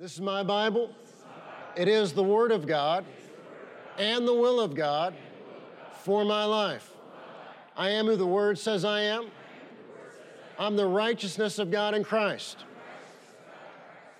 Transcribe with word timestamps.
This 0.00 0.14
is 0.14 0.22
my 0.22 0.42
Bible. 0.42 0.90
It 1.76 1.86
is 1.86 2.14
the 2.14 2.22
Word 2.22 2.52
of 2.52 2.66
God 2.66 3.04
and 3.98 4.26
the 4.26 4.32
will 4.32 4.58
of 4.58 4.74
God 4.74 5.14
for 6.04 6.24
my 6.24 6.42
life. 6.44 6.90
I 7.76 7.90
am 7.90 8.06
who 8.06 8.16
the 8.16 8.26
Word 8.26 8.58
says 8.58 8.82
I 8.82 9.02
am. 9.02 9.26
I'm 10.58 10.74
the 10.74 10.86
righteousness 10.86 11.58
of 11.58 11.70
God 11.70 11.92
in 11.92 12.02
Christ. 12.02 12.64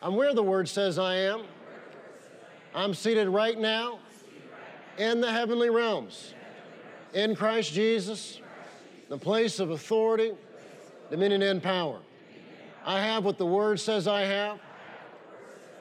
I'm 0.02 0.16
where 0.16 0.34
the 0.34 0.42
Word 0.42 0.68
says 0.68 0.98
I 0.98 1.16
am. 1.16 1.44
I'm 2.74 2.92
seated 2.92 3.30
right 3.30 3.58
now 3.58 4.00
in 4.98 5.22
the 5.22 5.32
heavenly 5.32 5.70
realms 5.70 6.34
in 7.14 7.34
Christ 7.34 7.72
Jesus, 7.72 8.38
the 9.08 9.16
place 9.16 9.58
of 9.58 9.70
authority, 9.70 10.32
dominion, 11.10 11.40
and 11.40 11.62
power. 11.62 12.00
I 12.84 13.00
have 13.00 13.24
what 13.24 13.38
the 13.38 13.46
Word 13.46 13.80
says 13.80 14.06
I 14.06 14.26
have. 14.26 14.60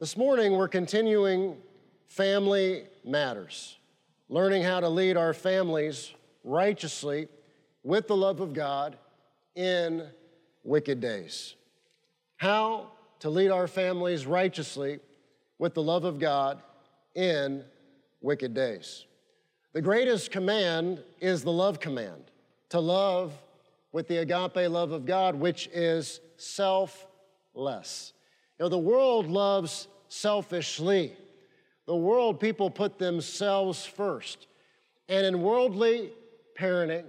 This 0.00 0.16
morning, 0.16 0.52
we're 0.52 0.66
continuing 0.66 1.58
family 2.06 2.84
matters, 3.04 3.76
learning 4.30 4.62
how 4.62 4.80
to 4.80 4.88
lead 4.88 5.18
our 5.18 5.34
families 5.34 6.14
righteously 6.42 7.28
with 7.82 8.08
the 8.08 8.16
love 8.16 8.40
of 8.40 8.54
God 8.54 8.96
in 9.54 10.06
wicked 10.64 11.02
days. 11.02 11.54
How 12.38 12.92
to 13.18 13.28
lead 13.28 13.50
our 13.50 13.66
families 13.66 14.24
righteously 14.24 15.00
with 15.58 15.74
the 15.74 15.82
love 15.82 16.04
of 16.04 16.18
God 16.18 16.62
in 17.14 17.62
wicked 18.22 18.54
days. 18.54 19.04
The 19.74 19.82
greatest 19.82 20.30
command 20.30 21.04
is 21.20 21.42
the 21.42 21.52
love 21.52 21.78
command 21.78 22.22
to 22.70 22.80
love 22.80 23.34
with 23.92 24.08
the 24.08 24.16
agape 24.16 24.70
love 24.70 24.92
of 24.92 25.04
God, 25.04 25.34
which 25.34 25.68
is 25.74 26.20
selfless. 26.38 28.14
You 28.60 28.64
know, 28.66 28.68
the 28.68 28.78
world 28.78 29.26
loves 29.26 29.88
selfishly. 30.10 31.16
The 31.86 31.96
world, 31.96 32.38
people 32.38 32.68
put 32.68 32.98
themselves 32.98 33.86
first. 33.86 34.48
And 35.08 35.24
in 35.24 35.40
worldly 35.40 36.12
parenting, 36.58 37.06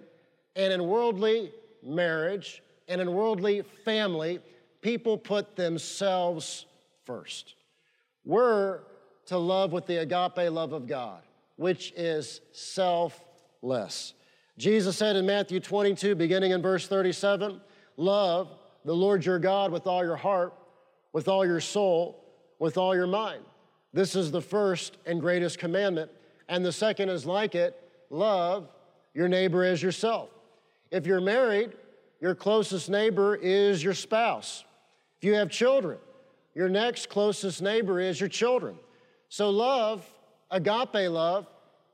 and 0.56 0.72
in 0.72 0.88
worldly 0.88 1.52
marriage, 1.84 2.64
and 2.88 3.02
in 3.02 3.14
worldly 3.14 3.64
family, 3.84 4.40
people 4.80 5.18
put 5.18 5.58
themselves 5.58 6.68
first. 7.04 7.56
We're 8.24 8.80
to 9.26 9.38
love 9.38 9.74
with 9.74 9.86
the 9.88 9.98
agape 9.98 10.50
love 10.50 10.72
of 10.72 10.88
God, 10.88 11.22
which 11.58 11.92
is 11.98 12.40
selfless. 12.54 14.14
Jesus 14.58 14.96
said 14.96 15.18
in 15.18 15.26
Matthew 15.26 15.60
22, 15.60 16.16
beginning 16.16 16.52
in 16.52 16.62
verse 16.62 16.88
37, 16.88 17.60
Love 17.98 18.48
the 18.86 18.96
Lord 18.96 19.26
your 19.26 19.38
God 19.38 19.74
with 19.74 19.86
all 19.86 20.06
your 20.06 20.16
heart, 20.16 20.54
with 21.14 21.28
all 21.28 21.46
your 21.46 21.60
soul, 21.60 22.24
with 22.60 22.78
all 22.78 22.96
your 22.96 23.08
mind. 23.08 23.44
This 23.94 24.16
is 24.16 24.32
the 24.32 24.42
first 24.42 24.98
and 25.06 25.20
greatest 25.20 25.60
commandment. 25.60 26.12
And 26.48 26.64
the 26.64 26.72
second 26.72 27.10
is 27.10 27.26
like 27.26 27.56
it 27.56 27.78
love 28.10 28.70
your 29.14 29.28
neighbor 29.28 29.64
as 29.64 29.82
yourself. 29.82 30.30
If 30.90 31.06
you're 31.06 31.22
married, 31.22 31.72
your 32.20 32.36
closest 32.36 32.90
neighbor 32.90 33.36
is 33.36 33.84
your 33.84 33.94
spouse. 33.94 34.64
If 35.18 35.26
you 35.26 35.34
have 35.36 35.50
children, 35.50 35.98
your 36.54 36.70
next 36.70 37.10
closest 37.10 37.62
neighbor 37.62 38.00
is 38.00 38.20
your 38.20 38.30
children. 38.30 38.76
So, 39.30 39.50
love, 39.50 40.06
agape 40.50 41.10
love, 41.10 41.48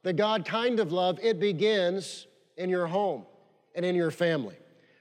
the 0.04 0.14
God 0.14 0.46
kind 0.46 0.80
of 0.80 0.92
love, 0.92 1.20
it 1.22 1.40
begins 1.40 2.28
in 2.58 2.70
your 2.70 2.88
home 2.88 3.26
and 3.76 3.86
in 3.86 3.96
your 3.96 4.12
family. 4.12 4.56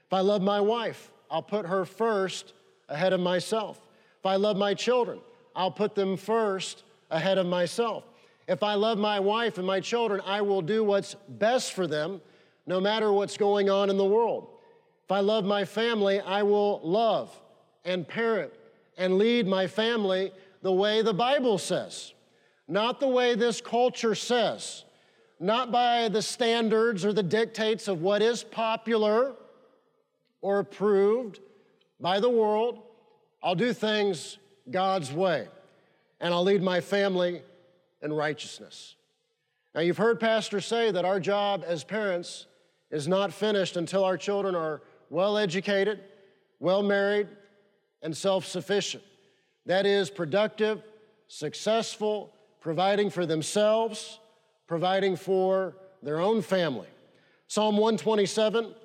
If 0.05 0.13
I 0.13 0.19
love 0.19 0.41
my 0.41 0.61
wife, 0.61 1.11
I'll 1.29 1.41
put 1.41 1.65
her 1.65 1.85
first 1.85 2.53
ahead 2.87 3.13
of 3.13 3.19
myself. 3.19 3.79
If 4.19 4.25
I 4.25 4.35
love 4.35 4.57
my 4.57 4.73
children, 4.73 5.19
I'll 5.55 5.71
put 5.71 5.95
them 5.95 6.17
first 6.17 6.83
ahead 7.09 7.37
of 7.37 7.45
myself. 7.45 8.03
If 8.47 8.63
I 8.63 8.75
love 8.75 8.97
my 8.97 9.19
wife 9.19 9.57
and 9.57 9.67
my 9.67 9.79
children, 9.79 10.21
I 10.25 10.41
will 10.41 10.61
do 10.61 10.83
what's 10.83 11.15
best 11.27 11.73
for 11.73 11.87
them 11.87 12.21
no 12.65 12.79
matter 12.79 13.11
what's 13.11 13.37
going 13.37 13.69
on 13.69 13.89
in 13.89 13.97
the 13.97 14.05
world. 14.05 14.47
If 15.05 15.11
I 15.11 15.21
love 15.21 15.45
my 15.45 15.65
family, 15.65 16.19
I 16.19 16.43
will 16.43 16.81
love 16.83 17.33
and 17.85 18.07
parent 18.07 18.51
and 18.97 19.17
lead 19.17 19.47
my 19.47 19.67
family 19.67 20.31
the 20.61 20.71
way 20.71 21.01
the 21.01 21.13
Bible 21.13 21.57
says, 21.57 22.13
not 22.67 22.99
the 22.99 23.07
way 23.07 23.35
this 23.35 23.61
culture 23.61 24.15
says, 24.15 24.83
not 25.39 25.71
by 25.71 26.09
the 26.09 26.21
standards 26.21 27.05
or 27.05 27.13
the 27.13 27.23
dictates 27.23 27.87
of 27.87 28.01
what 28.01 28.21
is 28.21 28.43
popular 28.43 29.35
or 30.41 30.59
approved 30.59 31.39
by 31.99 32.19
the 32.19 32.29
world. 32.29 32.81
I'll 33.47 33.55
do 33.55 33.71
things 33.71 34.39
God's 34.69 35.13
way, 35.13 35.47
and 36.19 36.33
I'll 36.33 36.43
lead 36.43 36.61
my 36.61 36.81
family 36.81 37.41
in 38.01 38.11
righteousness. 38.11 38.97
Now, 39.73 39.79
you've 39.79 39.97
heard 39.97 40.19
pastors 40.19 40.65
say 40.65 40.91
that 40.91 41.05
our 41.05 41.17
job 41.21 41.63
as 41.65 41.81
parents 41.85 42.45
is 42.91 43.07
not 43.07 43.31
finished 43.31 43.77
until 43.77 44.03
our 44.03 44.17
children 44.17 44.53
are 44.53 44.81
well 45.09 45.37
educated, 45.37 46.01
well 46.59 46.83
married, 46.83 47.29
and 48.01 48.17
self 48.17 48.45
sufficient. 48.45 49.05
That 49.65 49.85
is, 49.85 50.09
productive, 50.09 50.83
successful, 51.29 52.33
providing 52.59 53.09
for 53.09 53.25
themselves, 53.25 54.19
providing 54.67 55.15
for 55.15 55.77
their 56.03 56.19
own 56.19 56.41
family. 56.41 56.89
Psalm 57.47 57.77
127, 57.77 58.75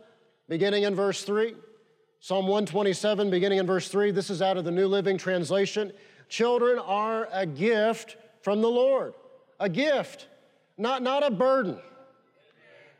beginning 0.48 0.84
in 0.84 0.94
verse 0.94 1.24
3. 1.24 1.56
Psalm 2.24 2.46
127, 2.46 3.30
beginning 3.30 3.58
in 3.58 3.66
verse 3.66 3.88
3, 3.88 4.12
this 4.12 4.30
is 4.30 4.40
out 4.40 4.56
of 4.56 4.64
the 4.64 4.70
New 4.70 4.86
Living 4.86 5.18
Translation. 5.18 5.92
Children 6.28 6.78
are 6.78 7.28
a 7.32 7.44
gift 7.44 8.16
from 8.42 8.62
the 8.62 8.70
Lord. 8.70 9.14
A 9.58 9.68
gift, 9.68 10.28
not, 10.78 11.02
not 11.02 11.26
a 11.26 11.32
burden, 11.32 11.80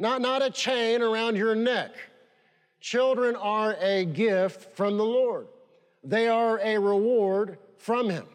not, 0.01 0.21
not 0.21 0.43
a 0.43 0.51
chain 0.51 1.03
around 1.03 1.37
your 1.37 1.55
neck. 1.55 1.93
Children 2.81 3.37
are 3.37 3.77
a 3.81 4.07
gift 4.07 4.75
from 4.75 4.97
the 4.97 5.05
Lord. 5.05 5.47
They 6.03 6.27
are 6.27 6.59
a 6.59 6.77
reward 6.79 7.59
from 7.79 8.11
Him. 8.11 8.27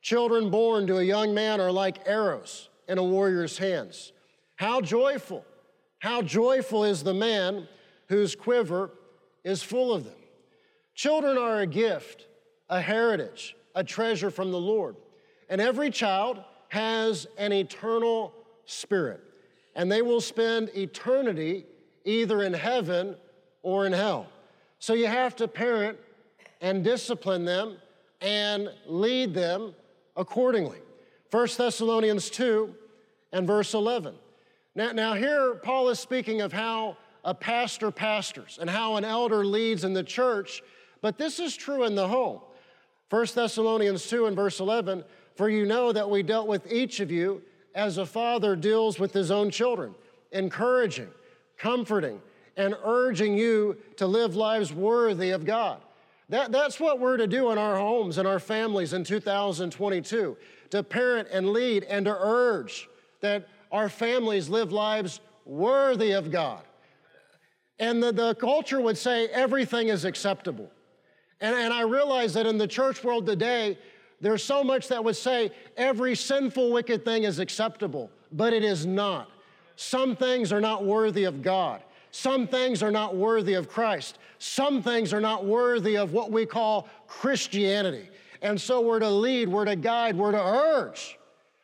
Children 0.00 0.48
born 0.48 0.86
to 0.86 0.98
a 0.98 1.02
young 1.02 1.34
man 1.34 1.60
are 1.60 1.72
like 1.72 2.06
arrows 2.06 2.68
in 2.86 2.98
a 2.98 3.02
warrior's 3.02 3.58
hands. 3.58 4.12
How 4.54 4.80
joyful, 4.80 5.44
how 5.98 6.22
joyful 6.22 6.84
is 6.84 7.02
the 7.02 7.14
man 7.14 7.66
whose 8.08 8.36
quiver 8.36 8.92
is 9.42 9.64
full 9.64 9.92
of 9.92 10.04
them. 10.04 10.14
Children 11.00 11.38
are 11.38 11.60
a 11.60 11.66
gift, 11.66 12.26
a 12.68 12.78
heritage, 12.78 13.56
a 13.74 13.82
treasure 13.82 14.30
from 14.30 14.50
the 14.50 14.60
Lord. 14.60 14.96
And 15.48 15.58
every 15.58 15.90
child 15.90 16.44
has 16.68 17.26
an 17.38 17.54
eternal 17.54 18.34
spirit, 18.66 19.22
and 19.74 19.90
they 19.90 20.02
will 20.02 20.20
spend 20.20 20.68
eternity 20.76 21.64
either 22.04 22.42
in 22.42 22.52
heaven 22.52 23.16
or 23.62 23.86
in 23.86 23.94
hell. 23.94 24.26
So 24.78 24.92
you 24.92 25.06
have 25.06 25.34
to 25.36 25.48
parent 25.48 25.96
and 26.60 26.84
discipline 26.84 27.46
them 27.46 27.78
and 28.20 28.68
lead 28.84 29.32
them 29.32 29.74
accordingly. 30.18 30.80
1 31.30 31.48
Thessalonians 31.56 32.28
2 32.28 32.74
and 33.32 33.46
verse 33.46 33.72
11. 33.72 34.16
Now, 34.74 34.92
now, 34.92 35.14
here 35.14 35.54
Paul 35.54 35.88
is 35.88 35.98
speaking 35.98 36.42
of 36.42 36.52
how 36.52 36.98
a 37.24 37.34
pastor 37.34 37.90
pastors 37.90 38.58
and 38.60 38.68
how 38.68 38.96
an 38.96 39.04
elder 39.06 39.46
leads 39.46 39.84
in 39.84 39.94
the 39.94 40.04
church, 40.04 40.62
but 41.00 41.18
this 41.18 41.38
is 41.38 41.56
true 41.56 41.84
in 41.84 41.94
the 41.94 42.08
home. 42.08 42.40
1 43.10 43.26
Thessalonians 43.34 44.06
2 44.06 44.26
and 44.26 44.36
verse 44.36 44.60
11 44.60 45.04
For 45.34 45.48
you 45.48 45.66
know 45.66 45.92
that 45.92 46.08
we 46.08 46.22
dealt 46.22 46.46
with 46.46 46.70
each 46.72 47.00
of 47.00 47.10
you 47.10 47.42
as 47.74 47.98
a 47.98 48.06
father 48.06 48.56
deals 48.56 48.98
with 48.98 49.12
his 49.12 49.30
own 49.30 49.50
children, 49.50 49.94
encouraging, 50.32 51.08
comforting, 51.56 52.20
and 52.56 52.74
urging 52.84 53.36
you 53.36 53.76
to 53.96 54.06
live 54.06 54.36
lives 54.36 54.72
worthy 54.72 55.30
of 55.30 55.44
God. 55.44 55.80
That, 56.28 56.52
that's 56.52 56.78
what 56.78 57.00
we're 57.00 57.16
to 57.16 57.26
do 57.26 57.50
in 57.50 57.58
our 57.58 57.76
homes 57.76 58.18
and 58.18 58.28
our 58.28 58.38
families 58.38 58.92
in 58.92 59.02
2022 59.02 60.36
to 60.70 60.82
parent 60.82 61.28
and 61.32 61.50
lead 61.50 61.82
and 61.84 62.04
to 62.04 62.16
urge 62.16 62.88
that 63.20 63.48
our 63.72 63.88
families 63.88 64.48
live 64.48 64.72
lives 64.72 65.20
worthy 65.44 66.12
of 66.12 66.30
God. 66.30 66.62
And 67.80 68.02
the, 68.02 68.12
the 68.12 68.34
culture 68.34 68.80
would 68.80 68.96
say 68.96 69.26
everything 69.28 69.88
is 69.88 70.04
acceptable. 70.04 70.70
And, 71.40 71.54
and 71.54 71.72
I 71.72 71.82
realize 71.82 72.34
that 72.34 72.46
in 72.46 72.58
the 72.58 72.68
church 72.68 73.02
world 73.02 73.26
today, 73.26 73.78
There's 74.20 74.44
so 74.44 74.62
much 74.62 74.88
that 74.88 75.02
would 75.02 75.16
say 75.16 75.50
every 75.76 76.14
sinful, 76.14 76.72
wicked 76.72 77.04
thing 77.04 77.24
is 77.24 77.38
acceptable, 77.38 78.10
but 78.32 78.52
it 78.52 78.62
is 78.62 78.84
not. 78.84 79.30
Some 79.76 80.14
things 80.14 80.52
are 80.52 80.60
not 80.60 80.84
worthy 80.84 81.24
of 81.24 81.40
God. 81.40 81.82
Some 82.10 82.46
things 82.46 82.82
are 82.82 82.90
not 82.90 83.16
worthy 83.16 83.54
of 83.54 83.68
Christ. 83.68 84.18
Some 84.38 84.82
things 84.82 85.14
are 85.14 85.20
not 85.20 85.46
worthy 85.46 85.96
of 85.96 86.12
what 86.12 86.30
we 86.30 86.44
call 86.44 86.88
Christianity. 87.06 88.10
And 88.42 88.60
so 88.60 88.80
we're 88.80 88.98
to 88.98 89.08
lead, 89.08 89.48
we're 89.48 89.64
to 89.64 89.76
guide, 89.76 90.16
we're 90.16 90.32
to 90.32 90.42
urge 90.42 91.18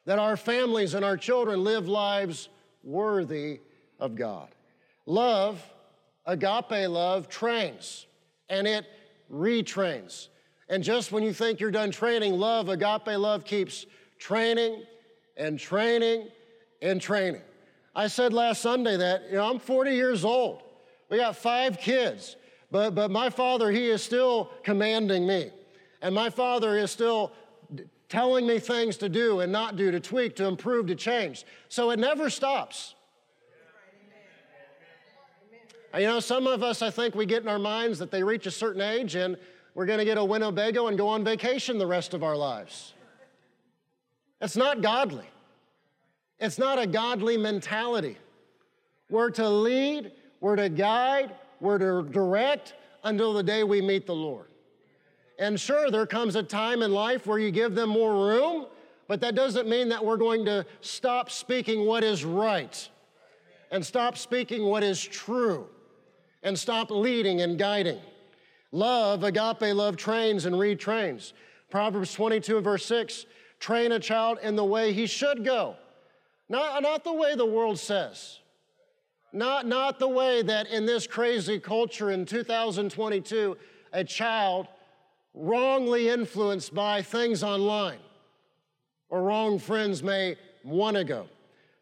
that 0.06 0.18
our 0.18 0.36
families 0.36 0.94
and 0.94 1.04
our 1.04 1.16
children 1.16 1.62
live 1.62 1.88
lives 1.88 2.48
worthy 2.84 3.60
of 3.98 4.14
God. 4.14 4.48
Love, 5.04 5.62
agape 6.24 6.88
love, 6.88 7.28
trains 7.28 8.06
and 8.48 8.66
it 8.66 8.86
retrains. 9.32 10.28
And 10.68 10.82
just 10.82 11.12
when 11.12 11.22
you 11.22 11.32
think 11.32 11.60
you're 11.60 11.70
done 11.70 11.90
training, 11.90 12.34
love, 12.34 12.68
agape 12.68 13.06
love, 13.06 13.44
keeps 13.44 13.86
training 14.18 14.82
and 15.36 15.58
training 15.58 16.28
and 16.82 17.00
training. 17.00 17.42
I 17.94 18.08
said 18.08 18.32
last 18.32 18.62
Sunday 18.62 18.96
that, 18.96 19.28
you 19.28 19.36
know, 19.36 19.50
I'm 19.50 19.58
40 19.58 19.92
years 19.92 20.24
old. 20.24 20.62
We 21.08 21.18
got 21.18 21.36
five 21.36 21.78
kids, 21.78 22.36
but, 22.70 22.94
but 22.94 23.10
my 23.10 23.30
father, 23.30 23.70
he 23.70 23.88
is 23.88 24.02
still 24.02 24.50
commanding 24.64 25.26
me. 25.26 25.50
And 26.02 26.14
my 26.14 26.30
father 26.30 26.76
is 26.76 26.90
still 26.90 27.32
telling 28.08 28.46
me 28.46 28.58
things 28.58 28.96
to 28.98 29.08
do 29.08 29.40
and 29.40 29.50
not 29.50 29.76
do, 29.76 29.90
to 29.90 30.00
tweak, 30.00 30.36
to 30.36 30.46
improve, 30.46 30.86
to 30.88 30.94
change. 30.94 31.44
So 31.68 31.90
it 31.90 31.98
never 31.98 32.28
stops. 32.28 32.94
You 35.96 36.06
know, 36.06 36.20
some 36.20 36.46
of 36.46 36.62
us, 36.62 36.82
I 36.82 36.90
think 36.90 37.14
we 37.14 37.24
get 37.24 37.42
in 37.42 37.48
our 37.48 37.58
minds 37.58 37.98
that 38.00 38.10
they 38.10 38.22
reach 38.22 38.44
a 38.44 38.50
certain 38.50 38.82
age 38.82 39.14
and 39.14 39.34
we're 39.74 39.86
going 39.86 39.98
to 39.98 40.04
get 40.04 40.18
a 40.18 40.24
Winnebago 40.24 40.88
and 40.88 40.98
go 40.98 41.08
on 41.08 41.24
vacation 41.24 41.78
the 41.78 41.86
rest 41.86 42.12
of 42.12 42.22
our 42.22 42.36
lives. 42.36 42.92
It's 44.42 44.58
not 44.58 44.82
godly. 44.82 45.24
It's 46.38 46.58
not 46.58 46.78
a 46.78 46.86
godly 46.86 47.38
mentality. 47.38 48.18
We're 49.08 49.30
to 49.30 49.48
lead, 49.48 50.12
we're 50.40 50.56
to 50.56 50.68
guide, 50.68 51.34
we're 51.60 51.78
to 51.78 52.06
direct 52.10 52.74
until 53.02 53.32
the 53.32 53.42
day 53.42 53.64
we 53.64 53.80
meet 53.80 54.06
the 54.06 54.14
Lord. 54.14 54.48
And 55.38 55.58
sure, 55.58 55.90
there 55.90 56.06
comes 56.06 56.36
a 56.36 56.42
time 56.42 56.82
in 56.82 56.92
life 56.92 57.26
where 57.26 57.38
you 57.38 57.50
give 57.50 57.74
them 57.74 57.88
more 57.88 58.12
room, 58.12 58.66
but 59.08 59.22
that 59.22 59.34
doesn't 59.34 59.66
mean 59.66 59.88
that 59.88 60.04
we're 60.04 60.18
going 60.18 60.44
to 60.44 60.66
stop 60.82 61.30
speaking 61.30 61.86
what 61.86 62.04
is 62.04 62.22
right 62.22 62.86
and 63.70 63.84
stop 63.84 64.18
speaking 64.18 64.64
what 64.64 64.82
is 64.82 65.02
true 65.02 65.68
and 66.46 66.56
stop 66.56 66.90
leading 66.92 67.42
and 67.42 67.58
guiding. 67.58 68.00
Love, 68.70 69.24
agape 69.24 69.74
love, 69.74 69.96
trains 69.96 70.46
and 70.46 70.54
retrains. 70.54 71.32
Proverbs 71.70 72.14
22 72.14 72.60
verse 72.60 72.86
6 72.86 73.26
train 73.58 73.92
a 73.92 73.98
child 73.98 74.38
in 74.42 74.54
the 74.54 74.64
way 74.64 74.92
he 74.92 75.06
should 75.06 75.44
go. 75.44 75.74
Not, 76.48 76.82
not 76.82 77.02
the 77.02 77.12
way 77.12 77.34
the 77.34 77.44
world 77.44 77.78
says. 77.78 78.38
Not, 79.32 79.66
not 79.66 79.98
the 79.98 80.08
way 80.08 80.42
that 80.42 80.68
in 80.68 80.86
this 80.86 81.06
crazy 81.06 81.58
culture 81.58 82.10
in 82.12 82.24
2022, 82.24 83.56
a 83.92 84.04
child 84.04 84.68
wrongly 85.34 86.08
influenced 86.08 86.72
by 86.72 87.02
things 87.02 87.42
online 87.42 87.98
or 89.08 89.22
wrong 89.22 89.58
friends 89.58 90.02
may 90.02 90.36
want 90.62 90.96
to 90.96 91.02
go. 91.02 91.26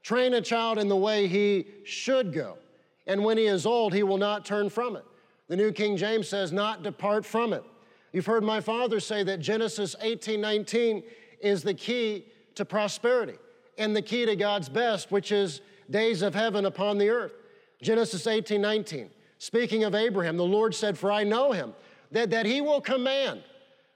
Train 0.03 0.35
a 0.35 0.41
child 0.41 0.79
in 0.79 0.89
the 0.89 0.97
way 0.97 1.27
he 1.27 1.67
should 1.85 2.33
go, 2.33 2.57
and 3.07 3.25
when 3.25 3.37
he 3.37 3.47
is 3.47 3.67
old, 3.67 3.93
he 3.93 4.03
will 4.03 4.19
not 4.19 4.45
turn 4.45 4.71
from 4.71 4.97
it. 4.97 5.05
The 5.49 5.57
New 5.57 5.73
King 5.73 5.97
James 5.97 6.29
says, 6.29 6.53
not 6.53 6.83
depart 6.83 7.25
from 7.27 7.53
it. 7.53 7.65
You've 8.13 8.27
heard 8.27 8.45
my 8.45 8.61
father 8.61 9.01
say 9.01 9.23
that 9.25 9.41
Genesis 9.41 9.97
18 10.01 10.41
19 10.41 11.03
is 11.41 11.63
the 11.63 11.75
key 11.75 12.27
to 12.55 12.65
prosperity 12.65 13.35
and 13.77 13.95
the 13.95 14.03
key 14.03 14.25
to 14.25 14.37
God's 14.37 14.69
best, 14.69 15.11
which 15.11 15.33
is 15.33 15.61
days 15.91 16.23
of 16.23 16.35
heaven 16.35 16.65
upon 16.65 16.99
the 16.99 17.11
earth. 17.11 17.35
Genesis 17.83 18.27
18 18.27 18.61
19. 18.61 19.11
Speaking 19.39 19.85
of 19.85 19.95
Abraham, 19.95 20.37
the 20.37 20.45
Lord 20.45 20.75
said, 20.75 20.97
For 20.97 21.11
I 21.11 21.25
know 21.25 21.53
him, 21.53 21.75
that, 22.13 22.31
that 22.31 22.47
he 22.47 22.61
will 22.61 22.81
command, 22.81 23.43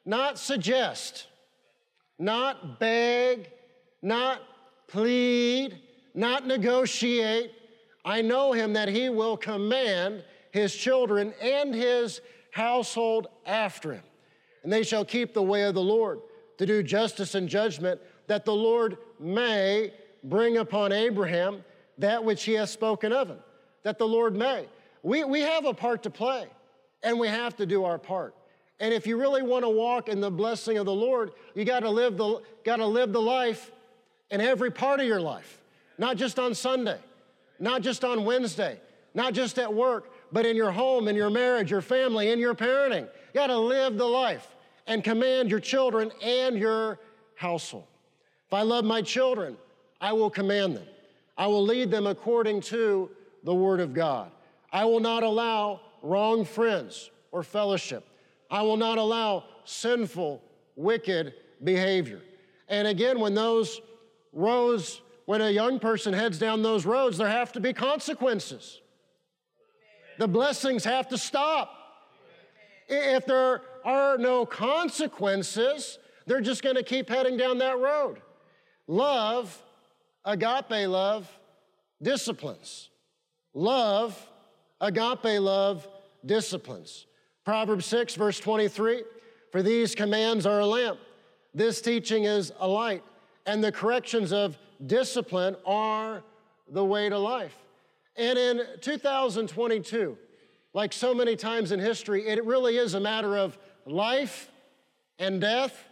not 0.04 0.38
suggest, 0.38 1.28
not 2.18 2.78
beg, 2.78 3.50
not 4.02 4.42
plead, 4.88 5.78
not 6.14 6.46
negotiate. 6.46 7.52
I 8.04 8.22
know 8.22 8.52
him 8.52 8.72
that 8.74 8.88
he 8.88 9.08
will 9.08 9.36
command 9.36 10.24
his 10.50 10.74
children 10.74 11.34
and 11.40 11.74
his 11.74 12.20
household 12.50 13.28
after 13.46 13.92
him. 13.92 14.02
And 14.62 14.72
they 14.72 14.82
shall 14.82 15.04
keep 15.04 15.34
the 15.34 15.42
way 15.42 15.64
of 15.64 15.74
the 15.74 15.82
Lord 15.82 16.20
to 16.58 16.66
do 16.66 16.82
justice 16.82 17.34
and 17.34 17.48
judgment, 17.48 18.00
that 18.26 18.44
the 18.44 18.54
Lord 18.54 18.98
may 19.20 19.92
bring 20.24 20.56
upon 20.56 20.92
Abraham 20.92 21.64
that 21.98 22.22
which 22.24 22.44
he 22.44 22.54
has 22.54 22.70
spoken 22.70 23.12
of 23.12 23.28
him. 23.28 23.38
That 23.82 23.98
the 23.98 24.06
Lord 24.06 24.36
may. 24.36 24.66
We, 25.02 25.24
we 25.24 25.40
have 25.40 25.64
a 25.64 25.74
part 25.74 26.02
to 26.02 26.10
play, 26.10 26.46
and 27.02 27.18
we 27.18 27.28
have 27.28 27.56
to 27.56 27.66
do 27.66 27.84
our 27.84 27.98
part. 27.98 28.34
And 28.80 28.92
if 28.92 29.06
you 29.06 29.16
really 29.16 29.42
want 29.42 29.64
to 29.64 29.68
walk 29.68 30.08
in 30.08 30.20
the 30.20 30.30
blessing 30.30 30.78
of 30.78 30.86
the 30.86 30.94
Lord, 30.94 31.32
you 31.54 31.64
got 31.64 31.80
to 31.80 31.90
live 31.90 32.16
the 32.16 32.42
got 32.64 32.76
to 32.76 32.86
live 32.86 33.12
the 33.12 33.20
life 33.20 33.72
in 34.30 34.40
every 34.40 34.70
part 34.70 35.00
of 35.00 35.06
your 35.06 35.20
life, 35.20 35.60
not 35.96 36.16
just 36.16 36.38
on 36.38 36.54
Sunday, 36.54 36.98
not 37.58 37.82
just 37.82 38.04
on 38.04 38.24
Wednesday, 38.24 38.80
not 39.14 39.32
just 39.34 39.58
at 39.58 39.72
work, 39.72 40.10
but 40.32 40.46
in 40.46 40.56
your 40.56 40.70
home, 40.70 41.08
in 41.08 41.16
your 41.16 41.30
marriage, 41.30 41.70
your 41.70 41.80
family, 41.80 42.30
in 42.30 42.38
your 42.38 42.54
parenting. 42.54 43.02
You 43.02 43.34
got 43.34 43.48
to 43.48 43.58
live 43.58 43.96
the 43.96 44.06
life 44.06 44.54
and 44.86 45.02
command 45.02 45.50
your 45.50 45.60
children 45.60 46.10
and 46.22 46.56
your 46.56 46.98
household. 47.34 47.86
If 48.46 48.54
I 48.54 48.62
love 48.62 48.84
my 48.84 49.02
children, 49.02 49.56
I 50.00 50.12
will 50.12 50.30
command 50.30 50.76
them. 50.76 50.86
I 51.36 51.46
will 51.46 51.64
lead 51.64 51.90
them 51.90 52.06
according 52.06 52.62
to 52.62 53.10
the 53.44 53.54
Word 53.54 53.80
of 53.80 53.94
God. 53.94 54.30
I 54.72 54.84
will 54.84 55.00
not 55.00 55.22
allow 55.22 55.80
wrong 56.02 56.44
friends 56.44 57.10
or 57.32 57.42
fellowship. 57.42 58.04
I 58.50 58.62
will 58.62 58.76
not 58.76 58.98
allow 58.98 59.44
sinful, 59.64 60.42
wicked 60.76 61.34
behavior. 61.62 62.22
And 62.68 62.88
again, 62.88 63.20
when 63.20 63.34
those 63.34 63.80
roads, 64.32 65.00
when 65.28 65.42
a 65.42 65.50
young 65.50 65.78
person 65.78 66.14
heads 66.14 66.38
down 66.38 66.62
those 66.62 66.86
roads, 66.86 67.18
there 67.18 67.28
have 67.28 67.52
to 67.52 67.60
be 67.60 67.74
consequences. 67.74 68.80
The 70.18 70.26
blessings 70.26 70.84
have 70.84 71.06
to 71.08 71.18
stop. 71.18 71.70
If 72.88 73.26
there 73.26 73.60
are 73.84 74.16
no 74.16 74.46
consequences, 74.46 75.98
they're 76.24 76.40
just 76.40 76.62
going 76.62 76.76
to 76.76 76.82
keep 76.82 77.10
heading 77.10 77.36
down 77.36 77.58
that 77.58 77.78
road. 77.78 78.22
Love, 78.86 79.62
agape 80.24 80.88
love, 80.88 81.30
disciplines. 82.02 82.88
Love, 83.52 84.16
agape 84.80 85.42
love, 85.42 85.86
disciplines. 86.24 87.04
Proverbs 87.44 87.84
6, 87.84 88.14
verse 88.14 88.40
23 88.40 89.02
For 89.52 89.62
these 89.62 89.94
commands 89.94 90.46
are 90.46 90.60
a 90.60 90.66
lamp, 90.66 90.98
this 91.52 91.82
teaching 91.82 92.24
is 92.24 92.50
a 92.60 92.66
light, 92.66 93.02
and 93.44 93.62
the 93.62 93.70
corrections 93.70 94.32
of 94.32 94.56
discipline 94.86 95.56
are 95.66 96.22
the 96.70 96.84
way 96.84 97.08
to 97.08 97.18
life. 97.18 97.56
And 98.16 98.38
in 98.38 98.62
2022, 98.80 100.18
like 100.74 100.92
so 100.92 101.14
many 101.14 101.36
times 101.36 101.72
in 101.72 101.80
history, 101.80 102.26
it 102.26 102.44
really 102.44 102.76
is 102.76 102.94
a 102.94 103.00
matter 103.00 103.36
of 103.36 103.58
life 103.86 104.50
and 105.18 105.40
death, 105.40 105.84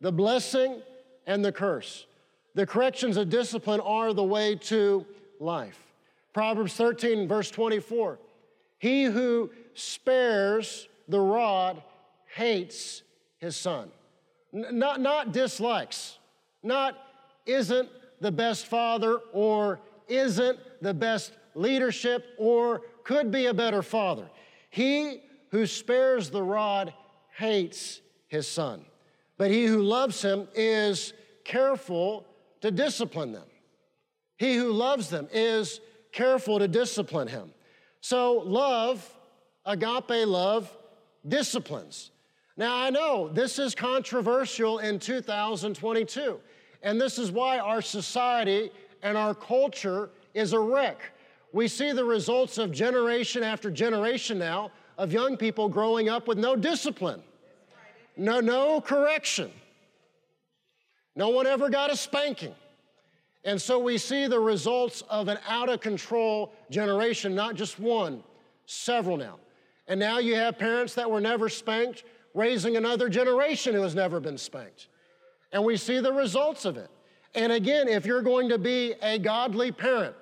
the 0.00 0.12
blessing 0.12 0.80
and 1.26 1.44
the 1.44 1.52
curse. 1.52 2.06
The 2.54 2.66
corrections 2.66 3.16
of 3.16 3.28
discipline 3.28 3.80
are 3.80 4.12
the 4.12 4.24
way 4.24 4.54
to 4.56 5.04
life. 5.40 5.78
Proverbs 6.32 6.74
13, 6.74 7.28
verse 7.28 7.50
24 7.50 8.18
He 8.78 9.04
who 9.04 9.50
spares 9.74 10.88
the 11.08 11.20
rod 11.20 11.82
hates 12.26 13.02
his 13.38 13.56
son. 13.56 13.90
N- 14.52 14.78
not, 14.78 15.00
not 15.00 15.32
dislikes, 15.32 16.18
not 16.62 16.96
isn't 17.46 17.88
the 18.20 18.32
best 18.32 18.66
father 18.66 19.18
or 19.32 19.80
isn't 20.08 20.58
the 20.82 20.94
best 20.94 21.32
leadership, 21.54 22.26
or 22.36 22.82
could 23.04 23.30
be 23.30 23.46
a 23.46 23.54
better 23.54 23.82
father. 23.82 24.28
He 24.70 25.22
who 25.50 25.66
spares 25.66 26.30
the 26.30 26.42
rod 26.42 26.92
hates 27.36 28.00
his 28.26 28.48
son, 28.48 28.84
but 29.38 29.50
he 29.50 29.66
who 29.66 29.82
loves 29.82 30.20
him 30.20 30.48
is 30.54 31.12
careful 31.44 32.26
to 32.60 32.70
discipline 32.70 33.32
them. 33.32 33.46
He 34.36 34.56
who 34.56 34.72
loves 34.72 35.10
them 35.10 35.28
is 35.32 35.80
careful 36.12 36.58
to 36.58 36.66
discipline 36.66 37.28
him. 37.28 37.52
So, 38.00 38.42
love, 38.44 39.08
agape 39.64 40.26
love, 40.26 40.76
disciplines. 41.26 42.10
Now, 42.56 42.76
I 42.76 42.90
know 42.90 43.28
this 43.28 43.58
is 43.58 43.74
controversial 43.74 44.78
in 44.78 44.98
2022, 44.98 46.38
and 46.84 47.00
this 47.00 47.18
is 47.18 47.32
why 47.32 47.58
our 47.58 47.82
society 47.82 48.70
and 49.02 49.18
our 49.18 49.34
culture 49.34 50.10
is 50.34 50.52
a 50.52 50.60
wreck. 50.60 51.00
We 51.52 51.66
see 51.66 51.92
the 51.92 52.04
results 52.04 52.58
of 52.58 52.70
generation 52.70 53.42
after 53.42 53.70
generation 53.70 54.38
now 54.38 54.70
of 54.98 55.12
young 55.12 55.36
people 55.36 55.68
growing 55.68 56.08
up 56.08 56.28
with 56.28 56.38
no 56.38 56.54
discipline, 56.54 57.22
no, 58.16 58.38
no 58.38 58.80
correction. 58.80 59.50
No 61.16 61.28
one 61.28 61.46
ever 61.46 61.68
got 61.68 61.92
a 61.92 61.96
spanking. 61.96 62.54
And 63.44 63.60
so 63.60 63.78
we 63.78 63.98
see 63.98 64.26
the 64.26 64.40
results 64.40 65.02
of 65.08 65.28
an 65.28 65.38
out 65.46 65.68
of 65.68 65.80
control 65.80 66.52
generation, 66.70 67.34
not 67.34 67.54
just 67.54 67.78
one, 67.78 68.22
several 68.66 69.16
now. 69.16 69.38
And 69.86 70.00
now 70.00 70.18
you 70.18 70.34
have 70.34 70.58
parents 70.58 70.94
that 70.94 71.10
were 71.10 71.20
never 71.20 71.48
spanked 71.48 72.04
raising 72.32 72.76
another 72.76 73.08
generation 73.08 73.74
who 73.74 73.82
has 73.82 73.94
never 73.94 74.18
been 74.18 74.38
spanked. 74.38 74.88
And 75.54 75.64
we 75.64 75.76
see 75.76 76.00
the 76.00 76.12
results 76.12 76.64
of 76.64 76.76
it. 76.76 76.90
And 77.36 77.52
again, 77.52 77.88
if 77.88 78.04
you're 78.04 78.22
going 78.22 78.48
to 78.48 78.58
be 78.58 78.94
a 79.00 79.18
godly 79.20 79.70
parent 79.70 80.16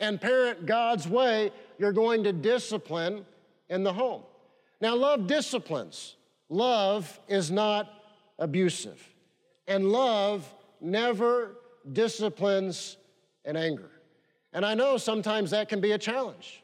and 0.00 0.20
parent 0.20 0.66
God's 0.66 1.08
way, 1.08 1.52
you're 1.78 1.92
going 1.92 2.24
to 2.24 2.32
discipline 2.32 3.24
in 3.70 3.84
the 3.84 3.92
home. 3.92 4.22
Now, 4.80 4.96
love 4.96 5.28
disciplines. 5.28 6.16
Love 6.48 7.18
is 7.28 7.50
not 7.50 7.88
abusive. 8.40 9.00
And 9.68 9.90
love 9.90 10.52
never 10.80 11.54
disciplines 11.92 12.96
in 13.44 13.56
anger. 13.56 13.90
And 14.52 14.66
I 14.66 14.74
know 14.74 14.96
sometimes 14.96 15.52
that 15.52 15.68
can 15.68 15.80
be 15.80 15.92
a 15.92 15.98
challenge. 15.98 16.62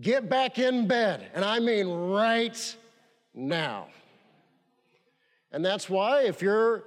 Get 0.00 0.28
back 0.28 0.60
in 0.60 0.86
bed, 0.86 1.28
and 1.34 1.44
I 1.44 1.58
mean 1.58 1.88
right 1.88 2.76
now. 3.34 3.88
And 5.50 5.64
that's 5.64 5.90
why 5.90 6.22
if 6.22 6.40
you're 6.40 6.84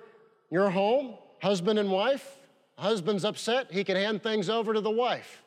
you're 0.51 0.69
home, 0.69 1.15
husband 1.41 1.79
and 1.79 1.89
wife, 1.89 2.37
husband's 2.77 3.25
upset, 3.25 3.71
he 3.71 3.83
can 3.83 3.95
hand 3.95 4.21
things 4.21 4.49
over 4.49 4.73
to 4.73 4.81
the 4.81 4.91
wife. 4.91 5.43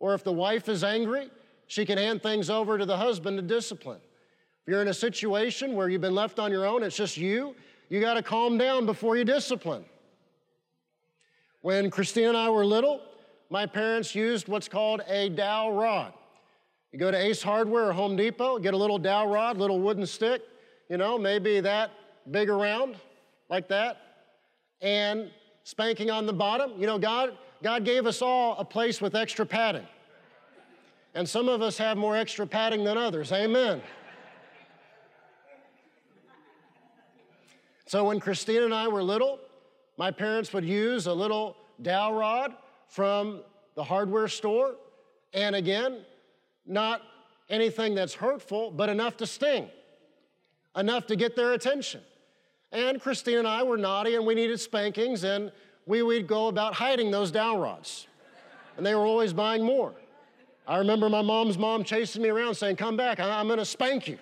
Or 0.00 0.14
if 0.14 0.24
the 0.24 0.32
wife 0.32 0.68
is 0.68 0.82
angry, 0.82 1.30
she 1.66 1.84
can 1.84 1.98
hand 1.98 2.22
things 2.22 2.48
over 2.50 2.78
to 2.78 2.86
the 2.86 2.96
husband 2.96 3.36
to 3.38 3.42
discipline. 3.42 4.00
If 4.62 4.70
you're 4.70 4.82
in 4.82 4.88
a 4.88 4.94
situation 4.94 5.74
where 5.74 5.88
you've 5.88 6.00
been 6.00 6.14
left 6.14 6.38
on 6.38 6.50
your 6.50 6.66
own, 6.66 6.82
it's 6.82 6.96
just 6.96 7.16
you, 7.16 7.54
you 7.88 8.00
got 8.00 8.14
to 8.14 8.22
calm 8.22 8.58
down 8.58 8.86
before 8.86 9.16
you 9.16 9.24
discipline. 9.24 9.84
When 11.62 11.90
Christine 11.90 12.28
and 12.28 12.36
I 12.36 12.48
were 12.50 12.64
little, 12.64 13.00
my 13.50 13.66
parents 13.66 14.14
used 14.14 14.48
what's 14.48 14.68
called 14.68 15.02
a 15.08 15.28
dowel 15.28 15.72
rod. 15.72 16.12
You 16.92 16.98
go 16.98 17.10
to 17.10 17.18
Ace 17.18 17.42
Hardware 17.42 17.88
or 17.88 17.92
Home 17.92 18.16
Depot, 18.16 18.58
get 18.58 18.72
a 18.72 18.76
little 18.76 18.98
dowel 18.98 19.28
rod, 19.28 19.58
little 19.58 19.80
wooden 19.80 20.06
stick, 20.06 20.42
you 20.88 20.96
know, 20.96 21.18
maybe 21.18 21.60
that 21.60 21.90
big 22.30 22.48
around, 22.48 22.96
like 23.50 23.68
that, 23.68 24.05
and 24.80 25.30
spanking 25.64 26.10
on 26.10 26.26
the 26.26 26.32
bottom. 26.32 26.72
You 26.78 26.86
know, 26.86 26.98
God, 26.98 27.36
God 27.62 27.84
gave 27.84 28.06
us 28.06 28.22
all 28.22 28.56
a 28.58 28.64
place 28.64 29.00
with 29.00 29.14
extra 29.14 29.44
padding. 29.44 29.86
And 31.14 31.28
some 31.28 31.48
of 31.48 31.62
us 31.62 31.78
have 31.78 31.96
more 31.96 32.16
extra 32.16 32.46
padding 32.46 32.84
than 32.84 32.98
others. 32.98 33.32
Amen. 33.32 33.80
So 37.86 38.04
when 38.04 38.20
Christine 38.20 38.64
and 38.64 38.74
I 38.74 38.88
were 38.88 39.02
little, 39.02 39.38
my 39.96 40.10
parents 40.10 40.52
would 40.52 40.64
use 40.64 41.06
a 41.06 41.12
little 41.12 41.56
dowel 41.80 42.14
rod 42.14 42.54
from 42.88 43.42
the 43.76 43.84
hardware 43.84 44.28
store. 44.28 44.74
And 45.32 45.56
again, 45.56 46.04
not 46.66 47.02
anything 47.48 47.94
that's 47.94 48.14
hurtful, 48.14 48.70
but 48.72 48.88
enough 48.88 49.16
to 49.18 49.26
sting, 49.26 49.70
enough 50.76 51.06
to 51.06 51.16
get 51.16 51.36
their 51.36 51.52
attention. 51.52 52.00
And 52.76 53.00
Christine 53.00 53.38
and 53.38 53.48
I 53.48 53.62
were 53.62 53.78
naughty 53.78 54.16
and 54.16 54.26
we 54.26 54.34
needed 54.34 54.60
spankings, 54.60 55.24
and 55.24 55.50
we 55.86 56.02
would 56.02 56.26
go 56.26 56.48
about 56.48 56.74
hiding 56.74 57.10
those 57.10 57.30
dowel 57.30 57.58
rods. 57.58 58.06
And 58.76 58.84
they 58.84 58.94
were 58.94 59.06
always 59.06 59.32
buying 59.32 59.64
more. 59.64 59.94
I 60.68 60.76
remember 60.76 61.08
my 61.08 61.22
mom's 61.22 61.56
mom 61.56 61.84
chasing 61.84 62.20
me 62.20 62.28
around 62.28 62.54
saying, 62.54 62.76
Come 62.76 62.94
back, 62.94 63.18
I'm 63.18 63.48
gonna 63.48 63.64
spank 63.64 64.06
you. 64.06 64.18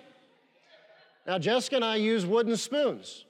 Now, 1.27 1.37
Jessica 1.37 1.75
and 1.75 1.83
I 1.83 1.97
use 1.97 2.25
wooden 2.25 2.55
spoons. 2.55 3.25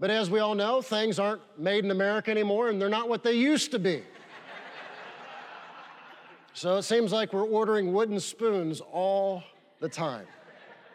But 0.00 0.08
as 0.08 0.30
we 0.30 0.38
all 0.38 0.54
know, 0.54 0.80
things 0.80 1.18
aren't 1.18 1.42
made 1.58 1.84
in 1.84 1.90
America 1.90 2.30
anymore 2.30 2.70
and 2.70 2.80
they're 2.80 2.88
not 2.88 3.10
what 3.10 3.22
they 3.22 3.34
used 3.34 3.72
to 3.72 3.78
be. 3.78 4.02
so 6.54 6.78
it 6.78 6.84
seems 6.84 7.12
like 7.12 7.34
we're 7.34 7.44
ordering 7.44 7.92
wooden 7.92 8.18
spoons 8.18 8.80
all 8.80 9.42
the 9.80 9.88
time. 9.88 10.24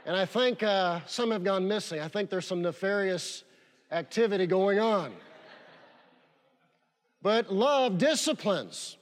And 0.07 0.15
I 0.15 0.25
think 0.25 0.63
uh, 0.63 1.01
some 1.05 1.29
have 1.29 1.43
gone 1.43 1.67
missing. 1.67 1.99
I 1.99 2.07
think 2.07 2.31
there's 2.31 2.47
some 2.47 2.63
nefarious 2.63 3.43
activity 3.91 4.47
going 4.47 4.79
on. 4.79 5.13
But 7.21 7.51
love 7.51 7.97
disciplines. 7.97 8.97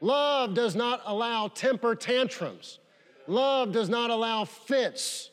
Love 0.00 0.54
does 0.54 0.76
not 0.76 1.02
allow 1.06 1.48
temper 1.48 1.94
tantrums. 1.94 2.78
Love 3.26 3.72
does 3.72 3.88
not 3.88 4.10
allow 4.10 4.44
fits. 4.44 5.30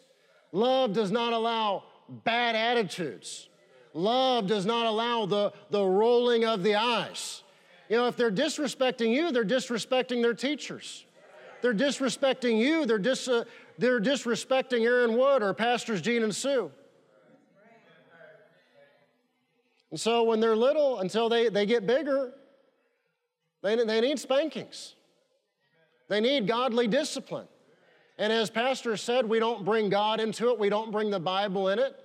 Love 0.52 0.94
does 0.94 1.12
not 1.12 1.34
allow 1.34 1.84
bad 2.24 2.56
attitudes. 2.56 3.50
Love 3.94 4.48
does 4.48 4.66
not 4.66 4.86
allow 4.86 5.26
the, 5.26 5.54
the 5.70 5.84
rolling 5.84 6.44
of 6.46 6.64
the 6.64 6.76
eyes. 6.76 7.44
You 7.90 7.98
know, 7.98 8.08
if 8.08 8.18
they're 8.18 8.32
disrespecting 8.32 9.14
you, 9.14 9.32
they're 9.32 9.46
disrespecting 9.46 10.22
their 10.22 10.34
teachers. 10.34 11.06
They're 11.62 11.74
disrespecting 11.74 12.60
you, 12.60 12.86
they're, 12.86 13.00
dis, 13.00 13.28
uh, 13.28 13.44
they're 13.78 14.02
disrespecting 14.02 14.82
Aaron 14.82 15.18
Wood 15.18 15.42
or 15.42 15.54
Pastors 15.54 16.02
Gene 16.02 16.24
and 16.24 16.36
Sue. 16.36 16.72
And 19.96 20.00
so 20.02 20.24
when 20.24 20.42
they're 20.42 20.58
little, 20.58 21.00
until 21.00 21.30
they, 21.30 21.48
they 21.48 21.66
get 21.66 21.88
bigger, 21.88 22.34
they, 23.64 23.78
they 23.78 24.02
need 24.02 24.20
spankings. 24.20 24.94
They 26.10 26.20
need 26.20 26.50
godly 26.50 26.86
discipline. 26.86 27.48
And 28.18 28.34
as 28.34 28.50
Pastor 28.50 28.98
said, 28.98 29.26
we 29.26 29.40
don't 29.40 29.64
bring 29.64 29.88
God 29.88 30.20
into 30.20 30.50
it, 30.50 30.60
we 30.60 30.68
don't 30.68 30.92
bring 30.92 31.12
the 31.12 31.20
Bible 31.22 31.70
in 31.70 31.80
it. 31.80 31.98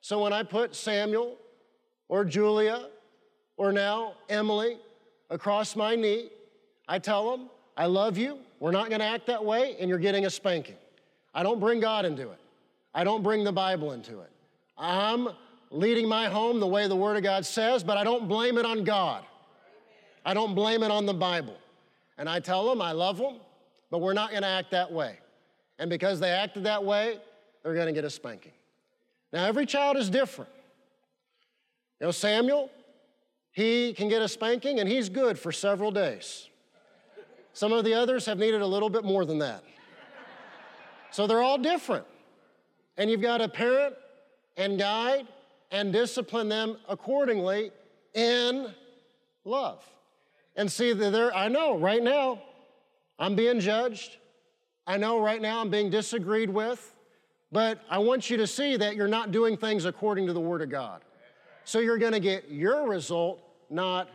So 0.00 0.22
when 0.22 0.32
I 0.32 0.44
put 0.44 0.76
Samuel 0.76 1.36
or 2.06 2.24
Julia 2.24 2.86
or 3.56 3.72
now 3.72 4.14
Emily 4.28 4.78
across 5.28 5.74
my 5.74 5.96
knee, 5.96 6.30
I 6.86 7.00
tell 7.00 7.28
them, 7.28 7.50
I 7.76 7.86
love 7.86 8.16
you, 8.16 8.38
we're 8.60 8.70
not 8.70 8.88
gonna 8.88 9.02
act 9.02 9.26
that 9.26 9.44
way, 9.44 9.74
and 9.80 9.88
you're 9.88 9.98
getting 9.98 10.26
a 10.26 10.30
spanking. 10.30 10.76
I 11.34 11.42
don't 11.42 11.58
bring 11.58 11.80
God 11.80 12.04
into 12.04 12.30
it, 12.30 12.38
I 12.94 13.02
don't 13.02 13.24
bring 13.24 13.42
the 13.42 13.50
Bible 13.50 13.90
into 13.90 14.20
it. 14.20 14.30
I'm 14.78 15.30
leading 15.72 16.08
my 16.08 16.28
home 16.28 16.60
the 16.60 16.66
way 16.66 16.86
the 16.86 16.96
Word 16.96 17.16
of 17.16 17.22
God 17.22 17.44
says, 17.46 17.82
but 17.82 17.96
I 17.96 18.04
don't 18.04 18.28
blame 18.28 18.58
it 18.58 18.66
on 18.66 18.84
God. 18.84 19.24
I 20.24 20.34
don't 20.34 20.54
blame 20.54 20.82
it 20.82 20.90
on 20.90 21.06
the 21.06 21.14
Bible. 21.14 21.56
And 22.18 22.28
I 22.28 22.40
tell 22.40 22.68
them 22.68 22.80
I 22.80 22.92
love 22.92 23.18
them, 23.18 23.36
but 23.90 24.00
we're 24.00 24.12
not 24.12 24.32
gonna 24.32 24.46
act 24.46 24.70
that 24.70 24.92
way. 24.92 25.18
And 25.78 25.90
because 25.90 26.20
they 26.20 26.30
acted 26.30 26.64
that 26.64 26.84
way, 26.84 27.18
they're 27.62 27.74
gonna 27.74 27.92
get 27.92 28.04
a 28.04 28.10
spanking. 28.10 28.52
Now, 29.32 29.46
every 29.46 29.66
child 29.66 29.96
is 29.96 30.10
different. 30.10 30.50
You 32.00 32.06
know, 32.06 32.10
Samuel, 32.10 32.70
he 33.52 33.94
can 33.94 34.08
get 34.08 34.22
a 34.22 34.28
spanking 34.28 34.80
and 34.80 34.88
he's 34.88 35.08
good 35.08 35.38
for 35.38 35.52
several 35.52 35.90
days. 35.90 36.48
Some 37.54 37.72
of 37.72 37.84
the 37.84 37.94
others 37.94 38.26
have 38.26 38.38
needed 38.38 38.60
a 38.60 38.66
little 38.66 38.90
bit 38.90 39.04
more 39.04 39.24
than 39.24 39.38
that. 39.38 39.62
So 41.10 41.26
they're 41.26 41.42
all 41.42 41.58
different. 41.58 42.06
And 42.96 43.10
you've 43.10 43.20
got 43.20 43.40
a 43.40 43.48
parent 43.48 43.94
and 44.56 44.78
guide 44.78 45.26
and 45.72 45.92
discipline 45.92 46.48
them 46.48 46.76
accordingly 46.88 47.72
in 48.14 48.72
love. 49.44 49.82
And 50.54 50.70
see 50.70 50.92
there, 50.92 51.34
I 51.34 51.48
know 51.48 51.78
right 51.78 52.02
now 52.02 52.42
I'm 53.18 53.34
being 53.34 53.58
judged. 53.58 54.18
I 54.86 54.98
know 54.98 55.18
right 55.18 55.40
now 55.40 55.60
I'm 55.60 55.70
being 55.70 55.90
disagreed 55.90 56.50
with. 56.50 56.94
But 57.50 57.80
I 57.90 57.98
want 57.98 58.30
you 58.30 58.36
to 58.36 58.46
see 58.46 58.76
that 58.76 58.96
you're 58.96 59.08
not 59.08 59.32
doing 59.32 59.56
things 59.56 59.86
according 59.86 60.26
to 60.26 60.32
the 60.32 60.40
Word 60.40 60.62
of 60.62 60.70
God. 60.70 61.02
So 61.64 61.80
you're 61.80 61.98
going 61.98 62.12
to 62.12 62.20
get 62.20 62.50
your 62.50 62.86
result, 62.86 63.42
not 63.70 64.08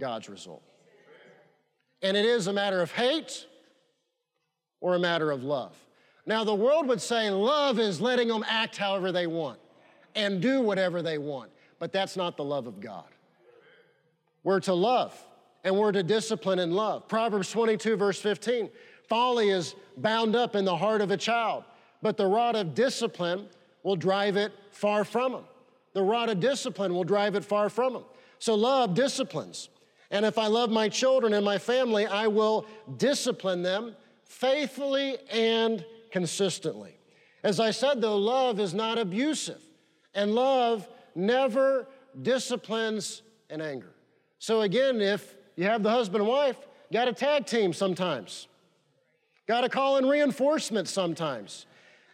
God's 0.00 0.28
result. 0.28 0.62
And 2.02 2.16
it 2.16 2.24
is 2.24 2.46
a 2.46 2.52
matter 2.52 2.80
of 2.80 2.90
hate 2.90 3.46
or 4.80 4.94
a 4.94 4.98
matter 4.98 5.30
of 5.30 5.44
love. 5.44 5.76
Now, 6.24 6.44
the 6.44 6.54
world 6.54 6.86
would 6.88 7.00
say 7.00 7.30
love 7.30 7.78
is 7.78 8.00
letting 8.00 8.28
them 8.28 8.44
act 8.48 8.76
however 8.76 9.12
they 9.12 9.26
want 9.26 9.58
and 10.14 10.40
do 10.40 10.60
whatever 10.60 11.02
they 11.02 11.18
want, 11.18 11.50
but 11.78 11.92
that's 11.92 12.16
not 12.16 12.36
the 12.36 12.44
love 12.44 12.66
of 12.66 12.80
God. 12.80 13.04
We're 14.44 14.60
to 14.60 14.74
love 14.74 15.16
and 15.64 15.76
we're 15.76 15.92
to 15.92 16.02
discipline 16.02 16.58
and 16.58 16.74
love. 16.74 17.08
Proverbs 17.08 17.50
22, 17.50 17.96
verse 17.96 18.20
15 18.20 18.70
folly 19.08 19.50
is 19.50 19.74
bound 19.96 20.34
up 20.34 20.56
in 20.56 20.64
the 20.64 20.76
heart 20.76 21.00
of 21.00 21.10
a 21.10 21.16
child 21.16 21.64
but 22.02 22.16
the 22.16 22.26
rod 22.26 22.56
of 22.56 22.74
discipline 22.74 23.46
will 23.84 23.96
drive 23.96 24.36
it 24.36 24.52
far 24.72 25.04
from 25.04 25.32
them. 25.32 25.44
The 25.94 26.02
rod 26.02 26.28
of 26.28 26.40
discipline 26.40 26.92
will 26.92 27.04
drive 27.04 27.36
it 27.36 27.44
far 27.44 27.70
from 27.70 27.94
them. 27.94 28.04
So 28.38 28.54
love 28.54 28.94
disciplines. 28.94 29.68
And 30.10 30.26
if 30.26 30.36
I 30.36 30.48
love 30.48 30.70
my 30.70 30.88
children 30.88 31.32
and 31.32 31.44
my 31.44 31.58
family, 31.58 32.06
I 32.06 32.26
will 32.26 32.66
discipline 32.98 33.62
them 33.62 33.94
faithfully 34.24 35.16
and 35.30 35.84
consistently. 36.10 36.98
As 37.44 37.60
I 37.60 37.70
said, 37.70 38.00
though, 38.00 38.16
love 38.16 38.60
is 38.60 38.74
not 38.74 38.98
abusive, 38.98 39.62
and 40.14 40.34
love 40.34 40.88
never 41.14 41.86
disciplines 42.20 43.22
in 43.50 43.60
anger. 43.60 43.92
So, 44.38 44.62
again, 44.62 45.00
if 45.00 45.34
you 45.56 45.64
have 45.64 45.82
the 45.82 45.90
husband 45.90 46.22
and 46.22 46.28
wife, 46.28 46.56
got 46.92 47.04
to 47.06 47.12
tag 47.12 47.46
team 47.46 47.72
sometimes, 47.72 48.48
got 49.46 49.62
to 49.62 49.68
call 49.68 49.98
in 49.98 50.06
reinforcements 50.06 50.90
sometimes. 50.90 51.66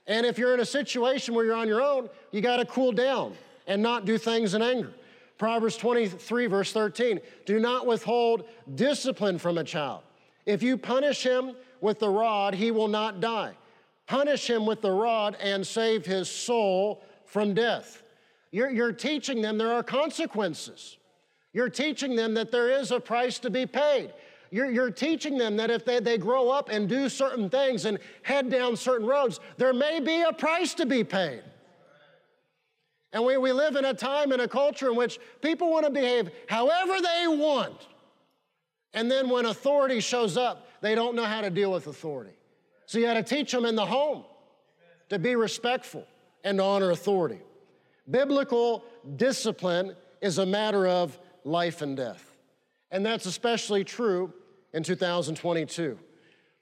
And 0.06 0.24
if 0.24 0.38
you're 0.38 0.54
in 0.54 0.60
a 0.60 0.66
situation 0.66 1.34
where 1.34 1.44
you're 1.44 1.54
on 1.54 1.68
your 1.68 1.82
own, 1.82 2.08
you 2.32 2.40
got 2.40 2.56
to 2.56 2.64
cool 2.64 2.92
down 2.92 3.34
and 3.66 3.82
not 3.82 4.06
do 4.06 4.16
things 4.16 4.54
in 4.54 4.62
anger. 4.62 4.92
Proverbs 5.36 5.76
23, 5.76 6.46
verse 6.46 6.72
13 6.72 7.20
do 7.46 7.60
not 7.60 7.86
withhold 7.86 8.44
discipline 8.74 9.38
from 9.38 9.58
a 9.58 9.64
child. 9.64 10.02
If 10.46 10.62
you 10.62 10.76
punish 10.76 11.22
him 11.22 11.52
with 11.80 12.00
the 12.00 12.08
rod, 12.08 12.54
he 12.54 12.70
will 12.70 12.88
not 12.88 13.20
die. 13.20 13.52
Punish 14.06 14.48
him 14.48 14.66
with 14.66 14.80
the 14.80 14.90
rod 14.90 15.36
and 15.40 15.64
save 15.64 16.06
his 16.06 16.28
soul 16.30 17.04
from 17.28 17.54
death. 17.54 18.02
You're, 18.50 18.70
you're 18.70 18.92
teaching 18.92 19.42
them 19.42 19.58
there 19.58 19.72
are 19.72 19.82
consequences. 19.82 20.96
You're 21.52 21.68
teaching 21.68 22.16
them 22.16 22.34
that 22.34 22.50
there 22.50 22.70
is 22.70 22.90
a 22.90 22.98
price 22.98 23.38
to 23.40 23.50
be 23.50 23.66
paid. 23.66 24.12
You're, 24.50 24.70
you're 24.70 24.90
teaching 24.90 25.36
them 25.36 25.56
that 25.58 25.70
if 25.70 25.84
they, 25.84 26.00
they 26.00 26.16
grow 26.16 26.48
up 26.48 26.70
and 26.70 26.88
do 26.88 27.08
certain 27.08 27.50
things 27.50 27.84
and 27.84 27.98
head 28.22 28.50
down 28.50 28.76
certain 28.76 29.06
roads, 29.06 29.40
there 29.58 29.74
may 29.74 30.00
be 30.00 30.22
a 30.22 30.32
price 30.32 30.72
to 30.74 30.86
be 30.86 31.04
paid. 31.04 31.42
And 33.12 33.24
we, 33.24 33.36
we 33.36 33.52
live 33.52 33.76
in 33.76 33.84
a 33.84 33.94
time 33.94 34.32
and 34.32 34.42
a 34.42 34.48
culture 34.48 34.88
in 34.88 34.96
which 34.96 35.18
people 35.42 35.70
want 35.70 35.84
to 35.84 35.90
behave 35.90 36.30
however 36.48 36.94
they 37.00 37.26
want. 37.26 37.86
And 38.94 39.10
then 39.10 39.28
when 39.28 39.46
authority 39.46 40.00
shows 40.00 40.36
up, 40.36 40.66
they 40.80 40.94
don't 40.94 41.14
know 41.14 41.24
how 41.24 41.42
to 41.42 41.50
deal 41.50 41.72
with 41.72 41.86
authority. 41.86 42.32
So 42.86 42.98
you 42.98 43.04
got 43.04 43.14
to 43.14 43.22
teach 43.22 43.52
them 43.52 43.66
in 43.66 43.74
the 43.74 43.84
home 43.84 44.24
to 45.10 45.18
be 45.18 45.36
respectful 45.36 46.06
and 46.44 46.60
honor 46.60 46.90
authority. 46.90 47.40
Biblical 48.10 48.84
discipline 49.16 49.94
is 50.20 50.38
a 50.38 50.46
matter 50.46 50.86
of 50.86 51.18
life 51.44 51.82
and 51.82 51.96
death. 51.96 52.36
And 52.90 53.04
that's 53.04 53.26
especially 53.26 53.84
true 53.84 54.32
in 54.72 54.82
2022. 54.82 55.98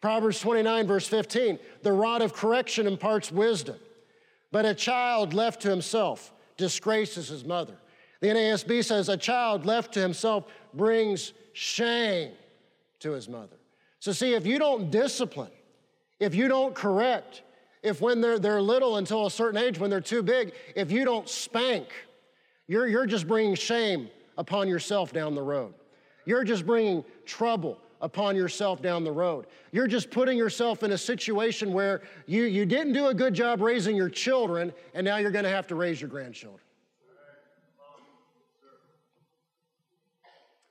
Proverbs 0.00 0.40
29, 0.40 0.87
verse 0.87 1.09
15 1.09 1.59
the 1.83 1.92
rod 1.92 2.23
of 2.23 2.33
correction 2.33 2.87
imparts 2.87 3.33
wisdom, 3.33 3.76
but 4.52 4.64
a 4.64 4.75
child 4.75 5.35
left 5.35 5.62
to 5.62 5.71
himself 5.71 6.33
disgraces 6.56 7.28
his 7.28 7.45
mother. 7.45 7.76
The 8.21 8.28
NASB 8.28 8.85
says 8.85 9.09
a 9.09 9.16
child 9.16 9.66
left 9.66 9.95
to 9.95 10.00
himself 10.00 10.47
brings 10.75 11.33
shame 11.52 12.33
to 13.00 13.12
his 13.12 13.28
mother. 13.28 13.56
So, 14.00 14.12
see, 14.12 14.35
if 14.35 14.47
you 14.47 14.59
don't 14.59 14.90
discipline, 14.90 15.50
if 16.18 16.35
you 16.35 16.49
don't 16.49 16.75
correct, 16.75 17.42
if 17.87 18.00
when 18.00 18.21
they're, 18.21 18.38
they're 18.38 18.61
little 18.61 18.97
until 18.97 19.26
a 19.26 19.31
certain 19.31 19.59
age, 19.59 19.78
when 19.78 19.90
they're 19.90 20.00
too 20.00 20.23
big, 20.23 20.52
if 20.75 20.90
you 20.90 21.05
don't 21.05 21.28
spank, 21.28 21.87
you're, 22.66 22.88
you're 22.88 23.07
just 23.07 23.28
bringing 23.28 23.55
shame 23.55 24.11
upon 24.37 24.66
yourself 24.66 25.12
down 25.12 25.35
the 25.35 25.43
road. 25.43 25.73
You're 26.25 26.43
just 26.43 26.66
bringing 26.66 27.05
trouble 27.25 27.78
upon 28.00 28.35
yourself 28.35 28.83
down 28.83 29.05
the 29.05 29.12
road. 29.12 29.47
You're 29.71 29.87
just 29.87 30.11
putting 30.11 30.37
yourself 30.37 30.83
in 30.83 30.90
a 30.93 30.99
situation 30.99 31.73
where 31.73 32.02
you, 32.26 32.43
you 32.43 32.66
didn't 32.66 32.93
do 32.93 33.07
a 33.07 33.14
good 33.14 33.35
job 33.35 33.61
raising 33.61 33.95
your 33.95 34.11
children, 34.11 34.73
and 34.93 35.05
now 35.05 35.19
you're 35.19 35.31
going 35.31 35.45
to 35.45 35.50
have 35.50 35.69
to 35.69 35.76
raise 35.76 36.00
your 36.00 36.11
grandchildren. 36.11 36.61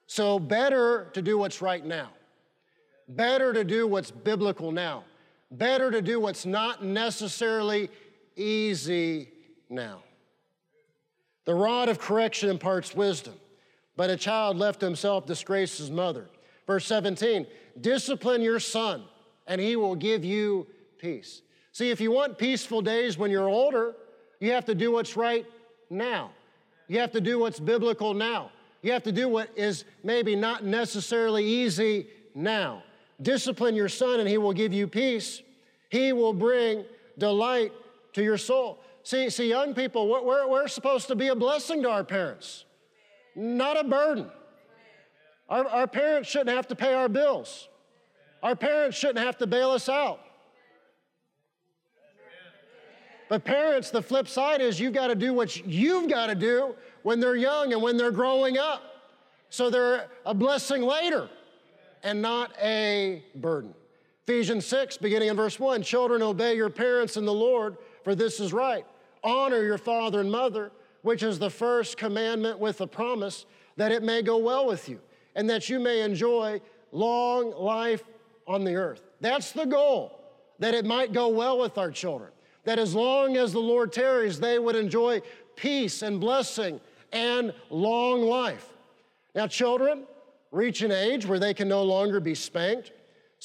So, 0.07 0.37
better 0.37 1.09
to 1.13 1.21
do 1.21 1.37
what's 1.37 1.61
right 1.61 1.83
now. 1.83 2.09
Better 3.07 3.53
to 3.53 3.63
do 3.63 3.87
what's 3.87 4.11
biblical 4.11 4.71
now. 4.71 5.03
Better 5.57 5.91
to 5.91 6.01
do 6.01 6.19
what's 6.19 6.45
not 6.45 6.83
necessarily 6.83 7.89
easy 8.35 9.29
now. 9.69 10.03
The 11.45 11.55
rod 11.55 11.89
of 11.89 11.99
correction 11.99 12.49
imparts 12.49 12.95
wisdom, 12.95 13.35
but 13.95 14.09
a 14.09 14.17
child 14.17 14.57
left 14.57 14.81
himself 14.81 15.25
disgraces 15.25 15.77
his 15.77 15.91
mother. 15.91 16.27
Verse 16.67 16.85
17, 16.87 17.45
discipline 17.79 18.41
your 18.41 18.59
son, 18.59 19.03
and 19.47 19.61
he 19.61 19.75
will 19.75 19.95
give 19.95 20.25
you 20.25 20.67
peace. 20.97 21.41
See, 21.71 21.91
if 21.91 22.01
you 22.01 22.11
want 22.11 22.37
peaceful 22.37 22.81
days 22.81 23.17
when 23.17 23.29
you're 23.29 23.47
older, 23.47 23.95
you 24.39 24.51
have 24.51 24.65
to 24.65 24.75
do 24.75 24.91
what's 24.91 25.15
right 25.15 25.45
now. 25.89 26.31
You 26.87 26.99
have 26.99 27.11
to 27.11 27.21
do 27.21 27.39
what's 27.39 27.59
biblical 27.59 28.13
now. 28.13 28.51
You 28.81 28.91
have 28.91 29.03
to 29.03 29.11
do 29.11 29.29
what 29.29 29.49
is 29.55 29.85
maybe 30.03 30.35
not 30.35 30.63
necessarily 30.63 31.45
easy 31.45 32.07
now. 32.33 32.83
Discipline 33.21 33.75
your 33.75 33.89
son, 33.89 34.19
and 34.19 34.27
he 34.27 34.37
will 34.37 34.53
give 34.53 34.73
you 34.73 34.87
peace. 34.87 35.41
He 35.95 36.11
will 36.11 36.33
bring 36.33 36.83
delight 37.17 37.71
to 38.11 38.21
your 38.21 38.37
soul. 38.37 38.83
See, 39.03 39.29
see, 39.29 39.47
young 39.47 39.73
people, 39.73 40.09
we're, 40.09 40.45
we're 40.45 40.67
supposed 40.67 41.07
to 41.07 41.15
be 41.15 41.29
a 41.29 41.35
blessing 41.35 41.83
to 41.83 41.89
our 41.89 42.03
parents, 42.03 42.65
not 43.33 43.79
a 43.79 43.83
burden. 43.85 44.29
Our, 45.47 45.65
our 45.65 45.87
parents 45.87 46.27
shouldn't 46.27 46.49
have 46.49 46.67
to 46.67 46.75
pay 46.75 46.93
our 46.93 47.07
bills. 47.07 47.69
Our 48.43 48.57
parents 48.57 48.97
shouldn't 48.97 49.25
have 49.25 49.37
to 49.37 49.47
bail 49.47 49.69
us 49.69 49.87
out. 49.87 50.19
But 53.29 53.45
parents, 53.45 53.89
the 53.89 54.01
flip 54.01 54.27
side 54.27 54.59
is 54.59 54.81
you've 54.81 54.93
got 54.93 55.07
to 55.07 55.15
do 55.15 55.33
what 55.33 55.65
you've 55.65 56.09
got 56.09 56.27
to 56.27 56.35
do 56.35 56.75
when 57.03 57.21
they're 57.21 57.37
young 57.37 57.71
and 57.71 57.81
when 57.81 57.95
they're 57.95 58.11
growing 58.11 58.57
up. 58.57 58.81
So 59.49 59.69
they're 59.69 60.09
a 60.25 60.33
blessing 60.33 60.81
later 60.81 61.29
and 62.03 62.21
not 62.21 62.51
a 62.61 63.23
burden. 63.35 63.73
Ephesians 64.27 64.65
6, 64.65 64.97
beginning 64.97 65.29
in 65.29 65.35
verse 65.35 65.59
1 65.59 65.83
Children, 65.83 66.23
obey 66.23 66.55
your 66.55 66.71
parents 66.71 67.15
in 67.15 67.25
the 67.25 67.33
Lord, 67.33 67.77
for 68.03 68.15
this 68.15 68.39
is 68.39 68.51
right. 68.51 68.83
Honor 69.23 69.63
your 69.63 69.77
father 69.77 70.19
and 70.19 70.31
mother, 70.31 70.71
which 71.03 71.21
is 71.21 71.37
the 71.37 71.49
first 71.49 71.95
commandment 71.95 72.57
with 72.57 72.81
a 72.81 72.87
promise 72.87 73.45
that 73.77 73.91
it 73.91 74.01
may 74.01 74.23
go 74.23 74.37
well 74.37 74.65
with 74.65 74.89
you 74.89 74.99
and 75.35 75.47
that 75.47 75.69
you 75.69 75.79
may 75.79 76.01
enjoy 76.01 76.59
long 76.91 77.51
life 77.51 78.03
on 78.47 78.63
the 78.63 78.73
earth. 78.73 79.03
That's 79.21 79.51
the 79.51 79.65
goal, 79.65 80.19
that 80.57 80.73
it 80.73 80.85
might 80.85 81.13
go 81.13 81.27
well 81.27 81.59
with 81.59 81.77
our 81.77 81.91
children. 81.91 82.31
That 82.63 82.79
as 82.79 82.95
long 82.95 83.37
as 83.37 83.53
the 83.53 83.59
Lord 83.59 83.93
tarries, 83.93 84.39
they 84.39 84.57
would 84.57 84.75
enjoy 84.75 85.21
peace 85.55 86.01
and 86.01 86.19
blessing 86.19 86.81
and 87.11 87.53
long 87.69 88.23
life. 88.23 88.67
Now, 89.35 89.45
children 89.45 90.05
reach 90.51 90.81
an 90.81 90.91
age 90.91 91.27
where 91.27 91.37
they 91.37 91.53
can 91.53 91.67
no 91.67 91.83
longer 91.83 92.19
be 92.19 92.33
spanked, 92.33 92.91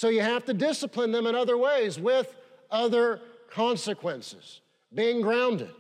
so 0.00 0.08
you 0.08 0.22
have 0.22 0.46
to 0.46 0.54
discipline 0.54 1.12
them 1.12 1.26
in 1.26 1.34
other 1.34 1.58
ways 1.58 2.00
with 2.00 2.34
other 2.70 3.20
consequences. 3.50 4.62
Being 4.94 5.20
grounded, 5.20 5.72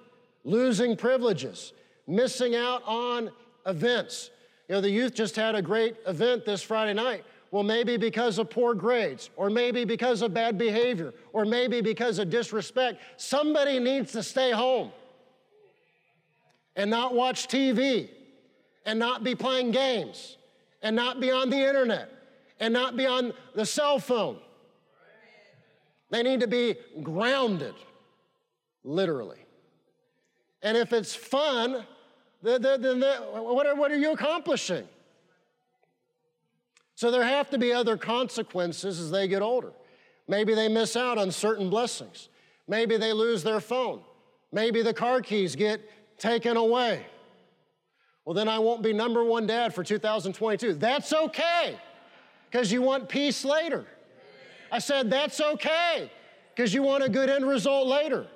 losing 0.44 0.94
privileges, 0.94 1.72
missing 2.06 2.54
out 2.54 2.82
on 2.84 3.30
events. 3.64 4.28
You 4.68 4.74
know, 4.74 4.82
the 4.82 4.90
youth 4.90 5.14
just 5.14 5.36
had 5.36 5.54
a 5.54 5.62
great 5.62 5.96
event 6.06 6.44
this 6.44 6.60
Friday 6.60 6.92
night. 6.92 7.24
Well, 7.50 7.62
maybe 7.62 7.96
because 7.96 8.36
of 8.36 8.50
poor 8.50 8.74
grades, 8.74 9.30
or 9.36 9.48
maybe 9.48 9.86
because 9.86 10.20
of 10.20 10.34
bad 10.34 10.58
behavior, 10.58 11.14
or 11.32 11.46
maybe 11.46 11.80
because 11.80 12.18
of 12.18 12.28
disrespect, 12.28 13.00
somebody 13.16 13.78
needs 13.78 14.12
to 14.12 14.22
stay 14.22 14.50
home 14.50 14.92
and 16.76 16.90
not 16.90 17.14
watch 17.14 17.48
TV 17.48 18.10
and 18.84 18.98
not 18.98 19.24
be 19.24 19.34
playing 19.34 19.70
games 19.70 20.36
and 20.82 20.94
not 20.94 21.20
be 21.20 21.30
on 21.30 21.48
the 21.48 21.56
internet 21.56 22.19
and 22.60 22.72
not 22.72 22.96
be 22.96 23.06
on 23.06 23.32
the 23.54 23.66
cell 23.66 23.98
phone. 23.98 24.38
They 26.10 26.22
need 26.22 26.40
to 26.40 26.46
be 26.46 26.76
grounded, 27.02 27.74
literally. 28.84 29.38
And 30.62 30.76
if 30.76 30.92
it's 30.92 31.14
fun, 31.14 31.84
then, 32.42 32.62
then, 32.62 33.00
what, 33.00 33.66
are, 33.66 33.74
what 33.74 33.90
are 33.90 33.96
you 33.96 34.12
accomplishing? 34.12 34.86
So 36.94 37.10
there 37.10 37.24
have 37.24 37.48
to 37.50 37.58
be 37.58 37.72
other 37.72 37.96
consequences 37.96 39.00
as 39.00 39.10
they 39.10 39.26
get 39.26 39.40
older. 39.40 39.72
Maybe 40.28 40.54
they 40.54 40.68
miss 40.68 40.96
out 40.96 41.16
on 41.16 41.30
certain 41.30 41.70
blessings. 41.70 42.28
Maybe 42.68 42.96
they 42.98 43.12
lose 43.12 43.42
their 43.42 43.60
phone. 43.60 44.02
Maybe 44.52 44.82
the 44.82 44.92
car 44.92 45.22
keys 45.22 45.56
get 45.56 45.80
taken 46.18 46.56
away. 46.56 47.06
Well, 48.24 48.34
then 48.34 48.48
I 48.48 48.58
won't 48.58 48.82
be 48.82 48.92
number 48.92 49.24
one 49.24 49.46
dad 49.46 49.74
for 49.74 49.82
2022. 49.82 50.74
That's 50.74 51.12
okay, 51.12 51.78
because 52.50 52.72
you 52.72 52.82
want 52.82 53.08
peace 53.08 53.44
later. 53.44 53.86
I 54.72 54.78
said, 54.78 55.10
that's 55.10 55.40
okay, 55.40 56.10
because 56.54 56.74
you 56.74 56.82
want 56.82 57.04
a 57.04 57.08
good 57.08 57.30
end 57.30 57.46
result 57.46 57.86
later. 57.86 58.26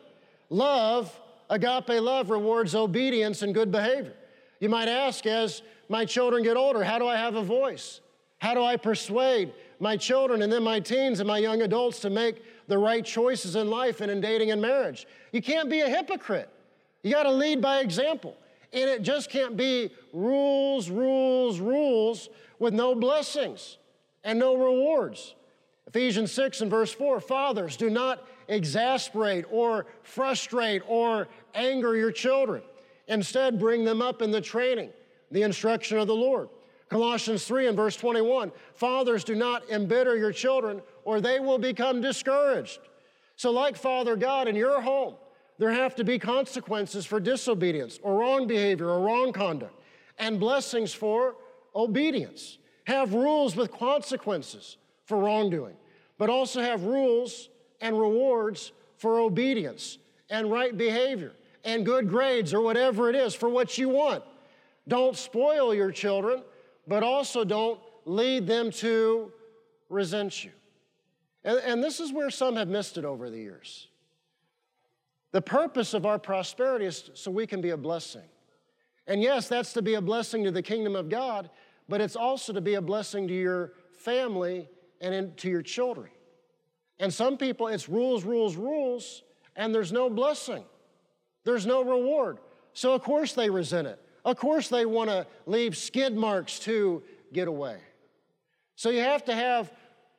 Love 0.50 1.20
Agape 1.50 2.00
love 2.00 2.30
rewards 2.30 2.74
obedience 2.74 3.42
and 3.42 3.52
good 3.52 3.70
behavior. 3.70 4.14
You 4.60 4.68
might 4.68 4.88
ask, 4.88 5.26
as 5.26 5.62
my 5.88 6.04
children 6.04 6.42
get 6.42 6.56
older, 6.56 6.82
how 6.82 6.98
do 6.98 7.06
I 7.06 7.16
have 7.16 7.34
a 7.34 7.42
voice? 7.42 8.00
How 8.38 8.54
do 8.54 8.62
I 8.62 8.76
persuade 8.76 9.52
my 9.78 9.96
children 9.96 10.42
and 10.42 10.52
then 10.52 10.62
my 10.62 10.80
teens 10.80 11.20
and 11.20 11.26
my 11.26 11.38
young 11.38 11.62
adults 11.62 12.00
to 12.00 12.10
make 12.10 12.42
the 12.66 12.78
right 12.78 13.04
choices 13.04 13.56
in 13.56 13.68
life 13.68 14.00
and 14.00 14.10
in 14.10 14.20
dating 14.20 14.52
and 14.52 14.60
marriage? 14.60 15.06
You 15.32 15.42
can't 15.42 15.68
be 15.68 15.80
a 15.80 15.88
hypocrite. 15.88 16.48
You 17.02 17.12
got 17.12 17.24
to 17.24 17.32
lead 17.32 17.60
by 17.60 17.80
example. 17.80 18.36
And 18.72 18.88
it 18.88 19.02
just 19.02 19.28
can't 19.28 19.56
be 19.56 19.90
rules, 20.12 20.88
rules, 20.88 21.60
rules 21.60 22.30
with 22.58 22.72
no 22.72 22.94
blessings 22.94 23.76
and 24.24 24.38
no 24.38 24.56
rewards. 24.56 25.34
Ephesians 25.86 26.32
6 26.32 26.62
and 26.62 26.70
verse 26.70 26.92
4 26.92 27.20
Fathers, 27.20 27.76
do 27.76 27.90
not 27.90 28.26
exasperate 28.48 29.44
or 29.50 29.86
frustrate 30.02 30.82
or 30.86 31.28
anger 31.54 31.96
your 31.96 32.10
children. 32.10 32.62
Instead, 33.06 33.60
bring 33.60 33.84
them 33.84 34.00
up 34.00 34.22
in 34.22 34.30
the 34.30 34.40
training, 34.40 34.90
the 35.30 35.42
instruction 35.42 35.98
of 35.98 36.06
the 36.06 36.14
Lord. 36.14 36.48
Colossians 36.88 37.44
3 37.44 37.68
and 37.68 37.76
verse 37.76 37.96
21 37.96 38.50
Fathers, 38.74 39.24
do 39.24 39.34
not 39.34 39.68
embitter 39.70 40.16
your 40.16 40.32
children, 40.32 40.80
or 41.04 41.20
they 41.20 41.38
will 41.40 41.58
become 41.58 42.00
discouraged. 42.00 42.80
So, 43.36 43.50
like 43.50 43.76
Father 43.76 44.16
God 44.16 44.48
in 44.48 44.56
your 44.56 44.80
home, 44.80 45.14
there 45.58 45.72
have 45.72 45.94
to 45.96 46.04
be 46.04 46.18
consequences 46.18 47.06
for 47.06 47.20
disobedience 47.20 47.98
or 48.02 48.18
wrong 48.18 48.46
behavior 48.46 48.88
or 48.88 49.00
wrong 49.00 49.32
conduct. 49.32 49.80
and 50.18 50.38
blessings 50.38 50.94
for 50.94 51.34
obedience. 51.74 52.58
Have 52.84 53.14
rules 53.14 53.56
with 53.56 53.72
consequences 53.72 54.76
for 55.04 55.18
wrongdoing, 55.18 55.76
but 56.18 56.30
also 56.30 56.60
have 56.60 56.84
rules 56.84 57.48
and 57.80 57.98
rewards 57.98 58.72
for 58.96 59.20
obedience 59.20 59.98
and 60.30 60.50
right 60.50 60.76
behavior 60.76 61.32
and 61.64 61.84
good 61.84 62.08
grades 62.08 62.52
or 62.52 62.60
whatever 62.60 63.08
it 63.08 63.16
is 63.16 63.34
for 63.34 63.48
what 63.48 63.78
you 63.78 63.88
want. 63.88 64.22
Don't 64.86 65.16
spoil 65.16 65.74
your 65.74 65.90
children, 65.90 66.42
but 66.86 67.02
also 67.02 67.44
don't 67.44 67.80
lead 68.04 68.46
them 68.46 68.70
to 68.70 69.32
resent 69.88 70.44
you. 70.44 70.50
And, 71.42 71.58
and, 71.58 71.84
this 71.84 72.00
is 72.00 72.12
where 72.12 72.30
some 72.30 72.56
have 72.56 72.68
missed 72.68 72.96
it 72.96 73.04
over 73.04 73.28
the 73.28 73.38
years. 73.38 73.88
The 75.32 75.42
purpose 75.42 75.94
of 75.94 76.06
our 76.06 76.18
prosperity 76.18 76.86
is 76.86 77.10
so 77.14 77.30
we 77.30 77.46
can 77.46 77.60
be 77.60 77.70
a 77.70 77.76
blessing. 77.76 78.22
And 79.06 79.22
yes, 79.22 79.48
that's 79.48 79.72
to 79.74 79.82
be 79.82 79.94
a 79.94 80.00
blessing 80.00 80.44
to 80.44 80.50
the 80.50 80.62
kingdom 80.62 80.96
of 80.96 81.08
God, 81.08 81.50
but 81.88 82.00
it's 82.00 82.16
also 82.16 82.52
to 82.52 82.60
be 82.60 82.74
a 82.74 82.82
blessing 82.82 83.28
to 83.28 83.34
your 83.34 83.72
family 83.98 84.68
and 85.00 85.14
in, 85.14 85.34
to 85.36 85.48
your 85.48 85.62
children. 85.62 86.10
And 86.98 87.12
some 87.12 87.36
people, 87.36 87.68
it's 87.68 87.88
rules, 87.88 88.24
rules, 88.24 88.56
rules, 88.56 89.22
and 89.56 89.74
there's 89.74 89.92
no 89.92 90.08
blessing. 90.08 90.64
There's 91.44 91.66
no 91.66 91.84
reward. 91.84 92.38
So, 92.72 92.94
of 92.94 93.02
course, 93.02 93.34
they 93.34 93.50
resent 93.50 93.86
it. 93.86 94.00
Of 94.24 94.36
course, 94.36 94.68
they 94.68 94.86
want 94.86 95.10
to 95.10 95.26
leave 95.46 95.76
skid 95.76 96.16
marks 96.16 96.58
to 96.60 97.02
get 97.32 97.48
away. 97.48 97.78
So, 98.76 98.90
you 98.90 99.00
have 99.00 99.24
to 99.26 99.34
have 99.34 99.72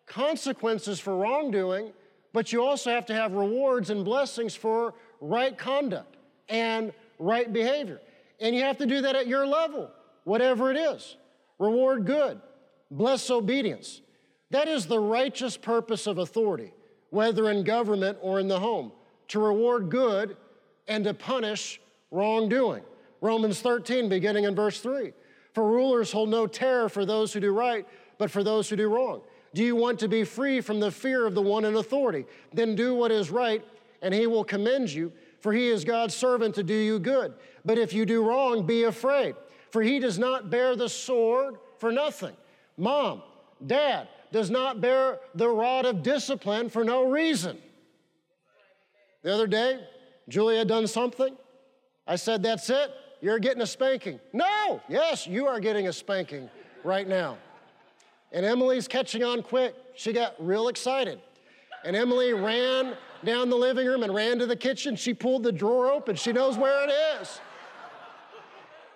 consequences 0.05 0.99
for 0.99 1.17
wrongdoing, 1.17 1.91
but 2.33 2.53
you 2.53 2.63
also 2.63 2.91
have 2.91 3.05
to 3.07 3.13
have 3.13 3.33
rewards 3.33 3.89
and 3.89 4.05
blessings 4.05 4.55
for 4.55 4.93
right 5.19 5.57
conduct 5.57 6.17
and 6.47 6.93
right 7.17 7.51
behavior. 7.51 7.99
And 8.39 8.55
you 8.55 8.63
have 8.63 8.77
to 8.77 8.85
do 8.85 9.01
that 9.01 9.15
at 9.15 9.27
your 9.27 9.47
level, 9.47 9.89
whatever 10.25 10.69
it 10.69 10.77
is. 10.77 11.15
Reward 11.59 12.05
good, 12.05 12.39
bless 12.91 13.29
obedience. 13.29 14.01
That 14.51 14.67
is 14.67 14.85
the 14.85 14.99
righteous 14.99 15.57
purpose 15.57 16.07
of 16.07 16.17
authority, 16.17 16.73
whether 17.09 17.49
in 17.49 17.63
government 17.63 18.17
or 18.21 18.39
in 18.39 18.47
the 18.47 18.59
home, 18.59 18.91
to 19.29 19.39
reward 19.39 19.89
good 19.89 20.37
and 20.87 21.03
to 21.05 21.13
punish 21.13 21.79
wrongdoing. 22.11 22.83
Romans 23.21 23.61
13, 23.61 24.07
beginning 24.07 24.43
in 24.43 24.55
verse 24.55 24.79
3. 24.81 25.11
For 25.53 25.67
rulers 25.67 26.11
hold 26.11 26.29
no 26.29 26.47
terror 26.47 26.89
for 26.89 27.05
those 27.05 27.33
who 27.33 27.39
do 27.39 27.51
right, 27.51 27.87
but 28.17 28.29
for 28.29 28.43
those 28.43 28.69
who 28.69 28.75
do 28.75 28.87
wrong. 28.87 29.21
Do 29.53 29.63
you 29.63 29.75
want 29.75 29.99
to 29.99 30.09
be 30.09 30.25
free 30.25 30.59
from 30.59 30.81
the 30.81 30.91
fear 30.91 31.25
of 31.25 31.33
the 31.33 31.41
one 31.41 31.63
in 31.63 31.75
authority? 31.75 32.25
Then 32.53 32.75
do 32.75 32.93
what 32.93 33.11
is 33.11 33.31
right, 33.31 33.63
and 34.01 34.13
he 34.13 34.27
will 34.27 34.43
commend 34.43 34.91
you, 34.91 35.13
for 35.39 35.53
he 35.53 35.69
is 35.69 35.85
God's 35.85 36.13
servant 36.13 36.55
to 36.55 36.63
do 36.63 36.73
you 36.73 36.99
good. 36.99 37.33
But 37.63 37.77
if 37.77 37.93
you 37.93 38.05
do 38.05 38.21
wrong, 38.21 38.65
be 38.65 38.83
afraid, 38.83 39.35
for 39.75 39.81
he 39.81 39.99
does 39.99 40.17
not 40.17 40.49
bear 40.49 40.73
the 40.77 40.87
sword 40.87 41.57
for 41.79 41.91
nothing. 41.91 42.33
Mom, 42.77 43.21
dad, 43.67 44.07
does 44.31 44.49
not 44.49 44.79
bear 44.79 45.19
the 45.33 45.49
rod 45.49 45.85
of 45.85 46.01
discipline 46.01 46.69
for 46.69 46.85
no 46.85 47.09
reason. 47.09 47.57
The 49.21 49.33
other 49.33 49.47
day, 49.47 49.85
Julia 50.29 50.63
done 50.63 50.87
something. 50.87 51.35
I 52.07 52.15
said, 52.15 52.41
That's 52.41 52.69
it. 52.69 52.89
You're 53.19 53.37
getting 53.37 53.61
a 53.63 53.67
spanking. 53.67 54.21
No, 54.31 54.81
yes, 54.87 55.27
you 55.27 55.45
are 55.45 55.59
getting 55.59 55.89
a 55.89 55.93
spanking 55.93 56.49
right 56.85 57.05
now. 57.05 57.37
And 58.31 58.45
Emily's 58.45 58.87
catching 58.87 59.25
on 59.25 59.43
quick. 59.43 59.75
She 59.95 60.13
got 60.13 60.35
real 60.39 60.69
excited. 60.69 61.19
And 61.83 61.97
Emily 61.97 62.31
ran 62.31 62.95
down 63.25 63.49
the 63.49 63.57
living 63.57 63.85
room 63.87 64.03
and 64.03 64.15
ran 64.15 64.39
to 64.39 64.45
the 64.45 64.55
kitchen. 64.55 64.95
She 64.95 65.13
pulled 65.13 65.43
the 65.43 65.51
drawer 65.51 65.91
open. 65.91 66.15
She 66.15 66.31
knows 66.31 66.57
where 66.57 66.87
it 66.87 66.93
is. 67.19 67.41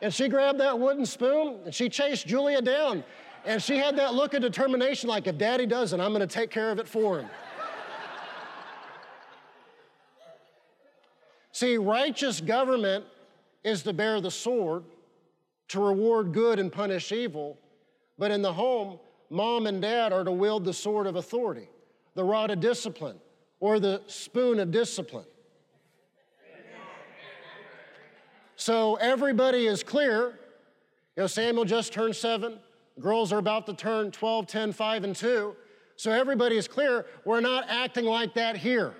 And 0.01 0.13
she 0.13 0.29
grabbed 0.29 0.59
that 0.59 0.79
wooden 0.79 1.05
spoon 1.05 1.59
and 1.65 1.73
she 1.73 1.89
chased 1.89 2.27
Julia 2.27 2.61
down. 2.61 3.03
And 3.45 3.61
she 3.61 3.77
had 3.77 3.97
that 3.97 4.13
look 4.13 4.33
of 4.33 4.41
determination 4.41 5.09
like, 5.09 5.27
if 5.27 5.37
daddy 5.37 5.65
doesn't, 5.65 5.99
I'm 5.99 6.13
to 6.13 6.27
take 6.27 6.51
care 6.51 6.71
of 6.71 6.79
it 6.79 6.87
for 6.87 7.19
him. 7.19 7.29
See, 11.51 11.77
righteous 11.77 12.41
government 12.41 13.05
is 13.63 13.83
to 13.83 13.93
bear 13.93 14.21
the 14.21 14.31
sword, 14.31 14.83
to 15.69 15.79
reward 15.79 16.33
good 16.33 16.59
and 16.59 16.71
punish 16.71 17.11
evil. 17.11 17.57
But 18.17 18.31
in 18.31 18.41
the 18.41 18.53
home, 18.53 18.99
mom 19.29 19.67
and 19.67 19.81
dad 19.81 20.11
are 20.11 20.23
to 20.23 20.31
wield 20.31 20.65
the 20.65 20.73
sword 20.73 21.07
of 21.07 21.15
authority, 21.15 21.69
the 22.15 22.23
rod 22.23 22.51
of 22.51 22.59
discipline, 22.59 23.17
or 23.59 23.79
the 23.79 24.01
spoon 24.07 24.59
of 24.59 24.71
discipline. 24.71 25.25
So 28.59 28.95
everybody 28.95 29.67
is 29.67 29.83
clear. 29.83 30.37
You 31.15 31.23
know, 31.23 31.27
Samuel 31.27 31.63
just 31.63 31.93
turned 31.93 32.13
seven. 32.13 32.59
Girls 32.99 33.31
are 33.31 33.37
about 33.37 33.65
to 33.67 33.73
turn 33.73 34.11
12, 34.11 34.47
10, 34.47 34.73
5, 34.73 35.03
and 35.05 35.15
2. 35.15 35.55
So 35.95 36.11
everybody 36.11 36.57
is 36.57 36.67
clear. 36.67 37.05
We're 37.23 37.39
not 37.39 37.69
acting 37.69 38.03
like 38.03 38.33
that 38.33 38.57
here. 38.57 38.93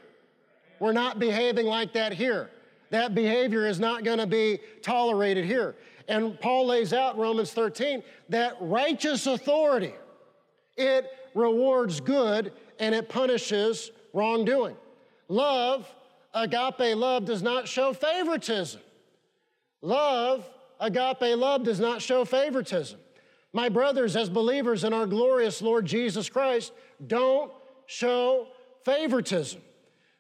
We're 0.80 0.94
not 0.94 1.20
behaving 1.20 1.66
like 1.66 1.92
that 1.92 2.14
here. 2.14 2.50
That 2.92 3.14
behavior 3.14 3.68
is 3.68 3.82
not 3.82 4.06
going 4.06 4.20
to 4.20 4.28
be 4.28 4.60
tolerated 4.82 5.44
here. 5.44 5.76
And 6.08 6.40
Paul 6.40 6.68
lays 6.68 6.94
out 6.94 7.18
Romans 7.18 7.52
13 7.52 8.02
that 8.30 8.56
righteous 8.62 9.28
authority, 9.28 9.94
it 10.78 11.06
rewards 11.36 12.00
good 12.00 12.54
and 12.80 12.96
it 12.96 13.10
punishes 13.10 13.92
wrongdoing. 14.14 14.78
Love, 15.28 15.86
agape 16.34 16.96
love, 16.96 17.26
does 17.26 17.44
not 17.44 17.68
show 17.68 17.92
favoritism. 17.92 18.80
Love, 19.82 20.48
agape 20.80 21.38
love, 21.38 21.64
does 21.64 21.80
not 21.80 22.02
show 22.02 22.26
favoritism. 22.26 23.00
My 23.54 23.70
brothers, 23.70 24.16
as 24.16 24.30
believers 24.30 24.84
in 24.84 24.94
our 24.94 25.08
glorious 25.08 25.62
Lord 25.62 25.86
Jesus 25.86 26.30
Christ, 26.30 26.72
don't 27.08 27.52
show 27.88 28.48
favoritism. 28.86 29.62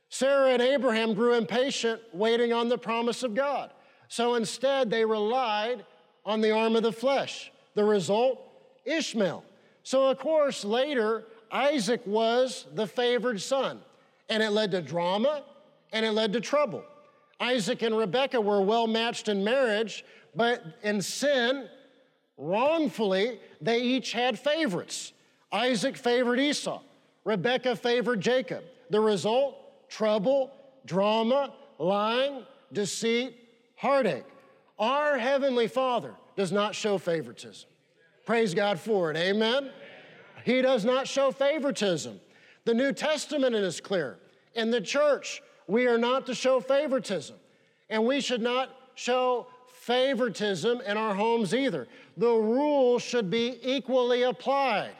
Sarah 0.09 0.51
and 0.51 0.61
Abraham 0.61 1.13
grew 1.13 1.35
impatient 1.35 2.01
waiting 2.13 2.51
on 2.51 2.67
the 2.67 2.77
promise 2.77 3.21
of 3.21 3.35
God. 3.35 3.71
So 4.07 4.35
instead, 4.35 4.89
they 4.89 5.05
relied 5.05 5.85
on 6.25 6.41
the 6.41 6.51
arm 6.51 6.75
of 6.75 6.83
the 6.83 6.91
flesh. 6.91 7.51
The 7.75 7.83
result, 7.83 8.41
Ishmael. 8.85 9.43
So, 9.83 10.07
of 10.07 10.17
course, 10.17 10.65
later, 10.65 11.25
Isaac 11.51 12.01
was 12.05 12.65
the 12.73 12.87
favored 12.87 13.39
son, 13.39 13.79
and 14.29 14.41
it 14.41 14.49
led 14.49 14.71
to 14.71 14.81
drama 14.81 15.43
and 15.91 16.05
it 16.05 16.11
led 16.11 16.33
to 16.33 16.41
trouble. 16.41 16.83
Isaac 17.39 17.81
and 17.81 17.97
Rebekah 17.97 18.41
were 18.41 18.61
well 18.61 18.87
matched 18.87 19.29
in 19.29 19.43
marriage, 19.43 20.03
but 20.35 20.63
in 20.83 21.01
sin, 21.01 21.67
wrongfully, 22.37 23.39
they 23.61 23.79
each 23.81 24.11
had 24.11 24.37
favorites. 24.37 25.13
Isaac 25.51 25.97
favored 25.97 26.39
Esau, 26.39 26.81
Rebekah 27.23 27.75
favored 27.75 28.21
Jacob. 28.21 28.63
The 28.89 28.99
result, 28.99 29.89
trouble, 29.89 30.51
drama, 30.85 31.53
lying, 31.77 32.45
deceit, 32.73 33.35
heartache. 33.75 34.25
Our 34.77 35.17
Heavenly 35.17 35.67
Father 35.67 36.13
does 36.35 36.51
not 36.51 36.75
show 36.75 36.97
favoritism. 36.97 37.69
Praise 38.25 38.53
God 38.53 38.79
for 38.79 39.11
it. 39.11 39.17
Amen. 39.17 39.71
He 40.45 40.61
does 40.61 40.85
not 40.85 41.07
show 41.07 41.31
favoritism. 41.31 42.19
The 42.65 42.73
New 42.73 42.93
Testament 42.93 43.55
is 43.55 43.81
clear. 43.81 44.19
In 44.55 44.71
the 44.71 44.81
church, 44.81 45.41
we 45.69 45.85
are 45.85 45.99
not 45.99 46.25
to 46.25 46.33
show 46.33 46.59
favoritism. 46.59 47.35
And 47.91 48.05
we 48.05 48.21
should 48.21 48.41
not 48.41 48.75
show 48.95 49.47
favoritism 49.67 50.81
in 50.81 50.97
our 50.97 51.13
homes 51.13 51.53
either. 51.53 51.87
The 52.17 52.27
rules 52.27 53.03
should 53.03 53.29
be 53.29 53.59
equally 53.61 54.23
applied. 54.23 54.91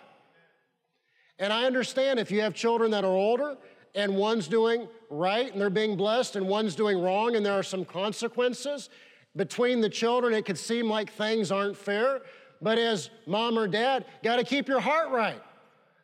And 1.40 1.52
I 1.52 1.66
understand 1.66 2.20
if 2.20 2.30
you 2.30 2.42
have 2.42 2.54
children 2.54 2.92
that 2.92 3.04
are 3.04 3.08
older 3.08 3.58
and 3.96 4.16
one's 4.16 4.48
doing 4.48 4.88
right 5.10 5.52
and 5.52 5.60
they're 5.60 5.72
being 5.72 5.98
blessed 5.98 6.36
and 6.36 6.48
one's 6.48 6.76
doing 6.76 7.02
wrong 7.02 7.36
and 7.36 7.44
there 7.44 7.54
are 7.54 7.64
some 7.64 7.84
consequences. 7.84 8.90
Between 9.36 9.82
the 9.82 9.90
children, 9.90 10.36
it 10.36 10.46
could 10.46 10.58
seem 10.58 10.88
like 10.88 11.12
things 11.12 11.52
aren't 11.52 11.78
fair, 11.78 12.22
but 12.62 12.78
as 12.78 13.10
mom 13.26 13.58
or 13.58 13.68
dad, 13.68 14.06
got 14.24 14.36
to 14.36 14.44
keep 14.44 14.68
your 14.68 14.82
heart 14.82 15.10
right, 15.10 15.42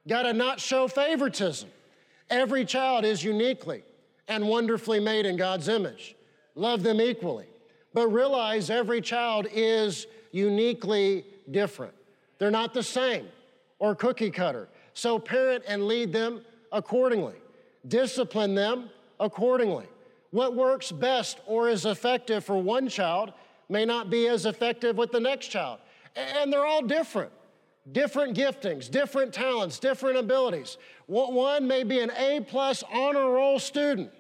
got 0.07 0.23
to 0.23 0.33
not 0.33 0.59
show 0.59 0.87
favoritism. 0.87 1.69
Every 2.31 2.65
child 2.65 3.05
is 3.05 3.23
uniquely 3.23 3.83
and 4.27 4.47
wonderfully 4.47 4.99
made 4.99 5.25
in 5.25 5.37
God's 5.37 5.67
image. 5.67 6.15
Love 6.55 6.83
them 6.83 7.01
equally, 7.01 7.47
but 7.93 8.07
realize 8.07 8.69
every 8.69 9.01
child 9.01 9.47
is 9.51 10.07
uniquely 10.31 11.25
different. 11.51 11.93
They're 12.37 12.51
not 12.51 12.73
the 12.73 12.83
same 12.83 13.27
or 13.79 13.95
cookie 13.95 14.31
cutter. 14.31 14.67
So 14.93 15.19
parent 15.19 15.63
and 15.67 15.87
lead 15.87 16.13
them 16.13 16.41
accordingly 16.71 17.35
discipline 17.87 18.55
them 18.55 18.89
accordingly. 19.19 19.85
What 20.31 20.55
works 20.55 20.91
best 20.91 21.39
or 21.45 21.69
is 21.69 21.85
effective 21.85 22.43
for 22.43 22.61
one 22.61 22.87
child 22.89 23.33
may 23.69 23.85
not 23.85 24.09
be 24.09 24.27
as 24.27 24.45
effective 24.45 24.97
with 24.97 25.11
the 25.11 25.19
next 25.19 25.47
child. 25.47 25.79
And 26.15 26.51
they're 26.51 26.65
all 26.65 26.81
different. 26.81 27.31
Different 27.91 28.35
giftings, 28.35 28.89
different 28.89 29.31
talents, 29.33 29.77
different 29.79 30.17
abilities. 30.17 30.77
One 31.07 31.67
may 31.67 31.83
be 31.83 31.99
an 31.99 32.11
A 32.17 32.41
plus 32.41 32.83
honor 32.91 33.29
roll 33.31 33.59
student. 33.59 34.11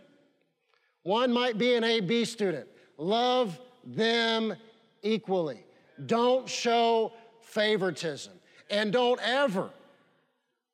One 1.03 1.31
might 1.31 1.57
be 1.57 1.75
an 1.75 1.83
AB 1.83 2.25
student. 2.25 2.67
Love 2.97 3.59
them 3.85 4.55
equally. 5.01 5.63
Don't 6.05 6.47
show 6.47 7.13
favoritism. 7.41 8.33
And 8.69 8.91
don't 8.91 9.19
ever 9.21 9.69